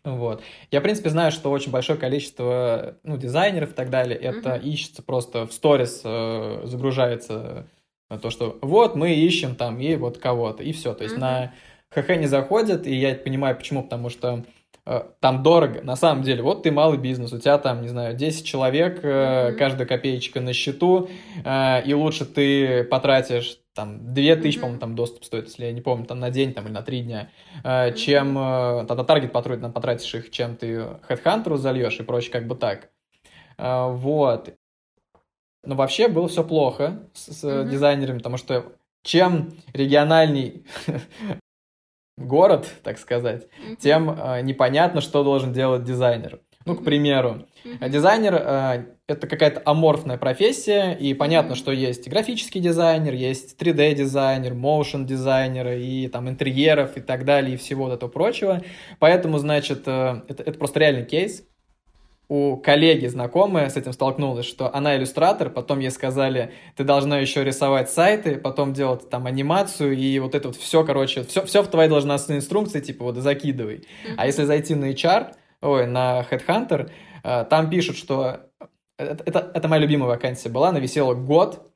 Вот. 0.05 0.43
Я, 0.71 0.79
в 0.79 0.83
принципе, 0.83 1.09
знаю, 1.09 1.31
что 1.31 1.49
очень 1.51 1.71
большое 1.71 1.97
количество 1.99 2.95
ну, 3.03 3.17
дизайнеров 3.17 3.71
и 3.71 3.73
так 3.73 3.89
далее, 3.89 4.17
это 4.17 4.55
Мгм. 4.55 4.69
ищется 4.69 5.01
просто 5.03 5.47
в 5.47 5.51
сторис, 5.51 6.01
э, 6.03 6.61
загружается 6.65 7.67
э, 8.09 8.19
то, 8.19 8.29
что 8.29 8.57
вот 8.61 8.95
мы 8.95 9.13
ищем 9.15 9.55
там 9.55 9.79
и 9.79 9.95
вот 9.95 10.19
кого-то, 10.19 10.63
и 10.63 10.71
все. 10.71 10.93
То 10.93 11.03
есть 11.03 11.15
Мгм. 11.15 11.21
на 11.25 11.53
ХХ 11.89 12.09
не 12.17 12.27
заходят, 12.27 12.85
и 12.85 12.95
я 12.95 13.15
понимаю, 13.15 13.55
почему, 13.57 13.83
потому 13.83 14.09
что 14.09 14.43
э, 14.85 15.01
там 15.19 15.41
дорого. 15.41 15.81
На 15.81 15.95
самом 15.95 16.21
деле, 16.23 16.43
вот 16.43 16.61
ты 16.61 16.71
малый 16.71 16.99
бизнес, 16.99 17.33
у 17.33 17.39
тебя 17.39 17.57
там, 17.57 17.81
не 17.81 17.87
знаю, 17.87 18.15
10 18.15 18.45
человек, 18.45 18.99
э, 19.01 19.49
Мгм. 19.49 19.57
каждая 19.57 19.87
копеечка 19.87 20.39
на 20.39 20.53
счету, 20.53 21.09
э, 21.43 21.83
и 21.83 21.93
лучше 21.95 22.25
ты 22.25 22.83
потратишь 22.83 23.57
там 23.75 24.13
2000, 24.13 24.55
Мгм. 24.57 24.61
по-моему, 24.61 24.79
там 24.79 24.95
доступ 24.95 25.25
стоит, 25.25 25.45
если 25.45 25.65
я 25.65 25.71
не 25.73 25.81
помню, 25.81 26.05
там 26.05 26.19
на 26.19 26.31
день 26.31 26.53
там, 26.53 26.65
или 26.65 26.71
на 26.71 26.81
3 26.81 27.01
дня, 27.01 27.29
э, 27.63 27.93
чем 27.93 28.37
э, 28.37 28.85
тогда 28.87 29.03
таргет 29.03 29.31
потрудит, 29.33 29.61
нам 29.61 29.73
потратишь 29.73 30.15
их, 30.15 30.31
чем 30.31 30.55
ты 30.55 30.97
хедхантеру 31.03 31.57
зальешь 31.57 31.99
и 31.99 32.03
прочее, 32.03 32.31
как 32.31 32.47
бы 32.47 32.55
так. 32.55 32.89
Э, 33.57 33.87
Вот. 33.89 34.55
Но 35.65 35.75
вообще 35.75 36.07
было 36.07 36.27
все 36.27 36.43
плохо 36.43 37.03
с, 37.13 37.33
с 37.33 37.43
Мгм. 37.43 37.69
дизайнерами, 37.69 38.17
потому 38.19 38.37
что 38.37 38.73
чем 39.03 39.53
региональный 39.73 40.65
город, 42.17 42.71
так 42.83 42.97
сказать, 42.97 43.47
Мгм. 43.61 43.75
тем 43.77 44.09
э, 44.09 44.41
непонятно, 44.41 45.01
что 45.01 45.23
должен 45.23 45.51
делать 45.53 45.83
дизайнер. 45.83 46.39
Ну, 46.65 46.75
к 46.75 46.83
примеру, 46.83 47.45
Дизайнер 47.81 48.35
э, 48.35 48.85
это 49.07 49.27
какая-то 49.27 49.61
аморфная 49.65 50.17
профессия, 50.17 50.93
и 50.93 51.13
понятно, 51.13 51.55
что 51.55 51.71
есть 51.71 52.07
графический 52.07 52.61
дизайнер, 52.61 53.13
есть 53.13 53.59
3D-дизайнер, 53.59 54.53
motion 54.53 55.05
дизайнеры 55.05 55.81
и 55.81 56.07
там 56.07 56.29
интерьеров 56.29 56.95
и 56.97 57.01
так 57.01 57.25
далее, 57.25 57.55
и 57.55 57.57
всего 57.57 57.85
вот 57.85 57.93
этого 57.93 58.09
прочего. 58.09 58.61
Поэтому, 58.99 59.39
значит, 59.39 59.83
э, 59.87 60.21
это, 60.27 60.43
это 60.43 60.57
просто 60.59 60.79
реальный 60.79 61.05
кейс. 61.05 61.43
У 62.27 62.57
коллеги 62.57 63.05
знакомая 63.05 63.69
с 63.69 63.77
этим 63.77 63.93
столкнулась, 63.93 64.47
что 64.47 64.73
она 64.73 64.95
иллюстратор, 64.95 65.51
потом 65.51 65.79
ей 65.79 65.91
сказали, 65.91 66.51
ты 66.75 66.83
должна 66.83 67.19
еще 67.19 67.43
рисовать 67.43 67.91
сайты, 67.91 68.37
потом 68.37 68.73
делать 68.73 69.09
там 69.11 69.27
анимацию, 69.27 69.95
и 69.95 70.17
вот 70.17 70.33
это 70.33 70.47
вот 70.47 70.57
все, 70.57 70.83
короче, 70.83 71.23
все, 71.23 71.45
все 71.45 71.61
в 71.61 71.67
твоей 71.67 71.89
должностной 71.89 72.37
инструкции, 72.37 72.79
типа 72.79 73.03
вот 73.03 73.17
закидывай. 73.17 73.85
А 74.17 74.25
если 74.25 74.43
зайти 74.43 74.73
на 74.73 74.91
HR, 74.91 75.35
ой, 75.65 75.87
на 75.87 76.21
Headhunter, 76.29 76.89
э, 77.23 77.45
там 77.49 77.69
пишут, 77.69 77.97
что 77.97 78.41
это, 78.97 79.23
это, 79.25 79.51
это 79.53 79.67
моя 79.67 79.81
любимая 79.81 80.09
вакансия 80.09 80.49
была, 80.49 80.69
она 80.69 80.79
висела 80.79 81.13
год. 81.13 81.71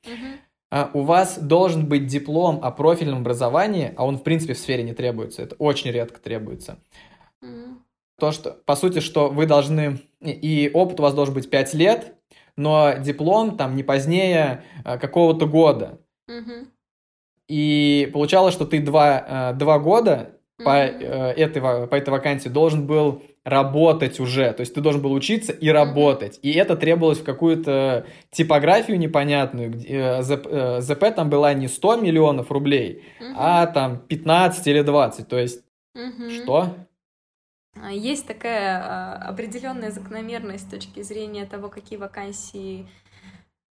А, 0.71 0.91
У 0.93 1.01
вас 1.01 1.39
должен 1.39 1.87
быть 1.87 2.05
диплом 2.05 2.59
о 2.63 2.71
профильном 2.71 3.19
образовании, 3.19 3.93
а 3.97 4.05
он, 4.05 4.17
в 4.17 4.23
принципе, 4.23 4.53
в 4.53 4.59
сфере 4.59 4.83
не 4.83 4.93
требуется, 4.93 5.41
это 5.41 5.55
очень 5.55 5.91
редко 5.91 6.19
требуется. 6.19 6.77
То, 8.19 8.31
что, 8.31 8.51
по 8.51 8.75
сути, 8.75 8.99
что 8.99 9.29
вы 9.29 9.45
должны, 9.47 9.99
и- 10.21 10.69
опыт 10.73 10.99
у 10.99 11.03
вас 11.03 11.13
должен 11.13 11.33
быть 11.33 11.49
5 11.49 11.73
лет, 11.73 12.13
но 12.57 12.93
диплом 12.99 13.57
там 13.57 13.75
не 13.75 13.83
позднее 13.83 14.63
э, 14.85 14.97
какого-то 14.99 15.45
года. 15.47 15.99
И 17.47 18.09
получалось, 18.13 18.53
что 18.53 18.65
ты 18.65 18.79
два, 18.81 19.51
э, 19.51 19.53
два 19.57 19.79
года 19.79 20.35
по, 20.63 20.75
э, 20.77 21.33
этой, 21.33 21.61
по 21.61 21.95
этой 21.95 22.09
вакансии 22.09 22.49
должен 22.49 22.85
был 22.85 23.23
работать 23.49 24.19
уже. 24.19 24.53
То 24.53 24.61
есть 24.61 24.73
ты 24.73 24.81
должен 24.81 25.01
был 25.01 25.11
учиться 25.13 25.51
и 25.51 25.69
работать. 25.69 26.39
И 26.41 26.51
это 26.53 26.75
требовалось 26.77 27.19
в 27.19 27.23
какую-то 27.23 28.05
типографию 28.31 28.97
непонятную. 28.99 29.71
где, 29.71 29.87
э, 29.89 30.21
ЗП, 30.23 30.47
э, 30.49 30.81
ЗП 30.81 31.05
там 31.15 31.29
была 31.29 31.53
не 31.53 31.67
100 31.67 31.97
миллионов 31.97 32.51
рублей, 32.51 33.03
Мгм. 33.19 33.35
а 33.37 33.65
там 33.67 33.97
15 33.97 34.67
или 34.67 34.81
20. 34.81 35.27
То 35.27 35.37
есть 35.37 35.63
Мгм. 35.95 36.29
что? 36.29 36.75
А, 37.81 37.91
Есть 37.91 38.27
такая 38.27 38.81
а, 38.83 39.15
определенная 39.29 39.91
закономерность 39.91 40.67
с 40.67 40.71
точки 40.71 41.01
зрения 41.03 41.45
того, 41.45 41.69
какие 41.69 41.97
вакансии 41.99 42.87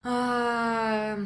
а, 0.05 1.17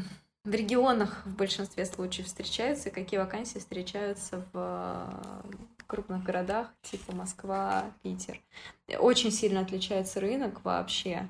в 0.45 0.51
регионах 0.51 1.22
в 1.24 1.36
большинстве 1.36 1.84
случаев 1.86 2.26
встречаются, 2.26 2.88
и 2.88 2.92
какие 2.92 3.20
вакансии 3.20 3.59
встречаются 3.59 4.45
в 4.53 5.11
крупных 5.95 6.24
городах, 6.24 6.72
типа 6.82 7.14
Москва, 7.14 7.84
Питер. 8.03 8.40
Очень 8.99 9.30
сильно 9.30 9.61
отличается 9.61 10.20
рынок 10.20 10.64
вообще. 10.64 11.28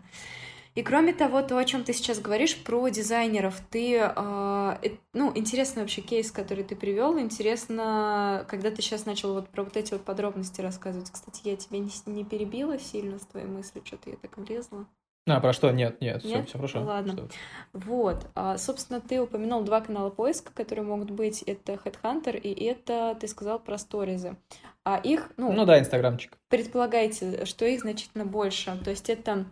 И 0.74 0.82
кроме 0.82 1.12
того, 1.12 1.42
то, 1.42 1.56
о 1.56 1.64
чем 1.64 1.84
ты 1.84 1.92
сейчас 1.92 2.18
говоришь 2.18 2.56
про 2.64 2.88
дизайнеров, 2.88 3.60
ты, 3.70 3.96
э, 3.98 4.76
ну, 5.12 5.30
интересный 5.34 5.82
вообще 5.82 6.00
кейс, 6.00 6.32
который 6.32 6.64
ты 6.64 6.74
привел, 6.74 7.16
интересно, 7.18 8.44
когда 8.48 8.72
ты 8.72 8.82
сейчас 8.82 9.06
начал 9.06 9.34
вот 9.34 9.48
про 9.50 9.62
вот 9.62 9.76
эти 9.76 9.92
вот 9.92 10.02
подробности 10.02 10.60
рассказывать. 10.60 11.10
Кстати, 11.12 11.42
я 11.44 11.56
тебя 11.56 11.78
не, 11.78 11.90
не 12.06 12.24
перебила 12.24 12.76
сильно 12.78 13.20
с 13.20 13.26
твоей 13.26 13.46
мыслью, 13.46 13.84
что-то 13.86 14.10
я 14.10 14.16
так 14.16 14.36
влезла. 14.36 14.86
А, 15.26 15.40
про 15.40 15.52
что? 15.54 15.70
Нет, 15.70 16.00
нет, 16.02 16.22
нет? 16.22 16.42
Все, 16.42 16.44
все 16.44 16.58
хорошо. 16.58 16.82
Ладно. 16.82 17.12
Что? 17.12 17.28
Вот. 17.72 18.26
А, 18.34 18.58
собственно, 18.58 19.00
ты 19.00 19.20
упомянул 19.20 19.62
два 19.62 19.80
канала 19.80 20.10
поиска, 20.10 20.52
которые 20.52 20.84
могут 20.84 21.10
быть. 21.10 21.42
Это 21.42 21.74
Headhunter 21.74 22.38
и 22.38 22.64
это, 22.64 23.16
ты 23.18 23.26
сказал, 23.26 23.58
про 23.58 23.78
сторизы. 23.78 24.36
А 24.84 24.98
их, 24.98 25.32
ну... 25.38 25.52
Ну 25.52 25.64
да, 25.64 25.78
Инстаграмчик. 25.78 26.36
Предполагайте, 26.48 27.46
что 27.46 27.64
их 27.64 27.80
значительно 27.80 28.26
больше. 28.26 28.78
То 28.84 28.90
есть 28.90 29.08
это 29.08 29.46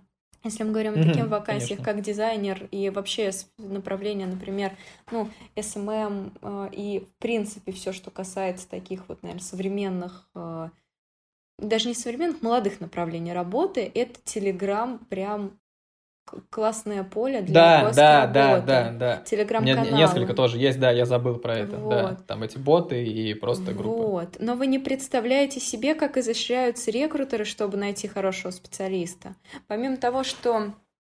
если 0.45 0.65
мы 0.65 0.73
говорим 0.73 0.95
о 0.95 1.05
таких 1.05 1.29
вакансиях, 1.29 1.79
конечно. 1.79 1.85
как 1.85 2.03
дизайнер 2.03 2.69
и 2.73 2.91
вообще 2.91 3.31
направление, 3.59 4.27
например, 4.27 4.77
ну, 5.13 5.29
SMM 5.55 6.33
э, 6.43 6.69
и, 6.73 7.01
в 7.01 7.23
принципе, 7.23 7.71
все, 7.71 7.93
что 7.93 8.11
касается 8.11 8.69
таких 8.69 9.09
вот, 9.09 9.23
наверное, 9.23 9.45
современных, 9.45 10.29
э, 10.35 10.71
даже 11.59 11.87
не 11.87 11.95
современных, 11.95 12.43
молодых 12.43 12.81
направлений 12.81 13.33
работы, 13.33 13.91
это 13.95 14.19
Telegram 14.25 14.99
прям 15.09 15.61
классное 16.51 17.05
поле 17.05 17.43
для 17.43 17.55
да, 17.55 17.81
поиска 17.83 17.97
да, 17.97 18.21
работы. 18.23 18.67
Да, 18.67 18.83
да, 18.85 18.91
да, 18.99 19.17
Телеграм-каналы. 19.25 19.91
Несколько 19.91 20.35
тоже 20.35 20.59
есть, 20.59 20.79
да, 20.81 20.91
я 20.91 21.05
забыл 21.05 21.39
про 21.39 21.59
это. 21.59 21.77
Вот. 21.77 21.91
Да, 21.91 22.17
там 22.27 22.43
эти 22.43 22.59
боты 22.59 23.05
и 23.05 23.35
просто 23.35 23.73
группы. 23.73 24.03
Вот. 24.03 24.37
Но 24.39 24.55
вы 24.55 24.67
не 24.67 24.79
представляете 24.79 25.61
себе, 25.61 25.95
как 25.95 26.17
изощряются 26.17 26.91
рекрутеры, 26.91 27.45
чтобы 27.45 27.77
найти 27.77 28.09
хорошего 28.09 28.51
специалиста. 28.51 29.35
Помимо 29.67 29.97
того, 29.97 30.25
что 30.25 30.73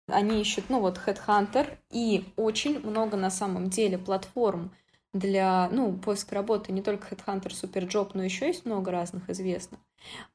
они 0.07 0.41
ищут, 0.41 0.65
ну 0.69 0.79
вот, 0.79 0.99
Headhunter, 1.05 1.67
и 1.91 2.25
очень 2.35 2.79
много 2.85 3.17
на 3.17 3.29
самом 3.29 3.69
деле 3.69 3.97
платформ 3.97 4.71
для, 5.13 5.69
ну, 5.71 5.93
поиска 5.93 6.35
работы, 6.35 6.71
не 6.71 6.81
только 6.81 7.13
Headhunter, 7.13 7.49
Superjob, 7.49 8.11
но 8.13 8.23
еще 8.23 8.47
есть 8.47 8.65
много 8.65 8.91
разных 8.91 9.29
известных. 9.29 9.79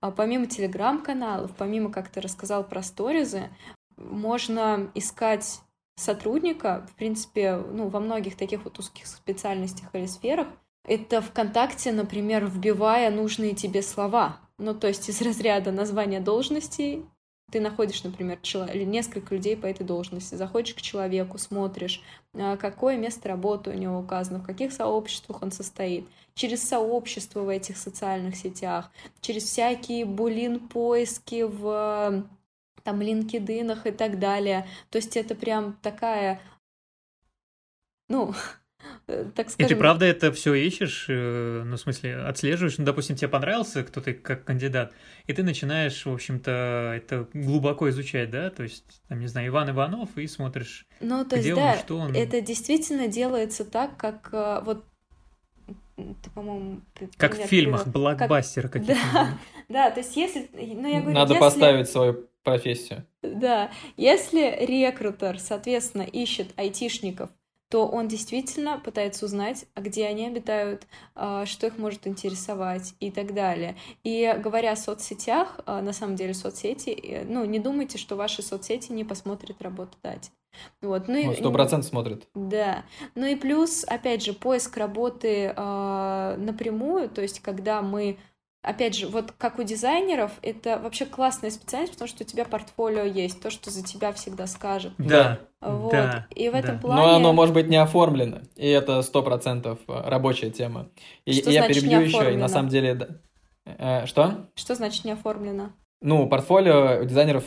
А 0.00 0.10
помимо 0.10 0.46
телеграм-каналов, 0.46 1.50
помимо, 1.56 1.90
как 1.90 2.08
ты 2.08 2.20
рассказал 2.20 2.64
про 2.64 2.82
сторизы, 2.82 3.50
можно 3.98 4.90
искать 4.94 5.60
сотрудника, 5.96 6.86
в 6.90 6.96
принципе, 6.96 7.56
ну, 7.56 7.88
во 7.88 8.00
многих 8.00 8.36
таких 8.36 8.64
вот 8.64 8.78
узких 8.78 9.06
специальностях 9.06 9.88
или 9.94 10.06
сферах. 10.06 10.48
Это 10.84 11.20
ВКонтакте, 11.20 11.92
например, 11.92 12.46
вбивая 12.46 13.10
нужные 13.10 13.54
тебе 13.54 13.82
слова. 13.82 14.38
Ну, 14.58 14.74
то 14.74 14.88
есть 14.88 15.08
из 15.08 15.20
разряда 15.20 15.72
названия 15.72 16.20
должности 16.20 17.04
ты 17.50 17.60
находишь, 17.60 18.04
например, 18.04 18.38
или 18.42 18.84
несколько 18.84 19.34
людей 19.34 19.56
по 19.56 19.66
этой 19.66 19.84
должности, 19.84 20.34
заходишь 20.34 20.74
к 20.74 20.82
человеку, 20.82 21.38
смотришь, 21.38 22.02
а, 22.34 22.56
какое 22.58 22.98
место 22.98 23.28
работы 23.28 23.70
у 23.70 23.74
него 23.74 23.98
указано, 23.98 24.40
в 24.40 24.46
каких 24.46 24.72
сообществах 24.72 25.42
он 25.42 25.50
состоит, 25.50 26.06
через 26.34 26.62
сообщество 26.62 27.40
в 27.40 27.48
этих 27.48 27.78
социальных 27.78 28.36
сетях, 28.36 28.90
через 29.22 29.44
всякие 29.44 30.04
булин-поиски 30.04 31.44
в 31.44 32.26
там 32.88 33.02
LinkedIn 33.02 33.78
и 33.84 33.90
так 33.90 34.18
далее. 34.18 34.66
То 34.88 34.96
есть 34.96 35.14
это 35.18 35.34
прям 35.34 35.74
такая, 35.82 36.40
ну, 38.08 38.32
так 39.34 39.50
скажем... 39.50 39.66
И 39.66 39.68
ты 39.68 39.76
правда 39.76 40.06
это 40.06 40.32
все 40.32 40.54
ищешь, 40.54 41.04
э, 41.10 41.64
ну, 41.66 41.76
в 41.76 41.80
смысле, 41.80 42.16
отслеживаешь, 42.16 42.78
ну, 42.78 42.86
допустим, 42.86 43.14
тебе 43.14 43.28
понравился 43.28 43.84
кто-то 43.84 44.14
как 44.14 44.44
кандидат, 44.44 44.94
и 45.26 45.34
ты 45.34 45.42
начинаешь, 45.42 46.06
в 46.06 46.10
общем-то, 46.10 46.94
это 46.96 47.28
глубоко 47.34 47.90
изучать, 47.90 48.30
да, 48.30 48.48
то 48.48 48.62
есть, 48.62 49.02
там, 49.08 49.20
не 49.20 49.26
знаю, 49.26 49.48
Иван 49.48 49.68
Иванов, 49.68 50.16
и 50.16 50.26
смотришь, 50.26 50.86
ну, 51.00 51.26
то 51.26 51.36
где 51.36 51.50
есть, 51.50 51.60
он, 51.60 51.64
да, 51.64 51.76
что 51.76 51.98
он. 51.98 52.14
это 52.14 52.40
действительно 52.40 53.06
делается 53.06 53.66
так, 53.66 53.98
как 53.98 54.30
э, 54.32 54.62
вот 54.64 54.86
ты, 55.96 56.30
по-моему, 56.34 56.80
как 57.18 57.36
в 57.36 57.46
фильмах 57.48 57.86
блокбастер 57.86 58.68
как... 58.68 58.82
Да, 58.86 59.38
да, 59.68 59.90
то 59.90 60.00
есть 60.00 60.16
если, 60.16 60.48
ну 60.54 60.88
я 60.88 61.00
говорю, 61.00 61.14
надо 61.14 61.34
если... 61.34 61.44
поставить 61.44 61.90
свою 61.90 62.28
профессию. 62.50 63.06
Да, 63.22 63.70
если 63.96 64.64
рекрутер, 64.64 65.38
соответственно, 65.38 66.02
ищет 66.02 66.48
айтишников, 66.56 67.30
то 67.68 67.86
он 67.86 68.08
действительно 68.08 68.78
пытается 68.78 69.26
узнать, 69.26 69.66
а 69.74 69.82
где 69.82 70.06
они 70.06 70.26
обитают, 70.26 70.86
а, 71.14 71.44
что 71.44 71.66
их 71.66 71.76
может 71.76 72.06
интересовать 72.06 72.94
и 72.98 73.10
так 73.10 73.34
далее. 73.34 73.76
И 74.04 74.34
говоря 74.42 74.72
о 74.72 74.76
соцсетях, 74.76 75.60
а, 75.66 75.82
на 75.82 75.92
самом 75.92 76.16
деле 76.16 76.32
соцсети, 76.32 76.90
э, 76.90 77.24
ну, 77.24 77.44
не 77.44 77.58
думайте, 77.58 77.98
что 77.98 78.16
ваши 78.16 78.42
соцсети 78.42 78.92
не 78.92 79.04
посмотрит 79.04 79.60
работодатель. 79.60 80.32
Вот. 80.80 81.08
Ну, 81.08 81.34
сто 81.34 81.52
процентов 81.52 81.90
смотрит. 81.90 82.26
Да. 82.34 82.84
Ну 83.14 83.26
и 83.26 83.36
плюс, 83.36 83.84
опять 83.84 84.24
же, 84.24 84.32
поиск 84.32 84.76
работы 84.76 85.52
э, 85.54 86.36
напрямую, 86.38 87.10
то 87.10 87.20
есть 87.20 87.40
когда 87.40 87.82
мы 87.82 88.18
опять 88.62 88.96
же, 88.96 89.06
вот 89.06 89.32
как 89.38 89.58
у 89.58 89.62
дизайнеров, 89.62 90.32
это 90.42 90.78
вообще 90.78 91.06
классная 91.06 91.50
специальность, 91.50 91.92
потому 91.92 92.08
что 92.08 92.24
у 92.24 92.26
тебя 92.26 92.44
портфолио 92.44 93.04
есть, 93.04 93.40
то, 93.40 93.50
что 93.50 93.70
за 93.70 93.84
тебя 93.84 94.12
всегда 94.12 94.46
скажет. 94.46 94.92
Да. 94.98 95.40
Вот. 95.60 95.92
Да, 95.92 96.26
и 96.34 96.48
в 96.48 96.54
этом 96.54 96.76
да. 96.76 96.80
плане... 96.80 97.02
Но 97.02 97.14
оно 97.16 97.32
может 97.32 97.54
быть 97.54 97.68
не 97.68 97.76
оформлено, 97.76 98.42
и 98.56 98.68
это 98.68 99.02
сто 99.02 99.22
процентов 99.22 99.78
э, 99.88 100.08
рабочая 100.08 100.50
тема. 100.50 100.88
И, 101.24 101.32
что 101.32 101.50
и 101.50 101.54
я 101.54 101.64
значит 101.64 101.82
перебью 101.82 102.00
не 102.00 102.06
еще, 102.06 102.32
и 102.32 102.36
на 102.36 102.48
самом 102.48 102.68
деле... 102.68 102.94
Да. 102.94 103.08
Э, 103.66 104.06
что? 104.06 104.48
Что 104.54 104.74
значит 104.74 105.04
не 105.04 105.12
оформлено? 105.12 105.72
Ну, 106.00 106.28
портфолио 106.28 107.00
у 107.02 107.04
дизайнеров, 107.04 107.44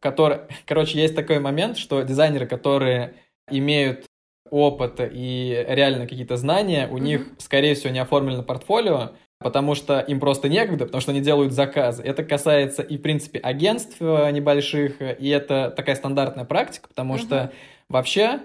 которые... 0.00 0.48
Короче, 0.66 1.00
есть 1.00 1.14
такой 1.14 1.38
момент, 1.40 1.78
что 1.78 2.02
дизайнеры, 2.02 2.46
которые 2.46 3.14
имеют 3.50 4.04
опыт 4.50 5.00
и 5.00 5.64
реально 5.68 6.06
какие-то 6.06 6.36
знания, 6.36 6.88
у 6.90 6.96
mm-hmm. 6.96 7.00
них, 7.00 7.26
скорее 7.38 7.74
всего, 7.74 7.92
не 7.92 7.98
оформлено 7.98 8.42
портфолио, 8.42 9.12
потому 9.40 9.74
что 9.74 10.00
им 10.00 10.20
просто 10.20 10.48
некогда, 10.48 10.84
потому 10.86 11.00
что 11.00 11.12
они 11.12 11.20
делают 11.20 11.52
заказы. 11.52 12.02
Это 12.02 12.24
касается 12.24 12.82
и, 12.82 12.96
в 12.96 13.02
принципе, 13.02 13.38
агентств 13.38 13.96
э, 14.00 14.30
небольших, 14.30 15.00
и 15.00 15.28
это 15.28 15.72
такая 15.76 15.96
стандартная 15.96 16.44
практика, 16.44 16.88
потому 16.88 17.14
uh-huh. 17.14 17.18
что 17.18 17.52
вообще 17.88 18.40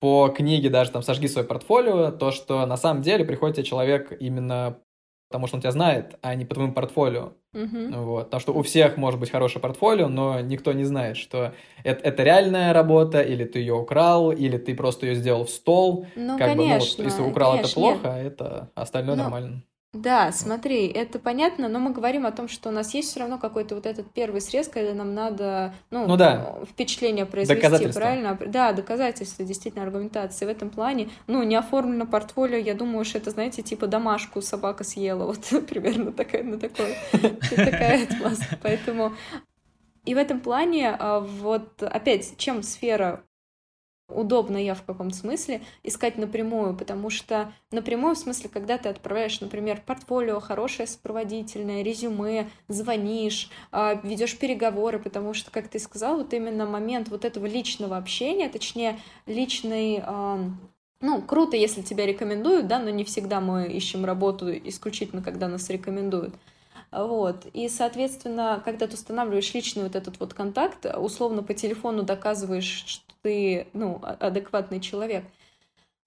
по 0.00 0.28
книге 0.28 0.70
даже 0.70 0.90
там 0.90 1.02
«Сожги 1.02 1.28
свое 1.28 1.46
портфолио», 1.46 2.12
то, 2.12 2.30
что 2.30 2.64
на 2.66 2.76
самом 2.76 3.02
деле 3.02 3.24
приходит 3.24 3.56
тебе 3.56 3.66
человек 3.66 4.12
именно 4.18 4.78
потому 5.28 5.46
что 5.46 5.56
он 5.56 5.60
тебя 5.60 5.72
знает, 5.72 6.18
а 6.22 6.34
не 6.34 6.44
по 6.44 6.54
твоему 6.54 6.72
портфолио. 6.72 7.32
Uh-huh. 7.54 8.02
Вот. 8.02 8.24
Потому 8.24 8.40
что 8.40 8.52
у 8.54 8.62
всех 8.62 8.96
может 8.96 9.20
быть 9.20 9.30
хорошее 9.30 9.60
портфолио, 9.60 10.08
но 10.08 10.40
никто 10.40 10.72
не 10.72 10.84
знает, 10.84 11.16
что 11.16 11.52
это, 11.84 12.02
это 12.02 12.22
реальная 12.22 12.72
работа, 12.72 13.20
или 13.20 13.44
ты 13.44 13.58
ее 13.58 13.74
украл, 13.74 14.32
или 14.32 14.58
ты 14.58 14.74
просто 14.74 15.06
ее 15.06 15.14
сделал 15.14 15.44
в 15.44 15.50
стол. 15.50 16.06
Ну, 16.16 16.38
как 16.38 16.48
конечно. 16.48 16.64
Бы, 16.64 16.68
ну, 16.68 16.78
вот, 16.78 16.98
если 17.04 17.22
украл 17.22 17.50
конечно, 17.52 17.66
это 17.66 17.74
плохо, 17.74 17.98
нет. 17.98 18.06
а 18.06 18.18
это 18.18 18.70
остальное 18.74 19.16
ну, 19.16 19.22
нормально. 19.22 19.62
Да, 19.94 20.32
смотри, 20.32 20.86
это 20.86 21.18
понятно, 21.18 21.66
но 21.66 21.78
мы 21.78 21.92
говорим 21.92 22.26
о 22.26 22.30
том, 22.30 22.46
что 22.46 22.68
у 22.68 22.72
нас 22.72 22.92
есть 22.92 23.08
все 23.08 23.20
равно 23.20 23.38
какой-то 23.38 23.74
вот 23.74 23.86
этот 23.86 24.12
первый 24.12 24.42
срез, 24.42 24.68
когда 24.68 24.92
нам 24.92 25.14
надо, 25.14 25.74
ну, 25.90 26.06
ну 26.06 26.16
да. 26.18 26.58
впечатление 26.70 27.24
произвести, 27.24 27.90
правильно? 27.92 28.38
Да, 28.46 28.72
доказательства, 28.72 29.46
действительно, 29.46 29.84
аргументации. 29.84 30.44
В 30.44 30.50
этом 30.50 30.68
плане, 30.68 31.08
ну, 31.26 31.42
не 31.42 31.56
оформлено 31.56 32.06
портфолио, 32.06 32.58
я 32.58 32.74
думаю, 32.74 33.06
что 33.06 33.16
это, 33.16 33.30
знаете, 33.30 33.62
типа 33.62 33.86
домашку 33.86 34.42
собака 34.42 34.84
съела, 34.84 35.24
вот 35.50 35.66
примерно 35.66 36.12
такая, 36.12 36.42
на 36.42 36.58
такой, 36.58 36.94
такая 37.56 38.04
отмазка. 38.04 38.58
Поэтому 38.62 39.14
и 40.04 40.14
в 40.14 40.18
этом 40.18 40.40
плане, 40.40 40.96
а, 40.98 41.20
вот 41.20 41.82
опять, 41.82 42.36
чем 42.36 42.62
сфера 42.62 43.24
удобно 44.08 44.56
я 44.56 44.74
в 44.74 44.82
каком-то 44.82 45.16
смысле 45.16 45.62
искать 45.82 46.18
напрямую, 46.18 46.76
потому 46.76 47.10
что 47.10 47.52
напрямую, 47.70 48.14
в 48.14 48.18
смысле, 48.18 48.48
когда 48.48 48.78
ты 48.78 48.88
отправляешь, 48.88 49.40
например, 49.40 49.82
портфолио, 49.84 50.40
хорошее 50.40 50.88
сопроводительное, 50.88 51.82
резюме, 51.82 52.48
звонишь, 52.68 53.50
а, 53.70 54.00
ведешь 54.02 54.38
переговоры, 54.38 54.98
потому 54.98 55.34
что, 55.34 55.50
как 55.50 55.68
ты 55.68 55.78
сказал, 55.78 56.18
вот 56.18 56.32
именно 56.32 56.66
момент 56.66 57.08
вот 57.08 57.24
этого 57.24 57.46
личного 57.46 57.96
общения, 57.96 58.48
точнее, 58.48 58.98
личный 59.26 60.02
ну, 61.00 61.22
круто, 61.22 61.56
если 61.56 61.82
тебя 61.82 62.06
рекомендуют, 62.06 62.66
да, 62.66 62.80
но 62.80 62.90
не 62.90 63.04
всегда 63.04 63.40
мы 63.40 63.68
ищем 63.68 64.04
работу 64.04 64.50
исключительно, 64.52 65.22
когда 65.22 65.46
нас 65.46 65.70
рекомендуют. 65.70 66.34
Вот. 66.90 67.46
И, 67.52 67.68
соответственно, 67.68 68.60
когда 68.64 68.86
ты 68.86 68.94
устанавливаешь 68.94 69.52
личный 69.54 69.84
вот 69.84 69.94
этот 69.94 70.18
вот 70.18 70.34
контакт, 70.34 70.86
условно 70.96 71.42
по 71.42 71.54
телефону 71.54 72.02
доказываешь, 72.02 73.02
ты, 73.28 73.66
ну, 73.74 74.00
а, 74.02 74.16
адекватный 74.28 74.80
человек, 74.80 75.24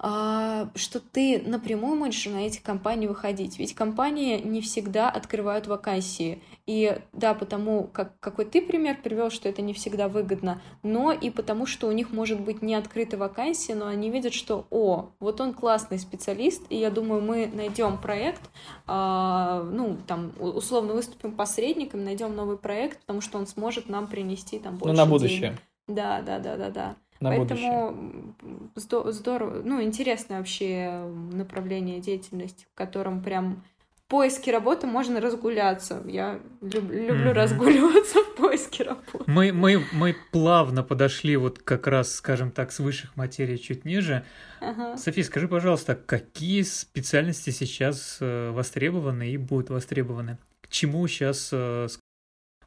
а, 0.03 0.69
что 0.73 0.99
ты 0.99 1.39
напрямую 1.45 1.95
можешь 1.95 2.25
на 2.25 2.47
эти 2.47 2.59
компании 2.59 3.05
выходить. 3.05 3.59
Ведь 3.59 3.75
компании 3.75 4.39
не 4.39 4.59
всегда 4.61 5.11
открывают 5.11 5.67
вакансии. 5.67 6.41
И 6.65 6.99
да, 7.13 7.35
потому 7.35 7.83
как 7.83 8.19
какой 8.19 8.45
ты 8.45 8.63
пример 8.63 8.97
привел, 9.03 9.29
что 9.29 9.47
это 9.47 9.61
не 9.61 9.75
всегда 9.75 10.07
выгодно, 10.07 10.59
но 10.81 11.11
и 11.11 11.29
потому, 11.29 11.67
что 11.67 11.87
у 11.87 11.91
них 11.91 12.11
может 12.11 12.39
быть 12.39 12.63
не 12.63 12.73
открыта 12.73 13.15
вакансия, 13.15 13.75
но 13.75 13.85
они 13.85 14.09
видят, 14.09 14.33
что 14.33 14.65
о, 14.71 15.11
вот 15.19 15.39
он 15.39 15.53
классный 15.53 15.99
специалист, 15.99 16.63
и 16.69 16.77
я 16.77 16.89
думаю, 16.89 17.21
мы 17.21 17.45
найдем 17.53 17.99
проект, 17.99 18.41
а, 18.87 19.61
ну, 19.71 19.97
там, 20.07 20.31
условно 20.39 20.93
выступим 20.93 21.33
посредником, 21.33 22.03
найдем 22.03 22.35
новый 22.35 22.57
проект, 22.57 23.01
потому 23.01 23.21
что 23.21 23.37
он 23.37 23.45
сможет 23.45 23.87
нам 23.87 24.07
принести 24.07 24.57
там 24.57 24.77
больше 24.77 24.95
Ну, 24.95 24.97
на 24.97 25.05
будущее. 25.05 25.39
Денег. 25.39 25.61
Да, 25.87 26.21
да, 26.21 26.39
да, 26.39 26.57
да, 26.57 26.69
да. 26.69 26.95
На 27.21 27.29
Поэтому 27.29 28.35
здорово, 28.75 29.61
ну, 29.63 29.81
интересное 29.81 30.39
вообще 30.39 31.05
направление 31.31 31.99
деятельности, 32.01 32.65
в 32.73 32.75
котором 32.75 33.21
прям 33.21 33.63
поиске 34.11 34.51
работы 34.51 34.87
можно 34.87 35.21
разгуляться. 35.21 36.03
Я 36.05 36.41
люб, 36.61 36.91
люблю 36.91 37.31
mm-hmm. 37.31 37.33
разгуливаться 37.33 38.19
в 38.23 38.35
поиске 38.35 38.83
работы. 38.83 39.23
Мы, 39.25 39.53
мы, 39.53 39.85
мы 39.93 40.15
плавно 40.31 40.83
подошли 40.83 41.37
вот 41.37 41.59
как 41.59 41.87
раз, 41.87 42.15
скажем 42.15 42.51
так, 42.51 42.73
с 42.73 42.79
высших 42.79 43.15
материй 43.15 43.57
чуть 43.57 43.85
ниже. 43.85 44.25
Ага. 44.59 44.97
София, 44.97 45.23
скажи, 45.23 45.47
пожалуйста, 45.47 45.95
какие 45.95 46.63
специальности 46.63 47.51
сейчас 47.51 48.17
э, 48.19 48.51
востребованы 48.51 49.29
и 49.31 49.37
будут 49.37 49.69
востребованы? 49.69 50.37
К 50.59 50.67
чему 50.67 51.07
сейчас, 51.07 51.49
э, 51.53 51.87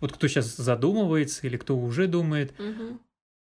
вот 0.00 0.12
кто 0.12 0.26
сейчас 0.28 0.56
задумывается 0.56 1.46
или 1.46 1.58
кто 1.58 1.76
уже 1.76 2.06
думает, 2.06 2.58
угу. 2.58 2.98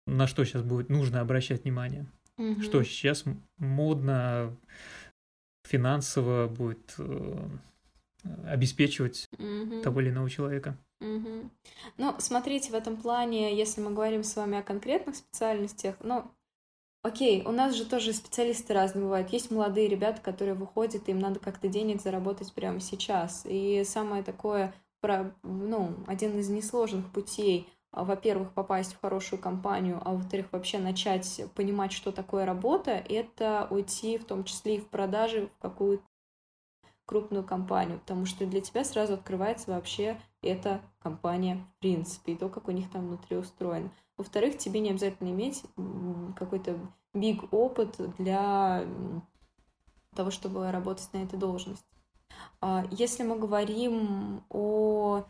На 0.09 0.27
что 0.27 0.43
сейчас 0.43 0.63
будет 0.63 0.89
нужно 0.89 1.21
обращать 1.21 1.63
внимание? 1.63 2.05
Угу. 2.37 2.61
Что 2.61 2.83
сейчас 2.83 3.23
модно, 3.57 4.55
финансово 5.63 6.47
будет 6.47 6.95
э, 6.97 7.47
обеспечивать 8.45 9.27
mm-hmm. 9.37 9.81
того 9.81 10.01
или 10.01 10.09
иного 10.09 10.29
человека. 10.29 10.77
Mm-hmm. 11.01 11.49
Ну, 11.97 12.15
смотрите, 12.19 12.71
в 12.71 12.75
этом 12.75 12.97
плане, 12.97 13.55
если 13.55 13.81
мы 13.81 13.91
говорим 13.91 14.23
с 14.23 14.35
вами 14.35 14.57
о 14.57 14.63
конкретных 14.63 15.15
специальностях, 15.15 15.95
ну, 16.01 16.29
окей, 17.03 17.43
у 17.45 17.51
нас 17.51 17.75
же 17.75 17.85
тоже 17.85 18.13
специалисты 18.13 18.73
разные 18.73 19.03
бывают. 19.03 19.29
Есть 19.31 19.51
молодые 19.51 19.87
ребята, 19.87 20.21
которые 20.21 20.55
выходят, 20.55 21.07
им 21.07 21.19
надо 21.19 21.39
как-то 21.39 21.67
денег 21.67 22.01
заработать 22.01 22.53
прямо 22.53 22.79
сейчас. 22.79 23.45
И 23.45 23.83
самое 23.85 24.23
такое, 24.23 24.73
ну, 25.43 25.95
один 26.07 26.37
из 26.37 26.49
несложных 26.49 27.11
путей, 27.11 27.67
во-первых, 27.91 28.53
попасть 28.53 28.93
в 28.93 29.01
хорошую 29.01 29.41
компанию, 29.41 30.01
а 30.05 30.13
во-вторых, 30.13 30.47
вообще 30.51 30.77
начать 30.77 31.41
понимать, 31.55 31.91
что 31.91 32.11
такое 32.11 32.45
работа, 32.45 32.91
это 32.91 33.67
уйти 33.69 34.17
в 34.17 34.25
том 34.25 34.43
числе 34.43 34.75
и 34.75 34.79
в 34.79 34.87
продажи 34.87 35.47
в 35.47 35.61
какую-то 35.61 36.03
крупную 37.05 37.43
компанию, 37.43 37.99
потому 37.99 38.27
что 38.27 38.45
для 38.45 38.61
тебя 38.61 38.83
сразу 38.83 39.15
открывается 39.15 39.71
вообще 39.71 40.21
эта 40.43 40.81
компания 40.99 41.55
в 41.55 41.79
принципе, 41.79 42.33
и 42.33 42.35
то, 42.35 42.49
как 42.49 42.67
у 42.67 42.71
них 42.71 42.91
там 42.91 43.07
внутри 43.07 43.37
устроено. 43.37 43.89
Во-вторых, 44.15 44.57
тебе 44.59 44.79
не 44.79 44.91
обязательно 44.91 45.29
иметь 45.29 45.63
какой-то 46.35 46.77
big 47.15 47.47
опыт 47.49 47.95
для 48.19 48.85
того, 50.15 50.29
чтобы 50.29 50.71
работать 50.71 51.09
на 51.13 51.23
этой 51.23 51.39
должности. 51.39 51.85
А 52.61 52.85
если 52.91 53.23
мы 53.23 53.39
говорим 53.39 54.43
о 54.49 55.23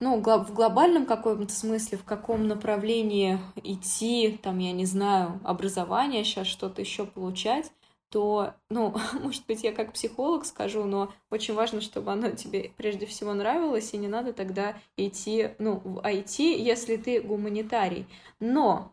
ну, 0.00 0.20
в 0.20 0.52
глобальном 0.52 1.06
каком-то 1.06 1.52
смысле, 1.52 1.98
в 1.98 2.04
каком 2.04 2.46
направлении 2.46 3.38
идти, 3.62 4.38
там, 4.42 4.58
я 4.58 4.72
не 4.72 4.86
знаю, 4.86 5.40
образование, 5.44 6.24
сейчас 6.24 6.46
что-то 6.46 6.80
еще 6.80 7.06
получать, 7.06 7.72
то, 8.10 8.54
ну, 8.70 8.94
может 9.22 9.46
быть, 9.46 9.64
я 9.64 9.72
как 9.72 9.92
психолог 9.92 10.44
скажу, 10.44 10.84
но 10.84 11.12
очень 11.30 11.54
важно, 11.54 11.80
чтобы 11.80 12.12
оно 12.12 12.30
тебе 12.30 12.70
прежде 12.76 13.06
всего 13.06 13.34
нравилось, 13.34 13.92
и 13.92 13.98
не 13.98 14.08
надо 14.08 14.32
тогда 14.32 14.76
идти, 14.96 15.50
ну, 15.58 15.80
в 15.84 15.98
IT, 15.98 16.42
если 16.42 16.96
ты 16.96 17.20
гуманитарий. 17.20 18.06
Но 18.40 18.92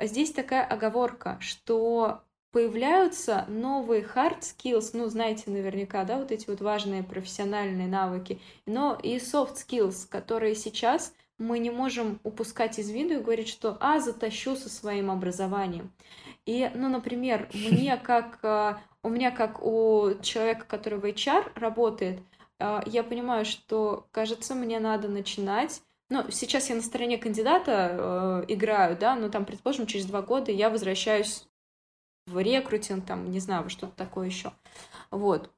здесь 0.00 0.32
такая 0.32 0.64
оговорка, 0.64 1.36
что 1.40 2.22
появляются 2.52 3.44
новые 3.48 4.02
hard 4.02 4.40
skills, 4.40 4.90
ну, 4.92 5.06
знаете 5.06 5.50
наверняка, 5.50 6.04
да, 6.04 6.18
вот 6.18 6.32
эти 6.32 6.48
вот 6.48 6.60
важные 6.60 7.02
профессиональные 7.02 7.88
навыки, 7.88 8.40
но 8.66 8.98
и 9.02 9.16
soft 9.16 9.54
skills, 9.54 10.08
которые 10.08 10.54
сейчас 10.54 11.14
мы 11.38 11.58
не 11.58 11.70
можем 11.70 12.20
упускать 12.22 12.78
из 12.78 12.90
виду 12.90 13.14
и 13.14 13.22
говорить, 13.22 13.48
что 13.48 13.76
«а, 13.80 14.00
затащу 14.00 14.56
со 14.56 14.68
своим 14.68 15.10
образованием». 15.10 15.92
И, 16.46 16.70
ну, 16.74 16.88
например, 16.88 17.48
мне 17.54 17.96
как 17.96 18.38
э, 18.42 18.74
у 19.02 19.08
меня 19.08 19.30
как 19.30 19.64
у 19.64 20.10
человека, 20.22 20.66
который 20.66 20.98
в 20.98 21.04
HR 21.04 21.52
работает, 21.54 22.20
э, 22.58 22.80
я 22.86 23.02
понимаю, 23.02 23.44
что, 23.44 24.06
кажется, 24.10 24.54
мне 24.54 24.80
надо 24.80 25.08
начинать. 25.08 25.82
Ну, 26.08 26.24
сейчас 26.30 26.68
я 26.68 26.74
на 26.74 26.82
стороне 26.82 27.18
кандидата 27.18 28.42
э, 28.48 28.52
играю, 28.52 28.96
да, 28.98 29.14
но 29.14 29.28
там, 29.28 29.44
предположим, 29.44 29.86
через 29.86 30.06
два 30.06 30.22
года 30.22 30.50
я 30.50 30.68
возвращаюсь 30.68 31.46
в 32.26 32.38
рекрутинг, 32.38 33.06
там, 33.06 33.30
не 33.30 33.40
знаю, 33.40 33.68
что-то 33.70 33.92
такое 33.96 34.26
еще. 34.26 34.52
Вот. 35.10 35.50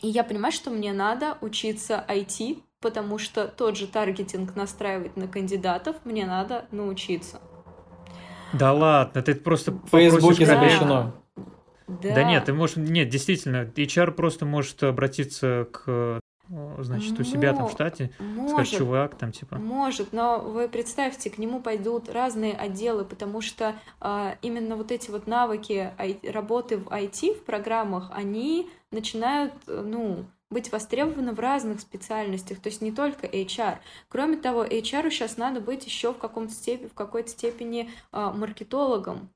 И 0.00 0.08
я 0.08 0.24
понимаю, 0.24 0.52
что 0.52 0.70
мне 0.70 0.92
надо 0.92 1.38
учиться 1.40 2.04
IT, 2.08 2.62
потому 2.80 3.18
что 3.18 3.46
тот 3.46 3.76
же 3.76 3.86
таргетинг 3.86 4.56
настраивать 4.56 5.16
на 5.16 5.28
кандидатов 5.28 5.96
мне 6.04 6.26
надо 6.26 6.66
научиться. 6.72 7.40
Да 8.52 8.72
ладно, 8.72 9.20
это 9.20 9.34
просто 9.34 9.72
В 9.72 9.88
Фейсбуке 9.90 10.44
запрещено. 10.44 11.14
Да. 11.86 12.14
да 12.14 12.24
нет, 12.24 12.44
ты 12.44 12.52
можешь... 12.52 12.76
Нет, 12.76 13.08
действительно, 13.08 13.64
HR 13.64 14.12
просто 14.12 14.44
может 14.44 14.82
обратиться 14.82 15.68
к 15.70 16.20
значит, 16.78 17.18
у 17.18 17.24
себя 17.24 17.54
там 17.54 17.68
в 17.68 17.72
штате, 17.72 18.10
может, 18.18 18.78
чувак, 18.78 19.14
там 19.16 19.32
типа. 19.32 19.56
Может, 19.56 20.12
но 20.12 20.40
вы 20.40 20.68
представьте, 20.68 21.30
к 21.30 21.38
нему 21.38 21.60
пойдут 21.60 22.08
разные 22.08 22.54
отделы, 22.54 23.04
потому 23.04 23.40
что 23.40 23.74
э, 24.00 24.34
именно 24.42 24.76
вот 24.76 24.92
эти 24.92 25.10
вот 25.10 25.26
навыки 25.26 25.92
работы 26.24 26.78
в 26.78 26.88
IT, 26.88 27.40
в 27.40 27.44
программах, 27.44 28.10
они 28.12 28.70
начинают, 28.90 29.52
ну, 29.66 30.24
быть 30.50 30.70
востребованы 30.70 31.32
в 31.32 31.40
разных 31.40 31.80
специальностях, 31.80 32.60
то 32.60 32.68
есть 32.68 32.82
не 32.82 32.92
только 32.92 33.26
HR. 33.26 33.78
Кроме 34.08 34.36
того, 34.36 34.64
HR 34.64 35.10
сейчас 35.10 35.36
надо 35.36 35.60
быть 35.60 35.86
еще 35.86 36.12
в, 36.12 36.18
каком-то 36.18 36.52
степени, 36.52 36.88
в 36.88 36.94
какой-то 36.94 37.30
степени 37.30 37.90
э, 38.12 38.32
маркетологом, 38.34 39.30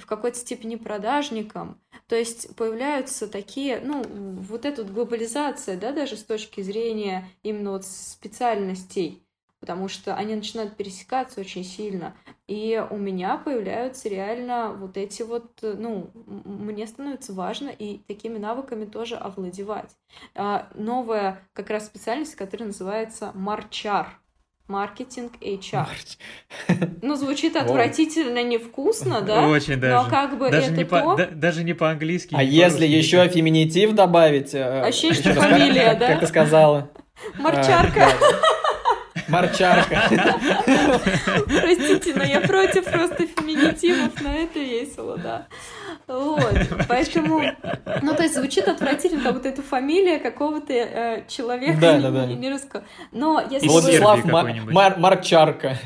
в 0.00 0.06
какой-то 0.06 0.38
степени 0.38 0.76
продажником. 0.76 1.80
То 2.08 2.16
есть 2.16 2.54
появляются 2.56 3.28
такие, 3.28 3.80
ну, 3.80 4.02
вот 4.02 4.64
эта 4.64 4.82
вот 4.82 4.92
глобализация, 4.92 5.76
да, 5.76 5.92
даже 5.92 6.16
с 6.16 6.24
точки 6.24 6.60
зрения 6.60 7.28
именно 7.42 7.72
вот 7.72 7.86
специальностей 7.86 9.22
потому 9.60 9.88
что 9.88 10.14
они 10.14 10.34
начинают 10.34 10.76
пересекаться 10.76 11.40
очень 11.40 11.64
сильно. 11.64 12.16
И 12.48 12.82
у 12.90 12.96
меня 12.96 13.36
появляются 13.36 14.08
реально 14.08 14.72
вот 14.72 14.96
эти 14.96 15.22
вот, 15.22 15.58
ну, 15.62 16.10
мне 16.14 16.86
становится 16.86 17.34
важно 17.34 17.68
и 17.68 17.98
такими 17.98 18.38
навыками 18.38 18.86
тоже 18.86 19.16
овладевать. 19.16 19.94
А, 20.34 20.68
новая 20.74 21.46
как 21.52 21.70
раз 21.70 21.86
специальность, 21.86 22.34
которая 22.34 22.68
называется 22.68 23.32
марчар. 23.34 24.19
Маркетинг 24.70 25.32
HR. 25.40 25.86
Ну, 27.02 27.16
звучит 27.16 27.56
отвратительно, 27.56 28.42
невкусно, 28.42 29.20
да? 29.20 29.48
Очень 29.48 29.76
даже. 29.76 29.94
Но 29.94 30.08
как 30.08 30.38
бы 30.38 30.50
даже 30.50 30.66
это 30.68 30.76
не 30.76 30.84
то... 30.84 31.16
По, 31.16 31.26
даже 31.26 31.64
не 31.64 31.72
по-английски. 31.72 32.34
А 32.38 32.42
если 32.42 32.86
еще 32.86 33.26
феминитив 33.28 33.92
добавить... 33.94 34.54
Э, 34.54 34.82
Ощущение, 34.82 35.14
что 35.14 35.34
фамилия, 35.34 35.94
да? 35.94 36.08
Как 36.08 36.20
ты 36.20 36.26
сказала. 36.28 36.90
Марчарка. 37.38 38.08
Марчарка. 39.30 40.02
Простите, 41.46 42.14
но 42.14 42.24
я 42.24 42.40
против 42.40 42.84
просто 42.84 43.26
феминитивов, 43.26 44.20
но 44.20 44.32
это 44.32 44.58
весело, 44.58 45.16
да. 45.16 45.46
Вот, 46.06 46.54
поэтому, 46.88 47.42
ну, 48.02 48.14
то 48.14 48.22
есть 48.22 48.34
звучит 48.34 48.68
отвратительно, 48.68 49.22
как 49.22 49.34
будто 49.34 49.48
это 49.48 49.62
фамилия 49.62 50.18
какого-то 50.18 50.72
э, 50.72 51.24
человека 51.28 51.78
да, 51.80 52.00
да, 52.00 52.10
да. 52.10 52.26
не 52.26 52.50
русского. 52.50 52.84
Но 53.12 53.40
если 53.48 53.68
Владислав 53.68 54.24
Мар- 54.24 54.98
Марчарка. 54.98 55.78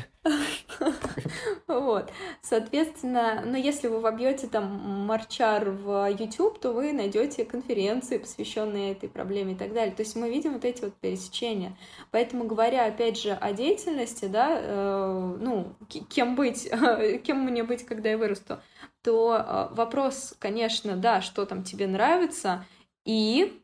Вот. 1.67 2.11
Соответственно, 2.41 3.41
но 3.43 3.51
ну, 3.51 3.57
если 3.57 3.87
вы 3.87 3.99
вобьете 3.99 4.47
там 4.47 4.65
марчар 5.05 5.69
в 5.69 6.09
YouTube, 6.09 6.59
то 6.59 6.71
вы 6.71 6.93
найдете 6.93 7.45
конференции, 7.45 8.17
посвященные 8.17 8.91
этой 8.91 9.09
проблеме 9.09 9.53
и 9.53 9.55
так 9.55 9.73
далее. 9.73 9.95
То 9.95 10.03
есть 10.03 10.15
мы 10.15 10.29
видим 10.29 10.53
вот 10.53 10.65
эти 10.65 10.81
вот 10.81 10.93
пересечения. 10.95 11.77
Поэтому, 12.11 12.45
говоря 12.45 12.85
опять 12.85 13.19
же 13.19 13.31
о 13.31 13.53
деятельности, 13.53 14.25
да, 14.25 14.59
э, 14.61 15.37
ну, 15.39 15.75
кем 16.09 16.35
быть, 16.35 16.69
кем 17.23 17.39
мне 17.39 17.63
быть, 17.63 17.85
когда 17.85 18.09
я 18.09 18.17
вырасту, 18.17 18.59
то 19.03 19.35
э, 19.37 19.75
вопрос, 19.75 20.35
конечно, 20.39 20.95
да, 20.95 21.21
что 21.21 21.45
там 21.45 21.63
тебе 21.63 21.87
нравится, 21.87 22.65
и 23.05 23.61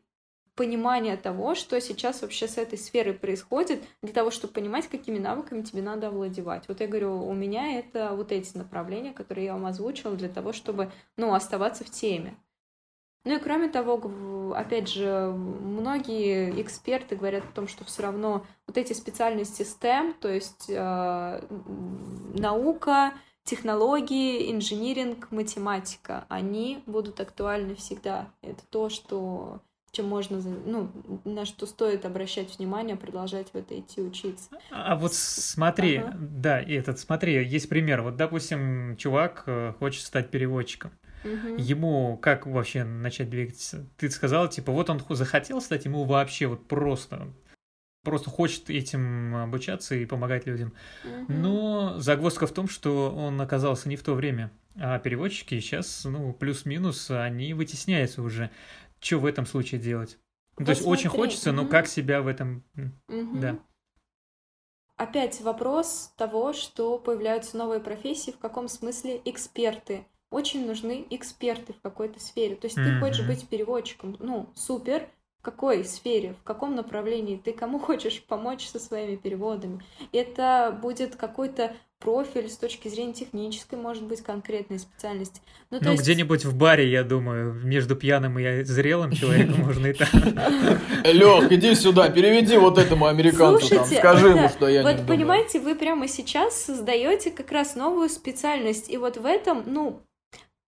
понимание 0.62 1.16
того, 1.16 1.56
что 1.56 1.80
сейчас 1.80 2.22
вообще 2.22 2.46
с 2.46 2.56
этой 2.56 2.78
сферой 2.78 3.14
происходит, 3.14 3.82
для 4.00 4.12
того, 4.12 4.30
чтобы 4.30 4.52
понимать, 4.52 4.86
какими 4.86 5.18
навыками 5.18 5.62
тебе 5.62 5.82
надо 5.82 6.06
овладевать. 6.06 6.68
Вот 6.68 6.80
я 6.80 6.86
говорю, 6.86 7.26
у 7.26 7.34
меня 7.34 7.80
это 7.80 8.14
вот 8.14 8.30
эти 8.30 8.56
направления, 8.56 9.12
которые 9.12 9.46
я 9.46 9.54
вам 9.54 9.66
озвучила, 9.66 10.14
для 10.14 10.28
того, 10.28 10.52
чтобы, 10.52 10.92
ну, 11.16 11.34
оставаться 11.34 11.82
в 11.82 11.90
теме. 11.90 12.36
Ну 13.24 13.34
и 13.34 13.40
кроме 13.40 13.70
того, 13.70 14.54
опять 14.54 14.88
же, 14.88 15.32
многие 15.32 16.62
эксперты 16.62 17.16
говорят 17.16 17.42
о 17.42 17.52
том, 17.52 17.66
что 17.66 17.84
все 17.84 18.02
равно 18.04 18.46
вот 18.68 18.78
эти 18.78 18.92
специальности 18.92 19.62
STEM, 19.62 20.14
то 20.20 20.28
есть 20.28 20.66
э, 20.68 21.44
наука, 22.38 23.14
технологии, 23.42 24.52
инжиниринг, 24.52 25.32
математика, 25.32 26.24
они 26.28 26.84
будут 26.86 27.18
актуальны 27.18 27.74
всегда. 27.74 28.28
Это 28.42 28.64
то, 28.70 28.88
что 28.90 29.60
чем 29.92 30.06
можно, 30.06 30.40
ну, 30.40 30.90
на 31.24 31.44
что 31.44 31.66
стоит 31.66 32.06
обращать 32.06 32.58
внимание, 32.58 32.96
продолжать 32.96 33.48
в 33.52 33.54
это 33.54 33.78
идти 33.78 34.00
учиться. 34.00 34.48
А 34.70 34.96
вот 34.96 35.14
смотри, 35.14 35.98
ага. 35.98 36.16
да, 36.18 36.60
этот, 36.60 36.98
смотри, 36.98 37.44
есть 37.46 37.68
пример. 37.68 38.00
Вот, 38.00 38.16
допустим, 38.16 38.96
чувак 38.96 39.44
э, 39.46 39.74
хочет 39.78 40.02
стать 40.02 40.30
переводчиком. 40.30 40.92
Угу. 41.24 41.56
Ему 41.58 42.16
как 42.16 42.46
вообще 42.46 42.84
начать 42.84 43.28
двигаться? 43.28 43.86
Ты 43.98 44.10
сказал, 44.10 44.48
типа, 44.48 44.72
вот 44.72 44.88
он 44.88 45.02
захотел 45.10 45.60
стать, 45.60 45.84
ему 45.84 46.04
вообще 46.04 46.46
вот 46.46 46.66
просто 46.66 47.28
просто 48.02 48.30
хочет 48.30 48.68
этим 48.68 49.36
обучаться 49.36 49.94
и 49.94 50.04
помогать 50.06 50.46
людям. 50.46 50.72
Угу. 51.04 51.32
Но 51.32 51.94
загвоздка 51.98 52.46
в 52.46 52.52
том, 52.52 52.68
что 52.68 53.14
он 53.14 53.40
оказался 53.40 53.88
не 53.88 53.96
в 53.96 54.02
то 54.02 54.14
время. 54.14 54.50
А 54.74 54.98
переводчики 54.98 55.60
сейчас, 55.60 56.04
ну, 56.04 56.32
плюс-минус, 56.32 57.10
они 57.10 57.54
вытесняются 57.54 58.22
уже. 58.22 58.50
Что 59.02 59.18
в 59.18 59.26
этом 59.26 59.46
случае 59.46 59.80
делать? 59.80 60.18
Ну, 60.58 60.64
то 60.64 60.70
есть 60.70 60.86
очень 60.86 61.10
хочется, 61.10 61.52
но 61.52 61.66
как 61.66 61.88
себя 61.88 62.22
в 62.22 62.28
этом... 62.28 62.64
Угу. 63.08 63.40
Да. 63.40 63.58
Опять 64.96 65.40
вопрос 65.40 66.12
того, 66.16 66.52
что 66.52 66.98
появляются 66.98 67.56
новые 67.56 67.80
профессии, 67.80 68.30
в 68.30 68.38
каком 68.38 68.68
смысле 68.68 69.20
эксперты. 69.24 70.06
Очень 70.30 70.66
нужны 70.66 71.06
эксперты 71.10 71.72
в 71.72 71.80
какой-то 71.80 72.20
сфере. 72.20 72.54
То 72.54 72.66
есть 72.66 72.78
mm-hmm. 72.78 72.84
ты 72.84 73.00
хочешь 73.00 73.26
быть 73.26 73.48
переводчиком, 73.48 74.16
ну, 74.20 74.48
супер, 74.54 75.08
в 75.42 75.44
какой 75.44 75.84
сфере, 75.84 76.36
в 76.40 76.44
каком 76.44 76.76
направлении, 76.76 77.36
ты 77.36 77.52
кому 77.52 77.78
хочешь 77.80 78.22
помочь 78.22 78.68
со 78.68 78.78
своими 78.78 79.16
переводами. 79.16 79.82
Это 80.12 80.78
будет 80.80 81.16
какой-то 81.16 81.74
профиль 81.98 82.48
с 82.48 82.56
точки 82.56 82.86
зрения 82.86 83.12
технической, 83.12 83.78
может 83.78 84.04
быть, 84.04 84.22
конкретной 84.22 84.78
специальности. 84.78 85.40
Ну, 85.70 85.78
ну 85.80 85.92
есть... 85.92 86.02
где-нибудь 86.02 86.44
в 86.44 86.56
баре, 86.56 86.88
я 86.90 87.02
думаю, 87.02 87.54
между 87.54 87.96
пьяным 87.96 88.38
и 88.38 88.62
зрелым 88.62 89.12
человеком 89.12 89.60
можно 89.66 89.88
и 89.88 89.92
так. 89.92 90.12
Лех, 91.04 91.50
иди 91.50 91.74
сюда, 91.74 92.08
переведи 92.08 92.56
вот 92.56 92.78
этому 92.78 93.06
американцу 93.06 93.68
там, 93.68 93.84
скажи 93.84 94.28
ему, 94.28 94.48
что 94.48 94.68
я 94.68 94.82
Вот 94.82 95.06
понимаете, 95.06 95.58
вы 95.58 95.74
прямо 95.74 96.06
сейчас 96.06 96.64
создаете 96.64 97.32
как 97.32 97.50
раз 97.50 97.74
новую 97.74 98.08
специальность, 98.08 98.90
и 98.90 98.96
вот 98.96 99.16
в 99.16 99.26
этом, 99.26 99.64
ну, 99.66 100.02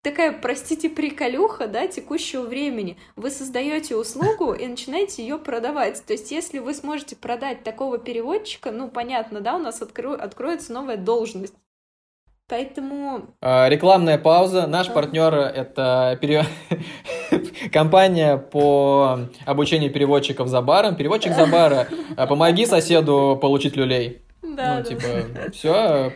такая, 0.05 0.33
простите, 0.33 0.89
приколюха, 0.89 1.67
да, 1.67 1.89
текущего 1.89 2.43
времени. 2.43 2.97
Вы 3.17 3.31
создаете 3.31 3.97
услугу 3.97 4.53
и 4.53 4.67
начинаете 4.67 5.23
ее 5.23 5.39
продавать. 5.39 6.05
То 6.07 6.13
есть, 6.13 6.31
если 6.31 6.61
вы 6.61 6.75
сможете 6.75 7.17
продать 7.17 7.65
такого 7.65 7.99
переводчика, 7.99 8.71
ну, 8.71 8.89
понятно, 8.89 9.41
да, 9.41 9.57
у 9.57 9.59
нас 9.59 9.83
откро... 9.83 10.13
откроется 10.13 10.73
новая 10.73 10.99
должность. 10.99 11.55
Поэтому... 12.47 13.31
А, 13.41 13.71
рекламная 13.71 14.19
пауза. 14.19 14.67
Наш 14.67 14.93
партнер 14.93 15.35
это 15.35 16.19
пере... 16.21 16.45
компания 17.73 18.37
по 18.37 19.21
обучению 19.47 19.91
переводчиков 19.91 20.49
за 20.49 20.61
баром. 20.61 20.95
Переводчик 20.97 21.33
за 21.33 21.47
бара. 21.47 21.89
А, 22.17 22.27
помоги 22.27 22.67
соседу 22.67 23.39
получить 23.41 23.77
люлей. 23.77 24.21
Да, 24.43 24.49
ну, 24.49 24.57
да. 24.57 24.83
типа, 24.83 25.51
все, 25.53 26.13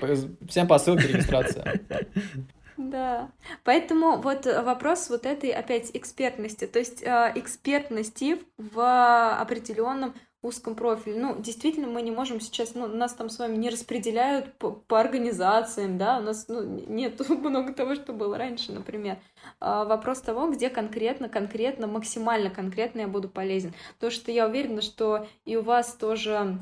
всем 0.47 0.69
по 0.69 0.79
ссылке 0.79 1.09
регистрация. 1.09 1.81
Да. 2.79 3.33
Поэтому 3.65 4.19
вот 4.19 4.47
вопрос 4.47 5.11
вот 5.11 5.27
этой 5.27 5.51
опять 5.51 5.91
экспертности, 5.95 6.67
то 6.67 6.79
есть 6.79 7.03
э, 7.03 7.33
экспертности 7.35 8.41
в 8.57 9.37
определенном 9.41 10.15
узком 10.43 10.77
профиле. 10.77 11.19
Ну, 11.19 11.41
действительно, 11.41 11.89
мы 11.89 12.03
не 12.03 12.13
можем 12.13 12.41
сейчас, 12.41 12.75
ну, 12.75 12.87
нас 12.87 13.15
там 13.15 13.29
с 13.29 13.41
вами 13.41 13.57
не 13.57 13.71
распределяют 13.71 14.55
по, 14.55 14.71
по 14.71 15.01
организациям, 15.01 15.99
да, 15.99 16.19
у 16.19 16.23
нас 16.23 16.47
ну, 16.47 16.63
нет 16.63 17.29
много 17.29 17.73
того, 17.73 17.97
что 17.97 18.13
было 18.13 18.39
раньше, 18.39 18.71
например. 18.71 19.19
А 19.59 19.85
вопрос 19.85 20.21
того, 20.21 20.49
где 20.49 20.71
конкретно, 20.71 21.29
конкретно, 21.29 21.89
максимально 21.89 22.51
конкретно 22.51 23.01
я 23.01 23.09
буду 23.09 23.29
полезен. 23.29 23.75
То, 23.99 24.11
что 24.11 24.31
я 24.31 24.47
уверена, 24.47 24.83
что 24.83 25.27
и 25.45 25.57
у 25.57 25.63
вас 25.63 25.95
тоже... 25.95 26.59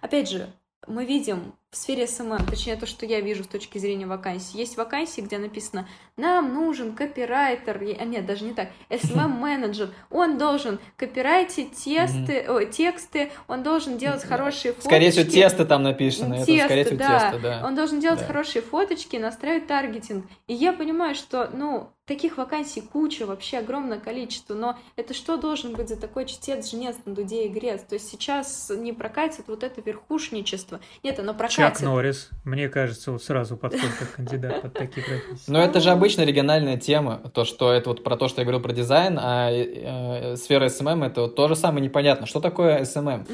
Опять 0.00 0.30
же, 0.30 0.50
мы 0.86 1.04
видим 1.04 1.52
в 1.70 1.76
сфере 1.76 2.08
SMM, 2.08 2.46
точнее 2.46 2.74
то, 2.74 2.86
что 2.86 3.06
я 3.06 3.20
вижу 3.20 3.44
с 3.44 3.46
точки 3.46 3.78
зрения 3.78 4.06
вакансий. 4.06 4.58
Есть 4.58 4.76
вакансии, 4.76 5.20
где 5.20 5.38
написано 5.38 5.88
«Нам 6.16 6.52
нужен 6.52 6.94
копирайтер», 6.96 7.80
а 8.00 8.04
нет, 8.04 8.26
даже 8.26 8.44
не 8.44 8.54
так, 8.54 8.70
SMM-менеджер. 8.90 9.90
Он 10.10 10.36
должен 10.36 10.80
копирайтить 10.96 11.72
тесты, 11.84 12.40
о, 12.40 12.64
тексты, 12.64 13.30
он 13.46 13.62
должен 13.62 13.98
делать 13.98 14.24
хорошие 14.24 14.72
фоточки. 14.72 14.88
Скорее 14.88 15.10
всего, 15.12 15.30
тесты 15.30 15.64
там 15.64 15.84
написано. 15.84 16.38
Тесты, 16.38 16.56
это, 16.56 16.64
скорее 16.64 16.84
всего, 16.84 16.98
да. 16.98 17.20
Тесты, 17.20 17.38
да. 17.38 17.62
Он 17.64 17.74
должен 17.76 18.00
делать 18.00 18.20
да. 18.20 18.26
хорошие 18.26 18.62
фоточки, 18.62 19.16
настраивать 19.16 19.68
таргетинг. 19.68 20.26
И 20.48 20.54
я 20.54 20.72
понимаю, 20.72 21.14
что, 21.14 21.50
ну, 21.52 21.92
таких 22.10 22.38
вакансий 22.38 22.80
куча, 22.80 23.24
вообще 23.24 23.58
огромное 23.58 24.00
количество, 24.00 24.54
но 24.54 24.76
это 24.96 25.14
что 25.14 25.36
должен 25.36 25.74
быть 25.74 25.88
за 25.88 25.96
такой 25.96 26.26
чтец, 26.26 26.68
жнец, 26.68 26.96
на 27.04 27.14
дуде 27.14 27.44
и 27.44 27.48
грец? 27.48 27.82
То 27.88 27.94
есть 27.94 28.10
сейчас 28.10 28.68
не 28.76 28.92
прокатит 28.92 29.46
вот 29.46 29.62
это 29.62 29.80
верхушничество. 29.80 30.80
Нет, 31.04 31.20
оно 31.20 31.34
прокатит 31.34 31.59
Чак 31.60 31.80
Норрис, 31.82 32.30
мне 32.44 32.68
кажется, 32.68 33.12
вот 33.12 33.22
сразу 33.22 33.56
подходит 33.56 33.94
как 33.98 34.12
кандидат 34.12 34.62
под 34.62 34.74
такие 34.74 35.04
профессии. 35.06 35.50
Но 35.50 35.62
это 35.62 35.80
же 35.80 35.90
обычно 35.90 36.22
региональная 36.22 36.76
тема, 36.76 37.20
то, 37.34 37.44
что 37.44 37.72
это 37.72 37.90
вот 37.90 38.02
про 38.02 38.16
то, 38.16 38.28
что 38.28 38.40
я 38.40 38.44
говорил 38.44 38.62
про 38.62 38.72
дизайн, 38.72 39.18
а 39.20 39.50
э, 39.50 40.36
сфера 40.36 40.66
SMM 40.66 41.06
это 41.06 41.22
вот 41.22 41.36
то 41.36 41.48
же 41.48 41.56
самое 41.56 41.84
непонятно. 41.84 42.26
Что 42.26 42.40
такое 42.40 42.82
SMM? 42.82 43.26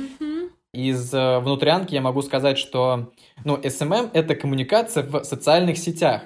Из 0.72 1.14
э, 1.14 1.38
внутрянки 1.38 1.94
я 1.94 2.00
могу 2.00 2.22
сказать, 2.22 2.58
что 2.58 3.12
ну, 3.44 3.56
SMM— 3.56 4.10
это 4.12 4.34
коммуникация 4.34 5.04
в 5.04 5.24
социальных 5.24 5.78
сетях. 5.78 6.22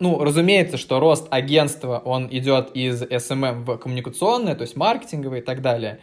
Ну, 0.00 0.18
разумеется, 0.22 0.76
что 0.76 0.98
рост 0.98 1.28
агентства, 1.30 2.02
он 2.04 2.28
идет 2.30 2.72
из 2.74 3.02
SMM 3.02 3.64
в 3.64 3.78
коммуникационное, 3.78 4.54
то 4.54 4.62
есть 4.62 4.76
маркетинговое 4.76 5.38
и 5.38 5.42
так 5.42 5.62
далее. 5.62 6.00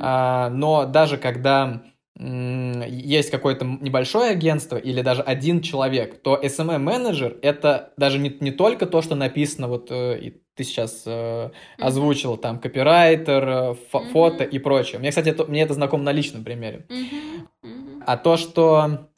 А, 0.00 0.50
но 0.50 0.86
даже 0.86 1.18
когда 1.18 1.82
есть 2.18 3.30
какое-то 3.30 3.64
небольшое 3.64 4.32
агентство 4.32 4.76
или 4.76 5.02
даже 5.02 5.22
один 5.22 5.60
человек, 5.60 6.20
то 6.20 6.36
SMM-менеджер— 6.42 7.38
это 7.42 7.92
даже 7.96 8.18
не, 8.18 8.36
не 8.40 8.50
только 8.50 8.86
то, 8.86 9.02
что 9.02 9.14
написано, 9.14 9.68
вот 9.68 9.88
э, 9.90 10.32
ты 10.56 10.64
сейчас 10.64 11.04
э, 11.06 11.50
озвучил, 11.78 12.36
там, 12.36 12.58
копирайтер, 12.58 13.48
э, 13.48 13.52
фо- 13.52 13.76
mm-hmm. 13.92 14.10
фото 14.10 14.44
и 14.44 14.58
прочее. 14.58 14.98
Мне, 14.98 15.10
кстати, 15.10 15.28
это, 15.28 15.44
мне 15.44 15.62
это 15.62 15.74
знакомо 15.74 16.02
на 16.02 16.12
личном 16.12 16.42
примере. 16.42 16.86
Mm-hmm. 16.88 17.46
Mm-hmm. 17.64 18.02
А 18.04 18.16
то, 18.16 18.36
что 18.36 19.08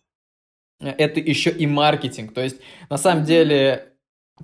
это 0.80 1.20
еще 1.20 1.51
и 1.51 1.66
маркетинг. 1.66 2.34
То 2.34 2.42
есть, 2.42 2.61
на 2.90 2.98
самом 2.98 3.24
деле, 3.24 3.89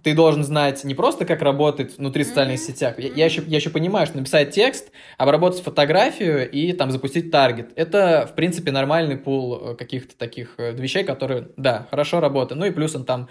ты 0.03 0.15
должен 0.15 0.45
знать 0.45 0.85
не 0.85 0.95
просто, 0.95 1.25
как 1.25 1.43
работать 1.43 1.99
внутри 1.99 2.25
социальных 2.25 2.61
mm-hmm. 2.61 2.67
сетях. 2.67 2.99
Я, 2.99 3.09
я, 3.09 3.25
еще, 3.25 3.43
я 3.47 3.57
еще 3.57 3.71
понимаю, 3.71 4.07
что 4.07 4.19
написать 4.19 4.51
текст, 4.51 4.91
обработать 5.19 5.63
фотографию 5.63 6.51
и 6.51 6.73
там 6.73 6.91
запустить 6.91 7.31
таргет. 7.31 7.73
Это, 7.77 8.29
в 8.31 8.35
принципе, 8.35 8.71
нормальный 8.71 9.17
пул 9.17 9.71
э, 9.73 9.75
каких-то 9.75 10.17
таких 10.17 10.55
э, 10.59 10.73
вещей, 10.73 11.05
которые, 11.05 11.49
да, 11.57 11.87
хорошо 11.91 12.21
работают. 12.21 12.61
Ну 12.61 12.67
и 12.67 12.71
плюс 12.71 12.95
он 12.95 13.05
там 13.05 13.29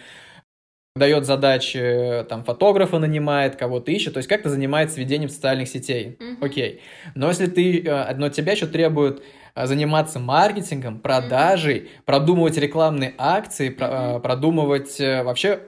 дает 0.96 1.26
задачи, 1.26 1.78
э, 1.78 2.24
там, 2.24 2.44
фотографа 2.44 3.00
нанимает, 3.00 3.56
кого-то 3.56 3.92
ищет, 3.92 4.14
то 4.14 4.18
есть 4.18 4.30
как-то 4.30 4.50
занимается 4.50 5.00
ведением 5.00 5.30
социальных 5.30 5.68
сетей. 5.68 6.18
Mm-hmm. 6.20 6.38
Окей. 6.42 6.82
Но 7.14 7.28
если 7.28 7.48
ты, 7.48 7.88
одно 7.88 8.30
тебя 8.30 8.54
еще 8.54 8.66
требует 8.66 9.24
заниматься 9.56 10.20
маркетингом, 10.20 11.00
продажей, 11.00 11.80
mm-hmm. 11.80 12.04
продумывать 12.06 12.58
рекламные 12.58 13.14
акции, 13.18 13.74
mm-hmm. 13.74 14.20
продумывать 14.22 15.00
вообще 15.00 15.60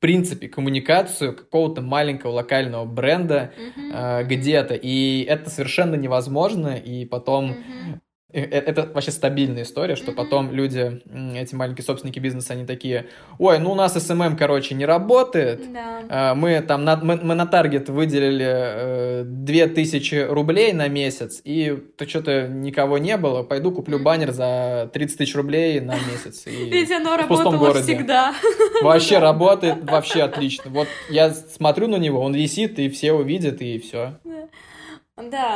принципе, 0.00 0.48
коммуникацию 0.48 1.36
какого-то 1.36 1.82
маленького 1.82 2.32
локального 2.32 2.84
бренда 2.84 3.52
mm-hmm. 3.56 4.22
э, 4.22 4.24
где-то. 4.24 4.74
И 4.74 5.22
это 5.22 5.50
совершенно 5.50 5.94
невозможно. 5.94 6.74
И 6.74 7.04
потом 7.04 7.52
mm-hmm. 7.52 8.00
Э, 8.32 8.42
э, 8.42 8.58
это 8.58 8.90
вообще 8.92 9.10
стабильная 9.10 9.62
история, 9.64 9.96
что 9.96 10.12
потом 10.12 10.52
люди, 10.52 11.02
эти 11.34 11.54
маленькие 11.54 11.84
собственники 11.84 12.18
бизнеса, 12.18 12.52
они 12.52 12.64
такие, 12.64 13.06
ой, 13.38 13.58
ну 13.58 13.72
у 13.72 13.74
нас 13.74 13.96
SMM, 13.96 14.36
короче, 14.36 14.74
не 14.74 14.86
работает, 14.86 15.62
да. 15.72 16.34
мы 16.34 16.60
там, 16.60 16.84
на, 16.84 16.96
мы, 16.96 17.16
мы 17.16 17.34
на 17.34 17.46
таргет 17.46 17.88
выделили 17.88 18.46
э, 18.48 19.22
2000 19.24 20.26
рублей 20.28 20.72
на 20.72 20.88
месяц, 20.88 21.40
и 21.44 21.76
то 21.96 22.08
что-то 22.08 22.48
никого 22.48 22.98
не 22.98 23.16
было, 23.16 23.42
пойду 23.42 23.72
куплю 23.72 23.98
баннер 23.98 24.32
за 24.32 24.90
30 24.92 25.18
тысяч 25.18 25.34
рублей 25.34 25.80
на 25.80 25.94
месяц. 25.94 26.46
И 26.46 26.50
Ведь 26.70 26.90
оно 26.90 27.16
работало 27.16 27.56
городе. 27.56 27.82
всегда. 27.82 28.34
Вообще 28.82 29.18
работает, 29.18 29.90
вообще 29.90 30.22
отлично. 30.22 30.70
Вот 30.70 30.88
я 31.08 31.30
смотрю 31.30 31.88
на 31.88 31.96
него, 31.96 32.20
он 32.20 32.34
висит, 32.34 32.78
и 32.78 32.88
все 32.88 33.12
увидят, 33.12 33.60
и 33.60 33.78
все. 33.78 34.18
Да, 34.24 34.48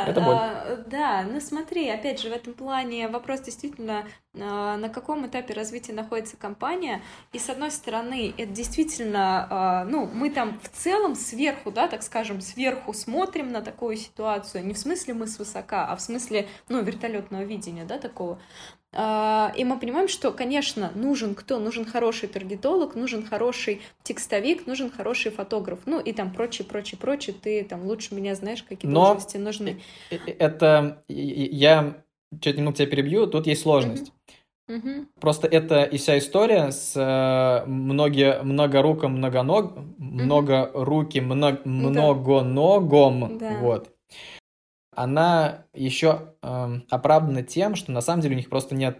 это 0.05 0.21
боль. 0.21 0.41
А, 0.41 0.77
да, 0.85 1.23
ну 1.23 1.39
смотри, 1.39 1.89
опять 1.89 2.19
же, 2.19 2.29
в 2.29 2.33
этом 2.33 2.53
плане 2.53 3.07
вопрос 3.07 3.41
действительно, 3.41 4.07
а, 4.39 4.77
на 4.77 4.89
каком 4.89 5.25
этапе 5.27 5.53
развития 5.53 5.93
находится 5.93 6.37
компания, 6.37 7.01
и 7.31 7.39
с 7.39 7.49
одной 7.49 7.71
стороны, 7.71 8.33
это 8.37 8.51
действительно, 8.51 9.47
а, 9.49 9.85
ну, 9.85 10.09
мы 10.11 10.29
там 10.29 10.59
в 10.59 10.69
целом 10.69 11.15
сверху, 11.15 11.71
да, 11.71 11.87
так 11.87 12.03
скажем, 12.03 12.41
сверху 12.41 12.93
смотрим 12.93 13.51
на 13.51 13.61
такую 13.61 13.97
ситуацию, 13.97 14.65
не 14.65 14.73
в 14.73 14.77
смысле 14.77 15.13
мы 15.13 15.27
свысока, 15.27 15.87
а 15.87 15.95
в 15.95 16.01
смысле, 16.01 16.47
ну, 16.69 16.81
вертолетного 16.83 17.43
видения, 17.43 17.85
да, 17.85 17.97
такого, 17.97 18.39
А, 18.84 18.84
и 18.97 19.63
мы 19.65 19.77
понимаем, 19.77 20.07
что, 20.07 20.31
конечно, 20.31 20.91
нужен 20.95 21.35
кто? 21.35 21.59
Нужен 21.59 21.85
хороший 21.85 22.29
таргетолог, 22.29 22.95
нужен 22.95 23.25
хороший 23.25 23.81
текстовик, 24.03 24.67
нужен 24.67 24.89
хороший 24.89 25.31
фотограф. 25.31 25.79
Ну 25.85 25.99
и 25.99 26.13
там 26.13 26.31
прочее, 26.31 26.65
прочее, 26.65 26.97
прочее. 26.99 27.35
Ты 27.39 27.63
там 27.65 27.85
лучше 27.85 28.15
меня 28.15 28.35
знаешь, 28.35 28.63
какие 28.63 28.89
Но 28.89 29.07
должности 29.07 29.37
нужны. 29.37 29.81
Это 30.09 31.03
я 31.07 32.03
чуть 32.39 32.57
немного 32.57 32.77
тебя 32.77 32.87
перебью, 32.87 33.27
тут 33.27 33.47
есть 33.47 33.61
сложность. 33.61 34.11
Угу. 34.67 35.05
Просто 35.19 35.47
это 35.47 35.83
и 35.83 35.97
вся 35.97 36.17
история 36.17 36.71
с 36.71 36.93
э, 36.95 37.69
многие, 37.69 38.41
многоруком, 38.41 39.17
многоног, 39.17 39.77
угу. 39.77 39.95
многоруким, 39.99 41.25
много, 41.25 41.61
многоногом, 41.65 43.37
да. 43.37 43.57
вот. 43.59 43.94
Она 44.95 45.65
еще 45.73 46.33
э, 46.41 46.79
оправдана 46.89 47.43
тем, 47.43 47.75
что 47.75 47.91
на 47.91 48.01
самом 48.01 48.21
деле 48.21 48.35
у 48.35 48.37
них 48.37 48.49
просто 48.49 48.75
нет 48.75 48.99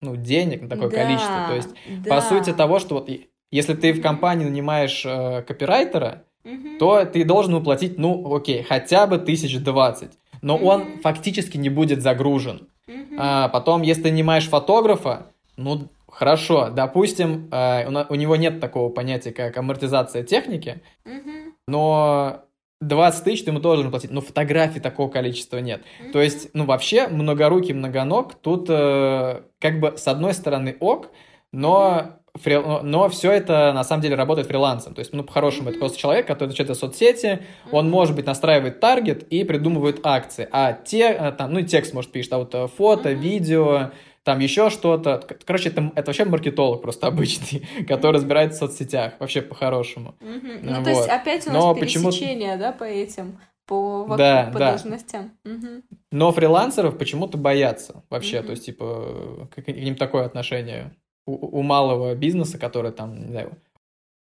ну, 0.00 0.16
денег 0.16 0.62
на 0.62 0.68
такое 0.68 0.90
да, 0.90 0.96
количество. 0.96 1.46
То 1.48 1.54
есть, 1.54 1.68
да. 2.02 2.14
по 2.14 2.20
сути 2.20 2.52
того, 2.52 2.78
что 2.78 2.96
вот 2.96 3.10
если 3.50 3.74
ты 3.74 3.92
в 3.92 4.02
компании 4.02 4.44
нанимаешь 4.44 5.04
э, 5.04 5.42
копирайтера, 5.42 6.24
угу. 6.44 6.78
то 6.78 7.04
ты 7.04 7.24
должен 7.24 7.54
уплатить, 7.54 7.98
ну, 7.98 8.34
окей, 8.34 8.62
хотя 8.62 9.06
бы 9.06 9.18
тысяч 9.18 9.58
двадцать. 9.58 10.18
Но 10.42 10.56
угу. 10.56 10.66
он 10.66 10.84
фактически 11.02 11.56
не 11.56 11.70
будет 11.70 12.02
загружен. 12.02 12.68
Угу. 12.88 13.16
А, 13.18 13.48
потом, 13.48 13.82
если 13.82 14.02
ты 14.02 14.10
нанимаешь 14.10 14.48
фотографа, 14.48 15.26
ну, 15.56 15.88
хорошо, 16.08 16.70
допустим, 16.70 17.48
э, 17.50 17.88
у, 17.88 18.12
у 18.12 18.16
него 18.16 18.36
нет 18.36 18.60
такого 18.60 18.90
понятия, 18.90 19.32
как 19.32 19.56
амортизация 19.56 20.22
техники, 20.22 20.82
угу. 21.04 21.54
но 21.66 22.45
20 22.80 23.24
тысяч 23.24 23.44
ты 23.44 23.50
ему 23.50 23.60
тоже 23.60 23.76
должен 23.76 23.90
платить, 23.90 24.10
но 24.10 24.20
фотографий 24.20 24.80
такого 24.80 25.10
количества 25.10 25.58
нет. 25.58 25.82
Mm-hmm. 25.82 26.12
То 26.12 26.20
есть, 26.20 26.50
ну, 26.52 26.64
вообще, 26.66 27.08
многорукий, 27.08 27.72
многоног, 27.72 28.34
тут 28.34 28.66
э, 28.68 29.42
как 29.58 29.80
бы 29.80 29.94
с 29.96 30.06
одной 30.06 30.34
стороны 30.34 30.76
ок, 30.78 31.10
но, 31.52 32.18
фри... 32.34 32.58
но 32.58 33.08
все 33.08 33.32
это 33.32 33.72
на 33.72 33.82
самом 33.82 34.02
деле 34.02 34.14
работает 34.14 34.48
фрилансом. 34.48 34.94
То 34.94 34.98
есть, 34.98 35.14
ну, 35.14 35.24
по-хорошему, 35.24 35.68
mm-hmm. 35.68 35.70
это 35.70 35.78
просто 35.78 35.98
человек, 35.98 36.26
который 36.26 36.48
отвечает 36.48 36.68
за 36.68 36.74
соцсети, 36.74 37.26
mm-hmm. 37.26 37.68
он, 37.72 37.88
может 37.88 38.14
быть, 38.14 38.26
настраивает 38.26 38.78
таргет 38.78 39.22
и 39.22 39.44
придумывает 39.44 40.00
акции, 40.02 40.46
а 40.52 40.74
те, 40.74 41.12
э, 41.12 41.32
там, 41.32 41.54
ну, 41.54 41.60
и 41.60 41.64
текст, 41.64 41.94
может, 41.94 42.12
пишет, 42.12 42.34
а 42.34 42.38
вот 42.38 42.54
э, 42.54 42.66
фото, 42.68 43.10
mm-hmm. 43.10 43.14
видео, 43.14 43.90
там 44.26 44.40
еще 44.40 44.70
что-то. 44.70 45.24
Короче, 45.44 45.68
это, 45.68 45.92
это 45.94 46.08
вообще 46.08 46.24
маркетолог 46.24 46.82
просто 46.82 47.06
обычный, 47.06 47.64
который 47.88 48.16
разбирается 48.16 48.66
в 48.66 48.70
соцсетях, 48.70 49.14
вообще 49.20 49.40
по-хорошему. 49.40 50.16
Mm-hmm. 50.18 50.58
Ну, 50.62 50.74
вот. 50.74 50.84
то 50.84 50.90
есть 50.90 51.08
опять 51.08 51.46
у 51.46 51.52
нас 51.52 51.62
Но 51.62 51.74
пересечение, 51.76 52.54
почему... 52.54 52.58
да, 52.58 52.72
по 52.72 52.82
этим, 52.82 53.38
по, 53.66 54.00
вокруг, 54.00 54.18
да, 54.18 54.50
по 54.52 54.58
да. 54.58 54.70
должностям. 54.70 55.30
Угу. 55.44 55.82
Но 56.10 56.32
фрилансеров 56.32 56.98
почему-то 56.98 57.38
боятся 57.38 58.02
вообще, 58.10 58.40
угу. 58.40 58.46
то 58.46 58.50
есть, 58.50 58.66
типа, 58.66 59.48
к, 59.54 59.62
к 59.62 59.68
ним 59.68 59.94
такое 59.94 60.24
отношение 60.24 60.92
у, 61.24 61.60
у 61.60 61.62
малого 61.62 62.12
бизнеса, 62.16 62.58
который 62.58 62.90
там, 62.90 63.26
не 63.26 63.30
знаю, 63.30 63.56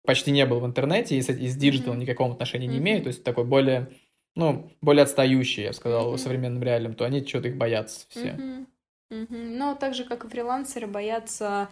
почти 0.05 0.33
не 0.33 0.45
был 0.45 0.59
в 0.59 0.67
интернете 0.67 1.17
и 1.17 1.23
с, 1.23 1.29
и 1.29 1.47
с 1.47 1.55
digital 1.55 1.86
'ом 1.86 1.99
mm-hmm. 1.99 2.03
никакого 2.03 2.33
отношения 2.33 2.67
не 2.67 2.79
mm-hmm. 2.79 2.81
имеет, 2.81 3.03
то 3.05 3.09
есть 3.09 3.23
такой 3.23 3.45
более, 3.45 3.93
ну, 4.35 4.73
более 4.83 5.05
отстающий, 5.05 5.63
я 5.63 5.69
бы 5.69 5.75
сказал, 5.75 6.15
mm-hmm. 6.15 6.19
современным 6.19 6.63
реалиям, 6.65 6.95
то 6.95 7.05
они 7.05 7.25
что-то 7.25 7.47
их 7.47 7.57
боятся 7.57 8.07
все. 8.09 8.31
Mm-hmm. 8.31 8.67
Угу. 9.11 9.27
Но 9.31 9.75
так 9.75 9.95
же, 9.95 10.05
как 10.05 10.25
и 10.25 10.29
фрилансеры, 10.29 10.87
боятся 10.87 11.69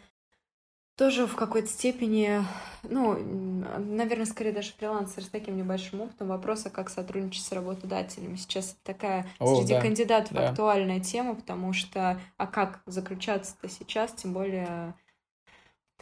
тоже 0.97 1.27
в 1.27 1.37
какой-то 1.37 1.69
степени, 1.69 2.45
ну, 2.83 3.15
наверное, 3.79 4.27
скорее 4.27 4.53
даже 4.53 4.73
фрилансер 4.73 5.25
с 5.25 5.29
таким 5.29 5.57
небольшим 5.57 6.03
опытом 6.03 6.29
вопроса, 6.29 6.69
как 6.71 6.91
сотрудничать 6.91 7.45
с 7.45 7.53
работодателями. 7.53 8.37
Сейчас 8.37 8.77
такая 8.83 9.27
О, 9.39 9.57
среди 9.57 9.73
да, 9.73 9.81
кандидатов 9.81 10.33
да. 10.33 10.51
актуальная 10.51 11.01
тема, 11.01 11.35
потому 11.35 11.73
что, 11.73 12.21
а 12.37 12.47
как 12.47 12.83
заключаться-то 12.87 13.69
сейчас, 13.69 14.13
тем 14.13 14.35
более 14.35 14.95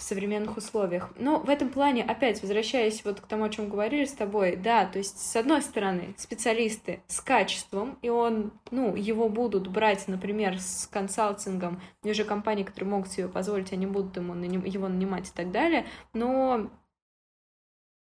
в 0.01 0.03
современных 0.03 0.57
условиях. 0.57 1.11
Но 1.19 1.41
в 1.41 1.51
этом 1.51 1.69
плане, 1.69 2.03
опять 2.03 2.41
возвращаясь 2.41 3.05
вот 3.05 3.21
к 3.21 3.27
тому, 3.27 3.45
о 3.45 3.51
чем 3.51 3.69
говорили 3.69 4.07
с 4.07 4.15
тобой, 4.15 4.57
да, 4.57 4.87
то 4.87 4.97
есть 4.97 5.21
с 5.21 5.37
одной 5.37 5.61
стороны 5.61 6.15
специалисты 6.17 7.03
с 7.07 7.21
качеством, 7.21 7.99
и 8.01 8.09
он, 8.09 8.51
ну, 8.71 8.97
его 8.97 9.29
будут 9.29 9.69
брать, 9.69 10.09
например, 10.09 10.59
с 10.59 10.89
консалтингом, 10.91 11.83
и 12.03 12.11
уже 12.11 12.25
компании, 12.25 12.65
которые 12.65 12.91
могут 12.91 13.13
себе 13.13 13.29
позволить, 13.29 13.75
они 13.75 13.87
будут 13.87 14.17
ему, 14.17 14.35
его 14.35 14.89
нанимать 14.89 15.29
и 15.29 15.33
так 15.33 15.51
далее, 15.53 15.85
но 16.15 16.71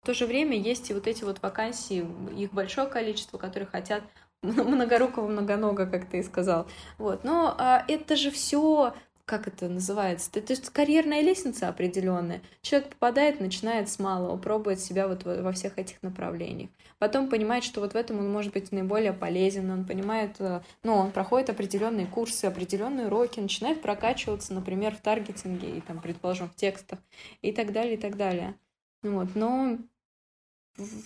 в 0.03 0.07
то 0.07 0.13
же 0.13 0.27
время 0.27 0.59
есть 0.59 0.91
и 0.91 0.95
вот 0.95 1.07
эти 1.07 1.25
вот 1.25 1.41
вакансии, 1.41 2.07
их 2.37 2.53
большое 2.53 2.87
количество, 2.87 3.39
которые 3.39 3.67
хотят 3.67 4.03
многорукого 4.43 5.27
многонога, 5.27 5.87
как 5.87 6.07
ты 6.07 6.19
и 6.19 6.23
сказал. 6.23 6.67
Вот. 6.99 7.25
Но 7.25 7.55
а, 7.59 7.83
это 7.89 8.15
же 8.15 8.31
все 8.31 8.95
как 9.29 9.47
это 9.47 9.69
называется? 9.69 10.31
Это, 10.35 10.55
это 10.55 10.71
карьерная 10.73 11.21
лестница 11.21 11.69
определенная. 11.69 12.41
Человек 12.63 12.89
попадает, 12.89 13.41
начинает 13.41 13.91
с 13.91 13.99
малого, 13.99 14.39
пробует 14.39 14.81
себя 14.81 15.07
вот 15.07 15.25
во 15.25 15.53
всех 15.53 15.79
этих 15.79 16.03
направлениях. 16.03 16.71
Потом 16.99 17.29
понимает, 17.29 17.63
что 17.63 17.81
вот 17.81 17.93
в 17.93 17.97
этом 17.97 18.19
он 18.19 18.33
может 18.33 18.55
быть 18.55 18.73
наиболее 18.73 19.13
полезен, 19.13 19.71
он 19.71 19.85
понимает, 19.85 20.37
э, 20.41 20.63
ну, 20.83 20.95
он 20.95 21.13
проходит 21.13 21.51
определенные 21.51 22.07
курсы, 22.07 22.47
определенные 22.47 23.09
уроки, 23.09 23.39
начинает 23.39 23.83
прокачиваться, 23.83 24.55
например, 24.55 24.97
в 24.97 25.01
таргетинге 25.03 25.77
и 25.77 25.81
там, 25.83 26.01
предположим, 26.01 26.49
в 26.49 26.57
текстах 26.57 26.99
и 27.43 27.53
так 27.53 27.73
далее, 27.73 27.95
и 27.95 27.99
так 27.99 28.17
далее. 28.17 28.55
Ну 29.03 29.21
вот, 29.21 29.35
но 29.35 29.77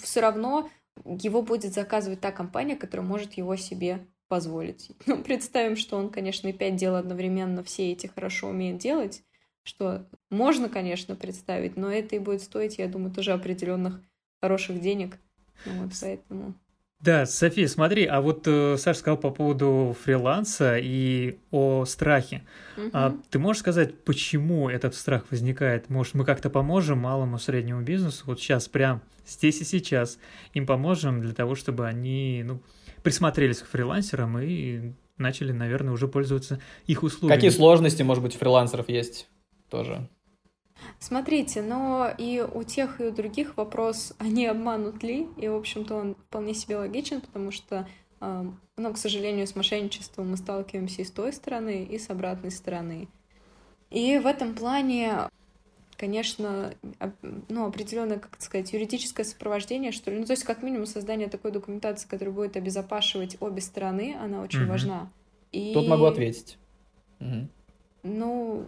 все 0.00 0.20
равно 0.20 0.70
его 1.04 1.42
будет 1.42 1.74
заказывать 1.74 2.20
та 2.20 2.30
компания, 2.30 2.76
которая 2.76 3.06
может 3.06 3.32
его 3.32 3.56
себе 3.56 4.06
позволить. 4.32 4.90
Ну, 5.06 5.22
представим, 5.22 5.76
что 5.76 5.98
он, 5.98 6.08
конечно, 6.08 6.48
и 6.48 6.54
пять 6.54 6.76
дел 6.76 6.94
одновременно 6.94 7.62
все 7.62 7.92
эти 7.92 8.06
хорошо 8.06 8.48
умеет 8.48 8.78
делать, 8.78 9.22
что 9.62 10.06
можно, 10.30 10.70
конечно, 10.70 11.16
представить, 11.16 11.76
но 11.76 11.92
это 11.92 12.16
и 12.16 12.18
будет 12.18 12.40
стоить, 12.40 12.78
я 12.78 12.88
думаю, 12.88 13.12
тоже 13.12 13.32
определенных 13.32 14.00
хороших 14.40 14.80
денег. 14.80 15.18
Ну, 15.66 15.82
вот 15.82 15.92
поэтому... 16.00 16.54
Да, 16.98 17.26
София, 17.26 17.66
смотри, 17.66 18.06
а 18.06 18.22
вот 18.22 18.44
э, 18.46 18.76
Саша 18.78 19.00
сказал 19.00 19.18
по 19.18 19.30
поводу 19.30 19.94
фриланса 20.02 20.78
и 20.78 21.36
о 21.50 21.84
страхе. 21.84 22.42
Угу. 22.78 22.90
А 22.94 23.14
ты 23.28 23.38
можешь 23.38 23.60
сказать, 23.60 24.02
почему 24.04 24.70
этот 24.70 24.94
страх 24.94 25.24
возникает? 25.30 25.90
Может, 25.90 26.14
мы 26.14 26.24
как-то 26.24 26.48
поможем 26.48 26.98
малому 26.98 27.38
среднему 27.38 27.82
бизнесу 27.82 28.24
вот 28.26 28.40
сейчас, 28.40 28.66
прям 28.66 29.02
здесь 29.26 29.60
и 29.60 29.64
сейчас, 29.64 30.18
им 30.54 30.64
поможем 30.64 31.20
для 31.20 31.34
того, 31.34 31.54
чтобы 31.54 31.86
они, 31.86 32.44
ну, 32.46 32.62
присмотрелись 33.02 33.58
к 33.58 33.66
фрилансерам 33.66 34.38
и 34.38 34.92
начали, 35.18 35.52
наверное, 35.52 35.92
уже 35.92 36.08
пользоваться 36.08 36.60
их 36.86 37.02
услугами. 37.02 37.36
Какие 37.36 37.50
сложности, 37.50 38.02
может 38.02 38.22
быть, 38.22 38.34
у 38.36 38.38
фрилансеров 38.38 38.88
есть 38.88 39.28
тоже? 39.68 40.08
Смотрите, 40.98 41.62
но 41.62 42.10
и 42.16 42.40
у 42.40 42.62
тех, 42.64 43.00
и 43.00 43.04
у 43.04 43.12
других 43.12 43.56
вопрос, 43.56 44.14
они 44.18 44.46
обманут 44.46 45.02
ли? 45.02 45.28
И, 45.36 45.48
в 45.48 45.54
общем-то, 45.54 45.94
он 45.94 46.14
вполне 46.14 46.54
себе 46.54 46.76
логичен, 46.76 47.20
потому 47.20 47.50
что, 47.50 47.86
ну, 48.20 48.92
к 48.92 48.98
сожалению, 48.98 49.46
с 49.46 49.56
мошенничеством 49.56 50.30
мы 50.30 50.36
сталкиваемся 50.36 51.02
и 51.02 51.04
с 51.04 51.10
той 51.10 51.32
стороны, 51.32 51.84
и 51.84 51.98
с 51.98 52.10
обратной 52.10 52.50
стороны. 52.50 53.08
И 53.90 54.18
в 54.18 54.26
этом 54.26 54.54
плане 54.54 55.28
конечно, 56.02 56.74
ну, 57.48 57.64
определенное, 57.64 58.18
как 58.18 58.34
сказать, 58.40 58.72
юридическое 58.72 59.24
сопровождение, 59.24 59.92
что 59.92 60.10
ли. 60.10 60.18
Ну, 60.18 60.24
то 60.24 60.32
есть, 60.32 60.42
как 60.42 60.60
минимум, 60.60 60.86
создание 60.86 61.28
такой 61.28 61.52
документации, 61.52 62.08
которая 62.08 62.34
будет 62.34 62.56
обезопашивать 62.56 63.36
обе 63.38 63.60
стороны, 63.60 64.18
она 64.20 64.42
очень 64.42 64.62
угу. 64.62 64.70
важна. 64.70 65.12
И... 65.52 65.72
Тут 65.72 65.86
могу 65.86 66.06
ответить. 66.06 66.58
Угу. 67.20 67.48
Ну, 68.02 68.64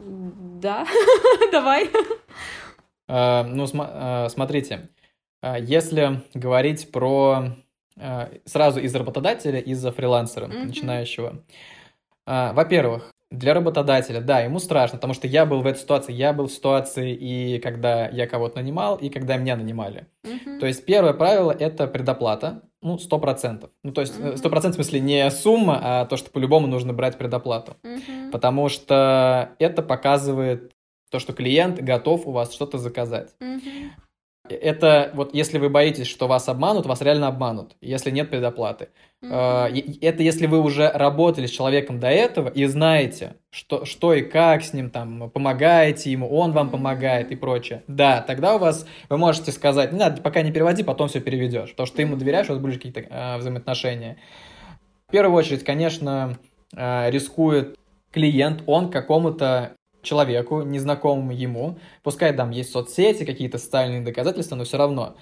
да, 0.63 0.87
давай. 1.51 1.91
А, 3.09 3.43
ну, 3.43 3.67
а, 3.81 4.29
смотрите, 4.29 4.91
а, 5.43 5.59
если 5.59 6.23
говорить 6.35 6.93
про 6.93 7.57
сразу 8.45 8.81
из 8.81 8.95
работодателя 8.95 9.61
и 9.61 9.73
за 9.75 9.93
фрилансера 9.93 10.49
начинающего. 10.49 11.45
Во-первых, 12.27 13.14
для 13.35 13.55
работодателя, 13.55 14.21
да, 14.21 14.41
ему 14.41 14.59
страшно, 14.59 14.99
потому 14.99 15.15
что 15.15 15.27
я 15.27 15.45
был 15.47 15.61
в 15.63 15.67
этой 15.67 15.81
ситуации, 15.81 16.13
я 16.13 16.33
был 16.33 16.47
в 16.47 16.53
ситуации 16.53 17.15
и 17.15 17.59
когда 17.59 18.09
я 18.09 18.27
кого-то 18.27 18.57
нанимал, 18.57 18.97
и 18.97 19.09
когда 19.09 19.37
меня 19.37 19.57
нанимали. 19.57 20.07
Uh-huh. 20.25 20.61
То 20.61 20.67
есть 20.67 20.85
первое 20.87 21.13
правило– 21.13 21.51
это 21.59 21.87
предоплата, 21.87 22.63
ну, 22.83 22.99
сто 22.99 23.19
процентов. 23.19 23.71
Ну, 23.83 23.93
то 23.93 24.01
есть 24.01 24.15
сто 24.39 24.51
процентов 24.51 24.79
в 24.79 24.83
смысле 24.83 25.01
не 25.01 25.31
сумма, 25.31 25.81
а 25.83 26.07
то, 26.07 26.17
что 26.17 26.31
по-любому 26.31 26.67
нужно 26.67 26.93
брать 26.93 27.19
предоплату. 27.19 27.77
Uh-huh. 27.83 28.31
Потому 28.31 28.69
что 28.69 29.51
это 29.59 29.83
показывает 29.83 30.73
то, 31.11 31.19
что 31.19 31.33
клиент 31.33 31.81
готов 31.81 32.27
у 32.27 32.33
вас 32.33 32.53
что-то 32.53 32.79
заказать. 32.79 33.35
Uh-huh. 33.41 33.91
Это 34.47 35.11
вот 35.15 35.35
если 35.35 35.57
вы 35.57 35.71
боитесь, 35.71 36.07
что 36.07 36.29
вас 36.29 36.49
обманут, 36.51 36.85
вас 36.85 37.01
реально 37.01 37.29
обманут, 37.29 37.77
если 37.81 38.11
нет 38.11 38.29
предоплаты. 38.29 38.89
Mm-hmm. 39.23 39.99
Это 40.03 40.23
если 40.23 40.47
вы 40.47 40.61
уже 40.61 40.91
работали 40.91 41.47
с 41.47 41.51
человеком 41.51 41.99
до 41.99 42.09
этого 42.09 42.51
и 42.51 42.67
знаете, 42.67 43.37
что, 43.51 43.87
что 43.87 44.13
и 44.13 44.21
как 44.21 44.63
с 44.63 44.75
ним 44.75 44.91
там, 44.91 45.31
помогаете 45.31 46.13
ему, 46.13 46.29
он 46.29 46.53
вам 46.53 46.67
mm-hmm. 46.67 46.71
помогает 46.73 47.33
и 47.33 47.37
прочее. 47.37 47.85
Да, 47.87 48.21
тогда 48.21 48.57
у 48.57 48.59
вас, 48.59 48.87
вы 49.09 49.17
можете 49.17 49.51
сказать, 49.51 49.93
не 49.93 49.99
надо, 49.99 50.21
пока 50.21 50.43
не 50.43 50.53
переводи, 50.53 50.83
потом 50.83 51.09
все 51.09 51.21
переведешь, 51.21 51.71
потому 51.71 51.87
что 51.87 51.97
ты 51.97 52.03
ему 52.03 52.17
доверяешь, 52.17 52.51
у 52.51 52.53
вас 52.53 52.61
будут 52.61 52.77
какие-то 52.77 53.01
э, 53.01 53.39
взаимоотношения. 53.39 54.19
В 55.09 55.13
первую 55.13 55.39
очередь, 55.39 55.65
конечно, 55.65 56.39
э, 56.77 57.11
рискует 57.11 57.79
клиент, 58.13 58.63
он 58.67 58.91
какому-то 58.91 59.75
человеку, 60.05 60.63
незнакомому 60.63 61.33
ему, 61.33 61.79
пускай 62.03 62.33
там 62.33 62.51
есть 62.51 62.71
соцсети, 62.71 63.25
какие-то 63.25 63.59
социальные 63.59 64.03
доказательства, 64.03 64.57
но 64.57 64.65
все 64.65 64.79
равно 64.79 65.17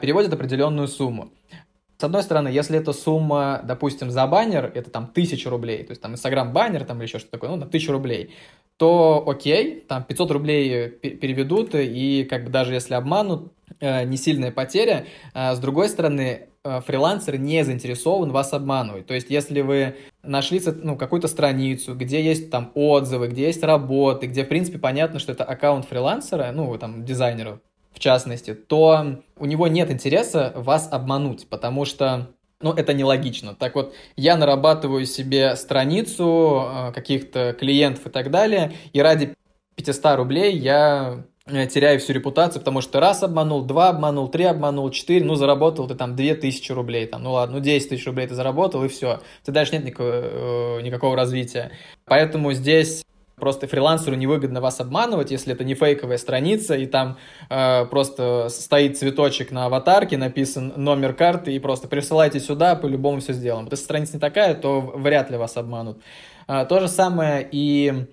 переводит 0.00 0.32
определенную 0.32 0.88
сумму. 0.88 1.32
С 2.00 2.04
одной 2.04 2.22
стороны, 2.22 2.46
если 2.46 2.78
эта 2.78 2.92
сумма, 2.92 3.60
допустим, 3.64 4.10
за 4.12 4.24
баннер, 4.28 4.70
это 4.72 4.88
там 4.88 5.08
тысяча 5.08 5.50
рублей, 5.50 5.82
то 5.82 5.90
есть 5.90 6.00
там 6.00 6.12
Инстаграм 6.12 6.52
баннер 6.52 6.84
там 6.84 6.98
или 6.98 7.06
еще 7.06 7.18
что-то 7.18 7.32
такое, 7.32 7.50
ну, 7.50 7.56
на 7.56 7.66
тысячу 7.66 7.90
рублей, 7.90 8.36
то 8.76 9.24
окей, 9.26 9.80
там 9.80 10.04
500 10.04 10.30
рублей 10.30 10.88
переведут, 10.88 11.74
и 11.74 12.24
как 12.30 12.44
бы 12.44 12.50
даже 12.50 12.72
если 12.72 12.94
обманут, 12.94 13.52
э, 13.80 14.04
не 14.04 14.16
сильная 14.16 14.52
потеря. 14.52 15.06
А 15.34 15.56
с 15.56 15.58
другой 15.58 15.88
стороны, 15.88 16.50
фрилансер 16.86 17.38
не 17.38 17.64
заинтересован 17.64 18.30
вас 18.30 18.52
обманывать. 18.52 19.06
То 19.06 19.14
есть, 19.14 19.30
если 19.30 19.60
вы 19.60 19.96
нашли 20.22 20.60
ну, 20.82 20.96
какую-то 20.96 21.28
страницу, 21.28 21.94
где 21.94 22.22
есть 22.22 22.50
там 22.50 22.72
отзывы, 22.74 23.28
где 23.28 23.46
есть 23.46 23.62
работы, 23.62 24.26
где, 24.26 24.44
в 24.44 24.48
принципе, 24.48 24.78
понятно, 24.78 25.18
что 25.18 25.32
это 25.32 25.44
аккаунт 25.44 25.86
фрилансера, 25.86 26.50
ну, 26.52 26.76
там, 26.78 27.04
дизайнера, 27.04 27.60
в 27.92 28.00
частности, 28.00 28.54
то 28.54 29.22
у 29.36 29.46
него 29.46 29.66
нет 29.66 29.90
интереса 29.90 30.52
вас 30.54 30.88
обмануть, 30.90 31.48
потому 31.48 31.84
что 31.84 32.28
ну, 32.60 32.72
это 32.72 32.92
нелогично. 32.92 33.54
Так 33.54 33.74
вот, 33.74 33.94
я 34.16 34.36
нарабатываю 34.36 35.06
себе 35.06 35.54
страницу 35.56 36.64
э, 36.66 36.92
каких-то 36.92 37.52
клиентов 37.58 38.06
и 38.06 38.10
так 38.10 38.30
далее, 38.30 38.72
и 38.92 39.00
ради 39.00 39.34
500 39.76 40.16
рублей 40.16 40.56
я 40.56 41.24
э, 41.48 41.66
теряю 41.66 41.98
всю 42.00 42.12
репутацию, 42.12 42.60
потому 42.60 42.80
что 42.80 43.00
раз 43.00 43.22
обманул, 43.22 43.62
два 43.62 43.88
обманул, 43.88 44.28
три 44.28 44.44
обманул, 44.44 44.90
четыре, 44.90 45.24
ну, 45.24 45.34
заработал 45.34 45.86
ты 45.88 45.94
там 45.94 46.16
две 46.16 46.34
тысячи 46.34 46.72
рублей, 46.72 47.06
там, 47.06 47.22
ну 47.22 47.32
ладно, 47.32 47.56
ну, 47.56 47.62
10 47.62 47.88
тысяч 47.88 48.06
рублей 48.06 48.26
ты 48.26 48.34
заработал, 48.34 48.84
и 48.84 48.88
все. 48.88 49.20
У 49.46 49.50
дальше 49.50 49.72
нет 49.72 49.84
никакого, 49.84 50.10
э, 50.12 50.82
никакого 50.82 51.16
развития. 51.16 51.72
Поэтому 52.04 52.52
здесь 52.52 53.04
Просто 53.38 53.68
фрилансеру 53.68 54.16
невыгодно 54.16 54.60
вас 54.60 54.80
обманывать, 54.80 55.30
если 55.30 55.54
это 55.54 55.64
не 55.64 55.74
фейковая 55.74 56.18
страница, 56.18 56.74
и 56.74 56.86
там 56.86 57.18
э, 57.48 57.86
просто 57.86 58.48
стоит 58.48 58.98
цветочек 58.98 59.52
на 59.52 59.66
аватарке, 59.66 60.16
написан 60.16 60.72
номер 60.76 61.14
карты, 61.14 61.54
и 61.54 61.58
просто 61.58 61.88
присылайте 61.88 62.40
сюда, 62.40 62.74
по-любому 62.74 63.20
все 63.20 63.32
сделаем. 63.32 63.68
Если 63.70 63.84
страница 63.84 64.14
не 64.14 64.20
такая, 64.20 64.54
то 64.54 64.80
вряд 64.80 65.30
ли 65.30 65.36
вас 65.36 65.56
обманут. 65.56 65.98
Э, 66.48 66.66
то 66.68 66.80
же 66.80 66.88
самое 66.88 67.48
и 67.50 68.06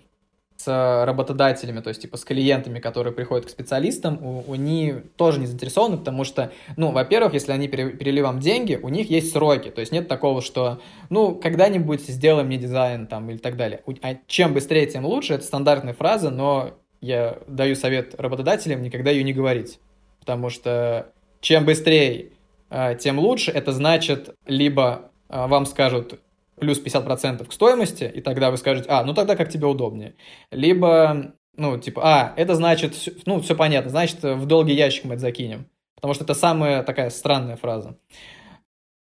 с 0.58 1.06
работодателями, 1.06 1.82
то 1.82 1.90
есть 1.90 2.02
типа 2.02 2.18
с 2.18 2.24
клиентами, 2.24 2.80
которые 2.80 3.14
приходят 3.14 3.46
к 3.46 3.50
специалистам, 3.50 4.20
у, 4.24 4.56
них 4.56 5.04
тоже 5.18 5.40
не 5.40 5.48
заинтересованы, 5.48 5.98
потому 5.98 6.24
что, 6.24 6.52
ну, 6.78 6.92
во-первых, 6.92 7.34
если 7.34 7.52
они 7.52 7.68
перевели 7.68 8.22
вам 8.22 8.40
деньги, 8.40 8.80
у 8.82 8.90
них 8.90 9.10
есть 9.10 9.32
сроки, 9.32 9.70
то 9.70 9.82
есть 9.82 9.92
нет 9.92 10.08
такого, 10.08 10.42
что, 10.42 10.80
ну, 11.10 11.36
когда-нибудь 11.36 12.02
сделай 12.02 12.44
мне 12.44 12.58
дизайн 12.58 13.06
там 13.06 13.30
или 13.30 13.38
так 13.38 13.58
далее. 13.58 13.82
А 14.02 14.16
чем 14.28 14.54
быстрее, 14.54 14.86
тем 14.86 15.06
лучше, 15.06 15.34
это 15.34 15.44
стандартная 15.44 15.94
фраза, 15.94 16.30
но 16.30 16.72
я 17.02 17.38
даю 17.48 17.76
совет 17.76 18.16
работодателям 18.20 18.82
никогда 18.82 19.12
ее 19.12 19.24
не 19.24 19.34
говорить, 19.34 19.80
потому 20.22 20.50
что 20.50 21.12
чем 21.42 21.66
быстрее, 21.66 22.32
а, 22.70 22.96
тем 22.96 23.20
лучше, 23.20 23.52
это 23.52 23.72
значит, 23.72 24.34
либо 24.48 25.12
а, 25.30 25.48
вам 25.48 25.66
скажут, 25.66 26.20
плюс 26.60 26.82
50% 26.84 27.48
к 27.48 27.52
стоимости, 27.52 28.12
и 28.14 28.22
тогда 28.22 28.52
вы 28.52 28.58
скажете, 28.58 28.88
а, 28.90 29.04
ну 29.04 29.14
тогда 29.14 29.36
как 29.36 29.50
тебе 29.50 29.68
удобнее. 29.68 30.16
Либо, 30.52 31.34
ну, 31.58 31.78
типа, 31.78 32.02
а, 32.04 32.34
это 32.38 32.56
значит, 32.56 32.96
ну, 33.26 33.42
все 33.42 33.56
понятно, 33.56 33.90
значит, 33.90 34.24
в 34.24 34.46
долгий 34.46 34.74
ящик 34.74 35.06
мы 35.06 35.14
это 35.14 35.22
закинем. 35.22 35.68
Потому 35.96 36.14
что 36.14 36.24
это 36.24 36.34
самая 36.34 36.84
такая 36.84 37.10
странная 37.10 37.56
фраза. 37.56 37.98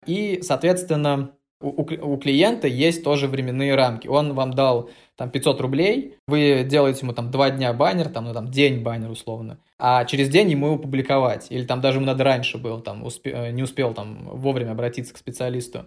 И, 0.06 0.42
соответственно, 0.42 1.32
у, 1.64 1.82
у 1.82 2.18
клиента 2.18 2.68
есть 2.68 3.04
тоже 3.04 3.28
временные 3.28 3.76
рамки. 3.76 4.08
Он 4.08 4.34
вам 4.34 4.54
дал 4.54 4.90
там 5.16 5.30
500 5.30 5.62
рублей, 5.62 6.18
вы 6.28 6.66
делаете 6.68 7.00
ему 7.04 7.14
там 7.14 7.32
два 7.32 7.50
дня 7.52 7.72
баннер, 7.74 8.10
там, 8.10 8.26
ну, 8.26 8.34
там 8.34 8.50
день 8.50 8.82
баннер 8.84 9.10
условно, 9.10 9.60
а 9.80 10.06
через 10.06 10.30
день 10.30 10.52
ему 10.52 10.68
его 10.68 10.78
публиковать. 10.78 11.48
Или 11.50 11.66
там 11.66 11.82
даже 11.82 11.98
ему 11.98 12.06
надо 12.06 12.24
раньше 12.24 12.58
был, 12.58 12.82
там, 12.82 13.04
успе- 13.04 13.52
не 13.52 13.64
успел 13.64 13.94
там 13.94 14.30
вовремя 14.32 14.72
обратиться 14.72 15.14
к 15.14 15.18
специалисту. 15.18 15.86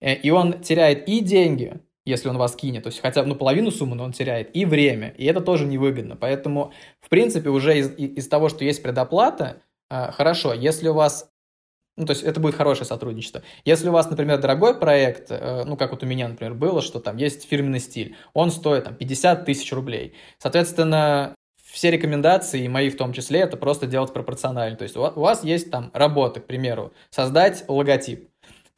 Э, 0.00 0.14
и 0.14 0.30
он 0.30 0.60
теряет 0.60 1.08
и 1.08 1.20
деньги, 1.20 1.80
если 2.04 2.28
он 2.28 2.38
вас 2.38 2.56
кинет, 2.56 2.84
то 2.84 2.88
есть 2.88 3.00
хотя 3.00 3.22
бы 3.22 3.28
ну, 3.28 3.34
половину 3.34 3.70
суммы, 3.70 3.94
но 3.94 4.04
он 4.04 4.12
теряет, 4.12 4.54
и 4.56 4.64
время, 4.64 5.14
и 5.16 5.24
это 5.26 5.40
тоже 5.40 5.66
невыгодно. 5.66 6.16
Поэтому, 6.16 6.72
в 7.00 7.08
принципе, 7.08 7.50
уже 7.50 7.78
из, 7.78 7.90
из 7.96 8.28
того, 8.28 8.48
что 8.48 8.64
есть 8.64 8.82
предоплата, 8.82 9.62
э, 9.90 10.10
хорошо, 10.12 10.54
если 10.54 10.88
у 10.88 10.94
вас 10.94 11.30
ну, 11.96 12.06
то 12.06 12.12
есть 12.12 12.22
это 12.22 12.40
будет 12.40 12.54
хорошее 12.54 12.86
сотрудничество. 12.86 13.42
Если 13.66 13.90
у 13.90 13.92
вас, 13.92 14.08
например, 14.08 14.38
дорогой 14.40 14.78
проект, 14.78 15.26
э, 15.30 15.64
ну, 15.66 15.76
как 15.76 15.90
вот 15.90 16.02
у 16.02 16.06
меня, 16.06 16.28
например, 16.28 16.54
было, 16.54 16.80
что 16.80 16.98
там 16.98 17.18
есть 17.18 17.46
фирменный 17.46 17.80
стиль, 17.80 18.16
он 18.32 18.50
стоит 18.50 18.84
там 18.84 18.94
50 18.94 19.44
тысяч 19.44 19.70
рублей. 19.70 20.14
Соответственно, 20.38 21.34
все 21.62 21.90
рекомендации, 21.90 22.66
мои 22.68 22.88
в 22.88 22.96
том 22.96 23.12
числе, 23.12 23.40
это 23.40 23.58
просто 23.58 23.86
делать 23.86 24.14
пропорционально. 24.14 24.78
То 24.78 24.84
есть 24.84 24.96
у 24.96 25.00
вас 25.00 25.44
есть 25.44 25.70
там 25.70 25.90
работа, 25.92 26.40
к 26.40 26.46
примеру, 26.46 26.94
создать 27.10 27.64
логотип. 27.68 28.29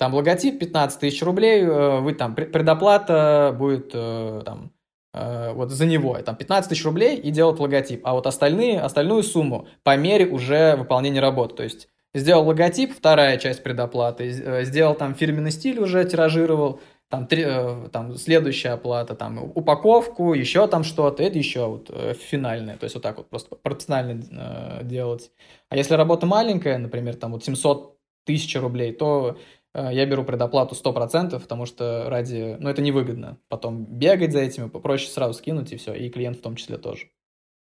Там 0.02 0.14
логотип 0.14 0.58
15 0.58 0.98
тысяч 0.98 1.22
рублей, 1.22 1.62
э, 1.62 2.00
вы 2.00 2.12
там 2.14 2.34
предоплата 2.34 3.54
будет 3.56 3.92
э, 3.94 4.42
там 4.44 4.72
э, 5.14 5.52
вот 5.52 5.70
за 5.70 5.86
него, 5.86 6.18
там 6.22 6.34
15 6.34 6.70
тысяч 6.70 6.84
рублей 6.84 7.16
и 7.16 7.30
делать 7.30 7.60
логотип, 7.60 8.00
а 8.02 8.14
вот 8.14 8.26
остальные, 8.26 8.80
остальную 8.80 9.22
сумму 9.22 9.68
по 9.84 9.96
мере 9.96 10.26
уже 10.26 10.74
выполнения 10.74 11.20
работы, 11.20 11.54
то 11.54 11.62
есть 11.62 11.86
сделал 12.14 12.48
логотип, 12.48 12.92
вторая 12.92 13.36
часть 13.36 13.62
предоплаты, 13.62 14.64
сделал 14.64 14.96
там 14.96 15.14
фирменный 15.14 15.52
стиль 15.52 15.78
уже, 15.78 16.04
тиражировал, 16.04 16.80
там, 17.08 17.28
три, 17.28 17.46
там 17.92 18.16
следующая 18.16 18.70
оплата, 18.70 19.14
там 19.14 19.38
упаковку, 19.54 20.34
еще 20.34 20.66
там 20.66 20.82
что-то, 20.82 21.22
это 21.22 21.38
еще 21.38 21.66
вот 21.68 22.16
финальное, 22.18 22.76
то 22.76 22.82
есть 22.86 22.96
вот 22.96 23.04
так 23.04 23.18
вот 23.18 23.30
просто 23.30 23.50
пропорционально 23.50 24.20
э, 24.32 24.80
делать. 24.82 25.30
А 25.68 25.76
если 25.76 25.94
работа 25.94 26.26
маленькая, 26.26 26.78
например, 26.78 27.14
там 27.14 27.30
вот 27.30 27.44
700 27.44 27.96
тысяч 28.24 28.56
рублей, 28.56 28.92
то 28.92 29.38
я 29.74 30.06
беру 30.06 30.24
предоплату 30.24 30.74
100%, 30.74 31.40
потому 31.40 31.66
что 31.66 32.08
ради... 32.08 32.56
Ну, 32.60 32.68
это 32.68 32.82
невыгодно. 32.82 33.38
Потом 33.48 33.84
бегать 33.84 34.32
за 34.32 34.40
этим, 34.40 34.70
проще 34.70 35.08
сразу 35.08 35.34
скинуть, 35.34 35.72
и 35.72 35.76
все. 35.76 35.94
И 35.94 36.10
клиент 36.10 36.38
в 36.38 36.42
том 36.42 36.56
числе 36.56 36.78
тоже. 36.78 37.08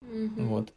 Mm-hmm. 0.03 0.45
Вот. 0.45 0.73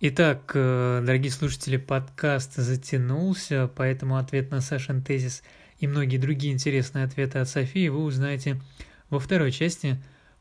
Итак, 0.00 0.52
э, 0.54 1.02
дорогие 1.04 1.32
слушатели, 1.32 1.76
подкаст 1.76 2.54
затянулся, 2.54 3.68
поэтому 3.74 4.16
ответ 4.16 4.50
на 4.50 4.60
Сашин 4.60 5.02
тезис 5.02 5.42
и 5.78 5.86
многие 5.86 6.18
другие 6.18 6.52
интересные 6.52 7.04
ответы 7.04 7.38
от 7.38 7.48
Софии 7.48 7.88
вы 7.88 8.04
узнаете 8.04 8.60
во 9.10 9.18
второй 9.18 9.50
части 9.52 10.00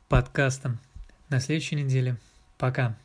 подкаста 0.09 0.77
на 1.29 1.39
следующей 1.39 1.75
неделе. 1.75 2.17
Пока. 2.57 2.97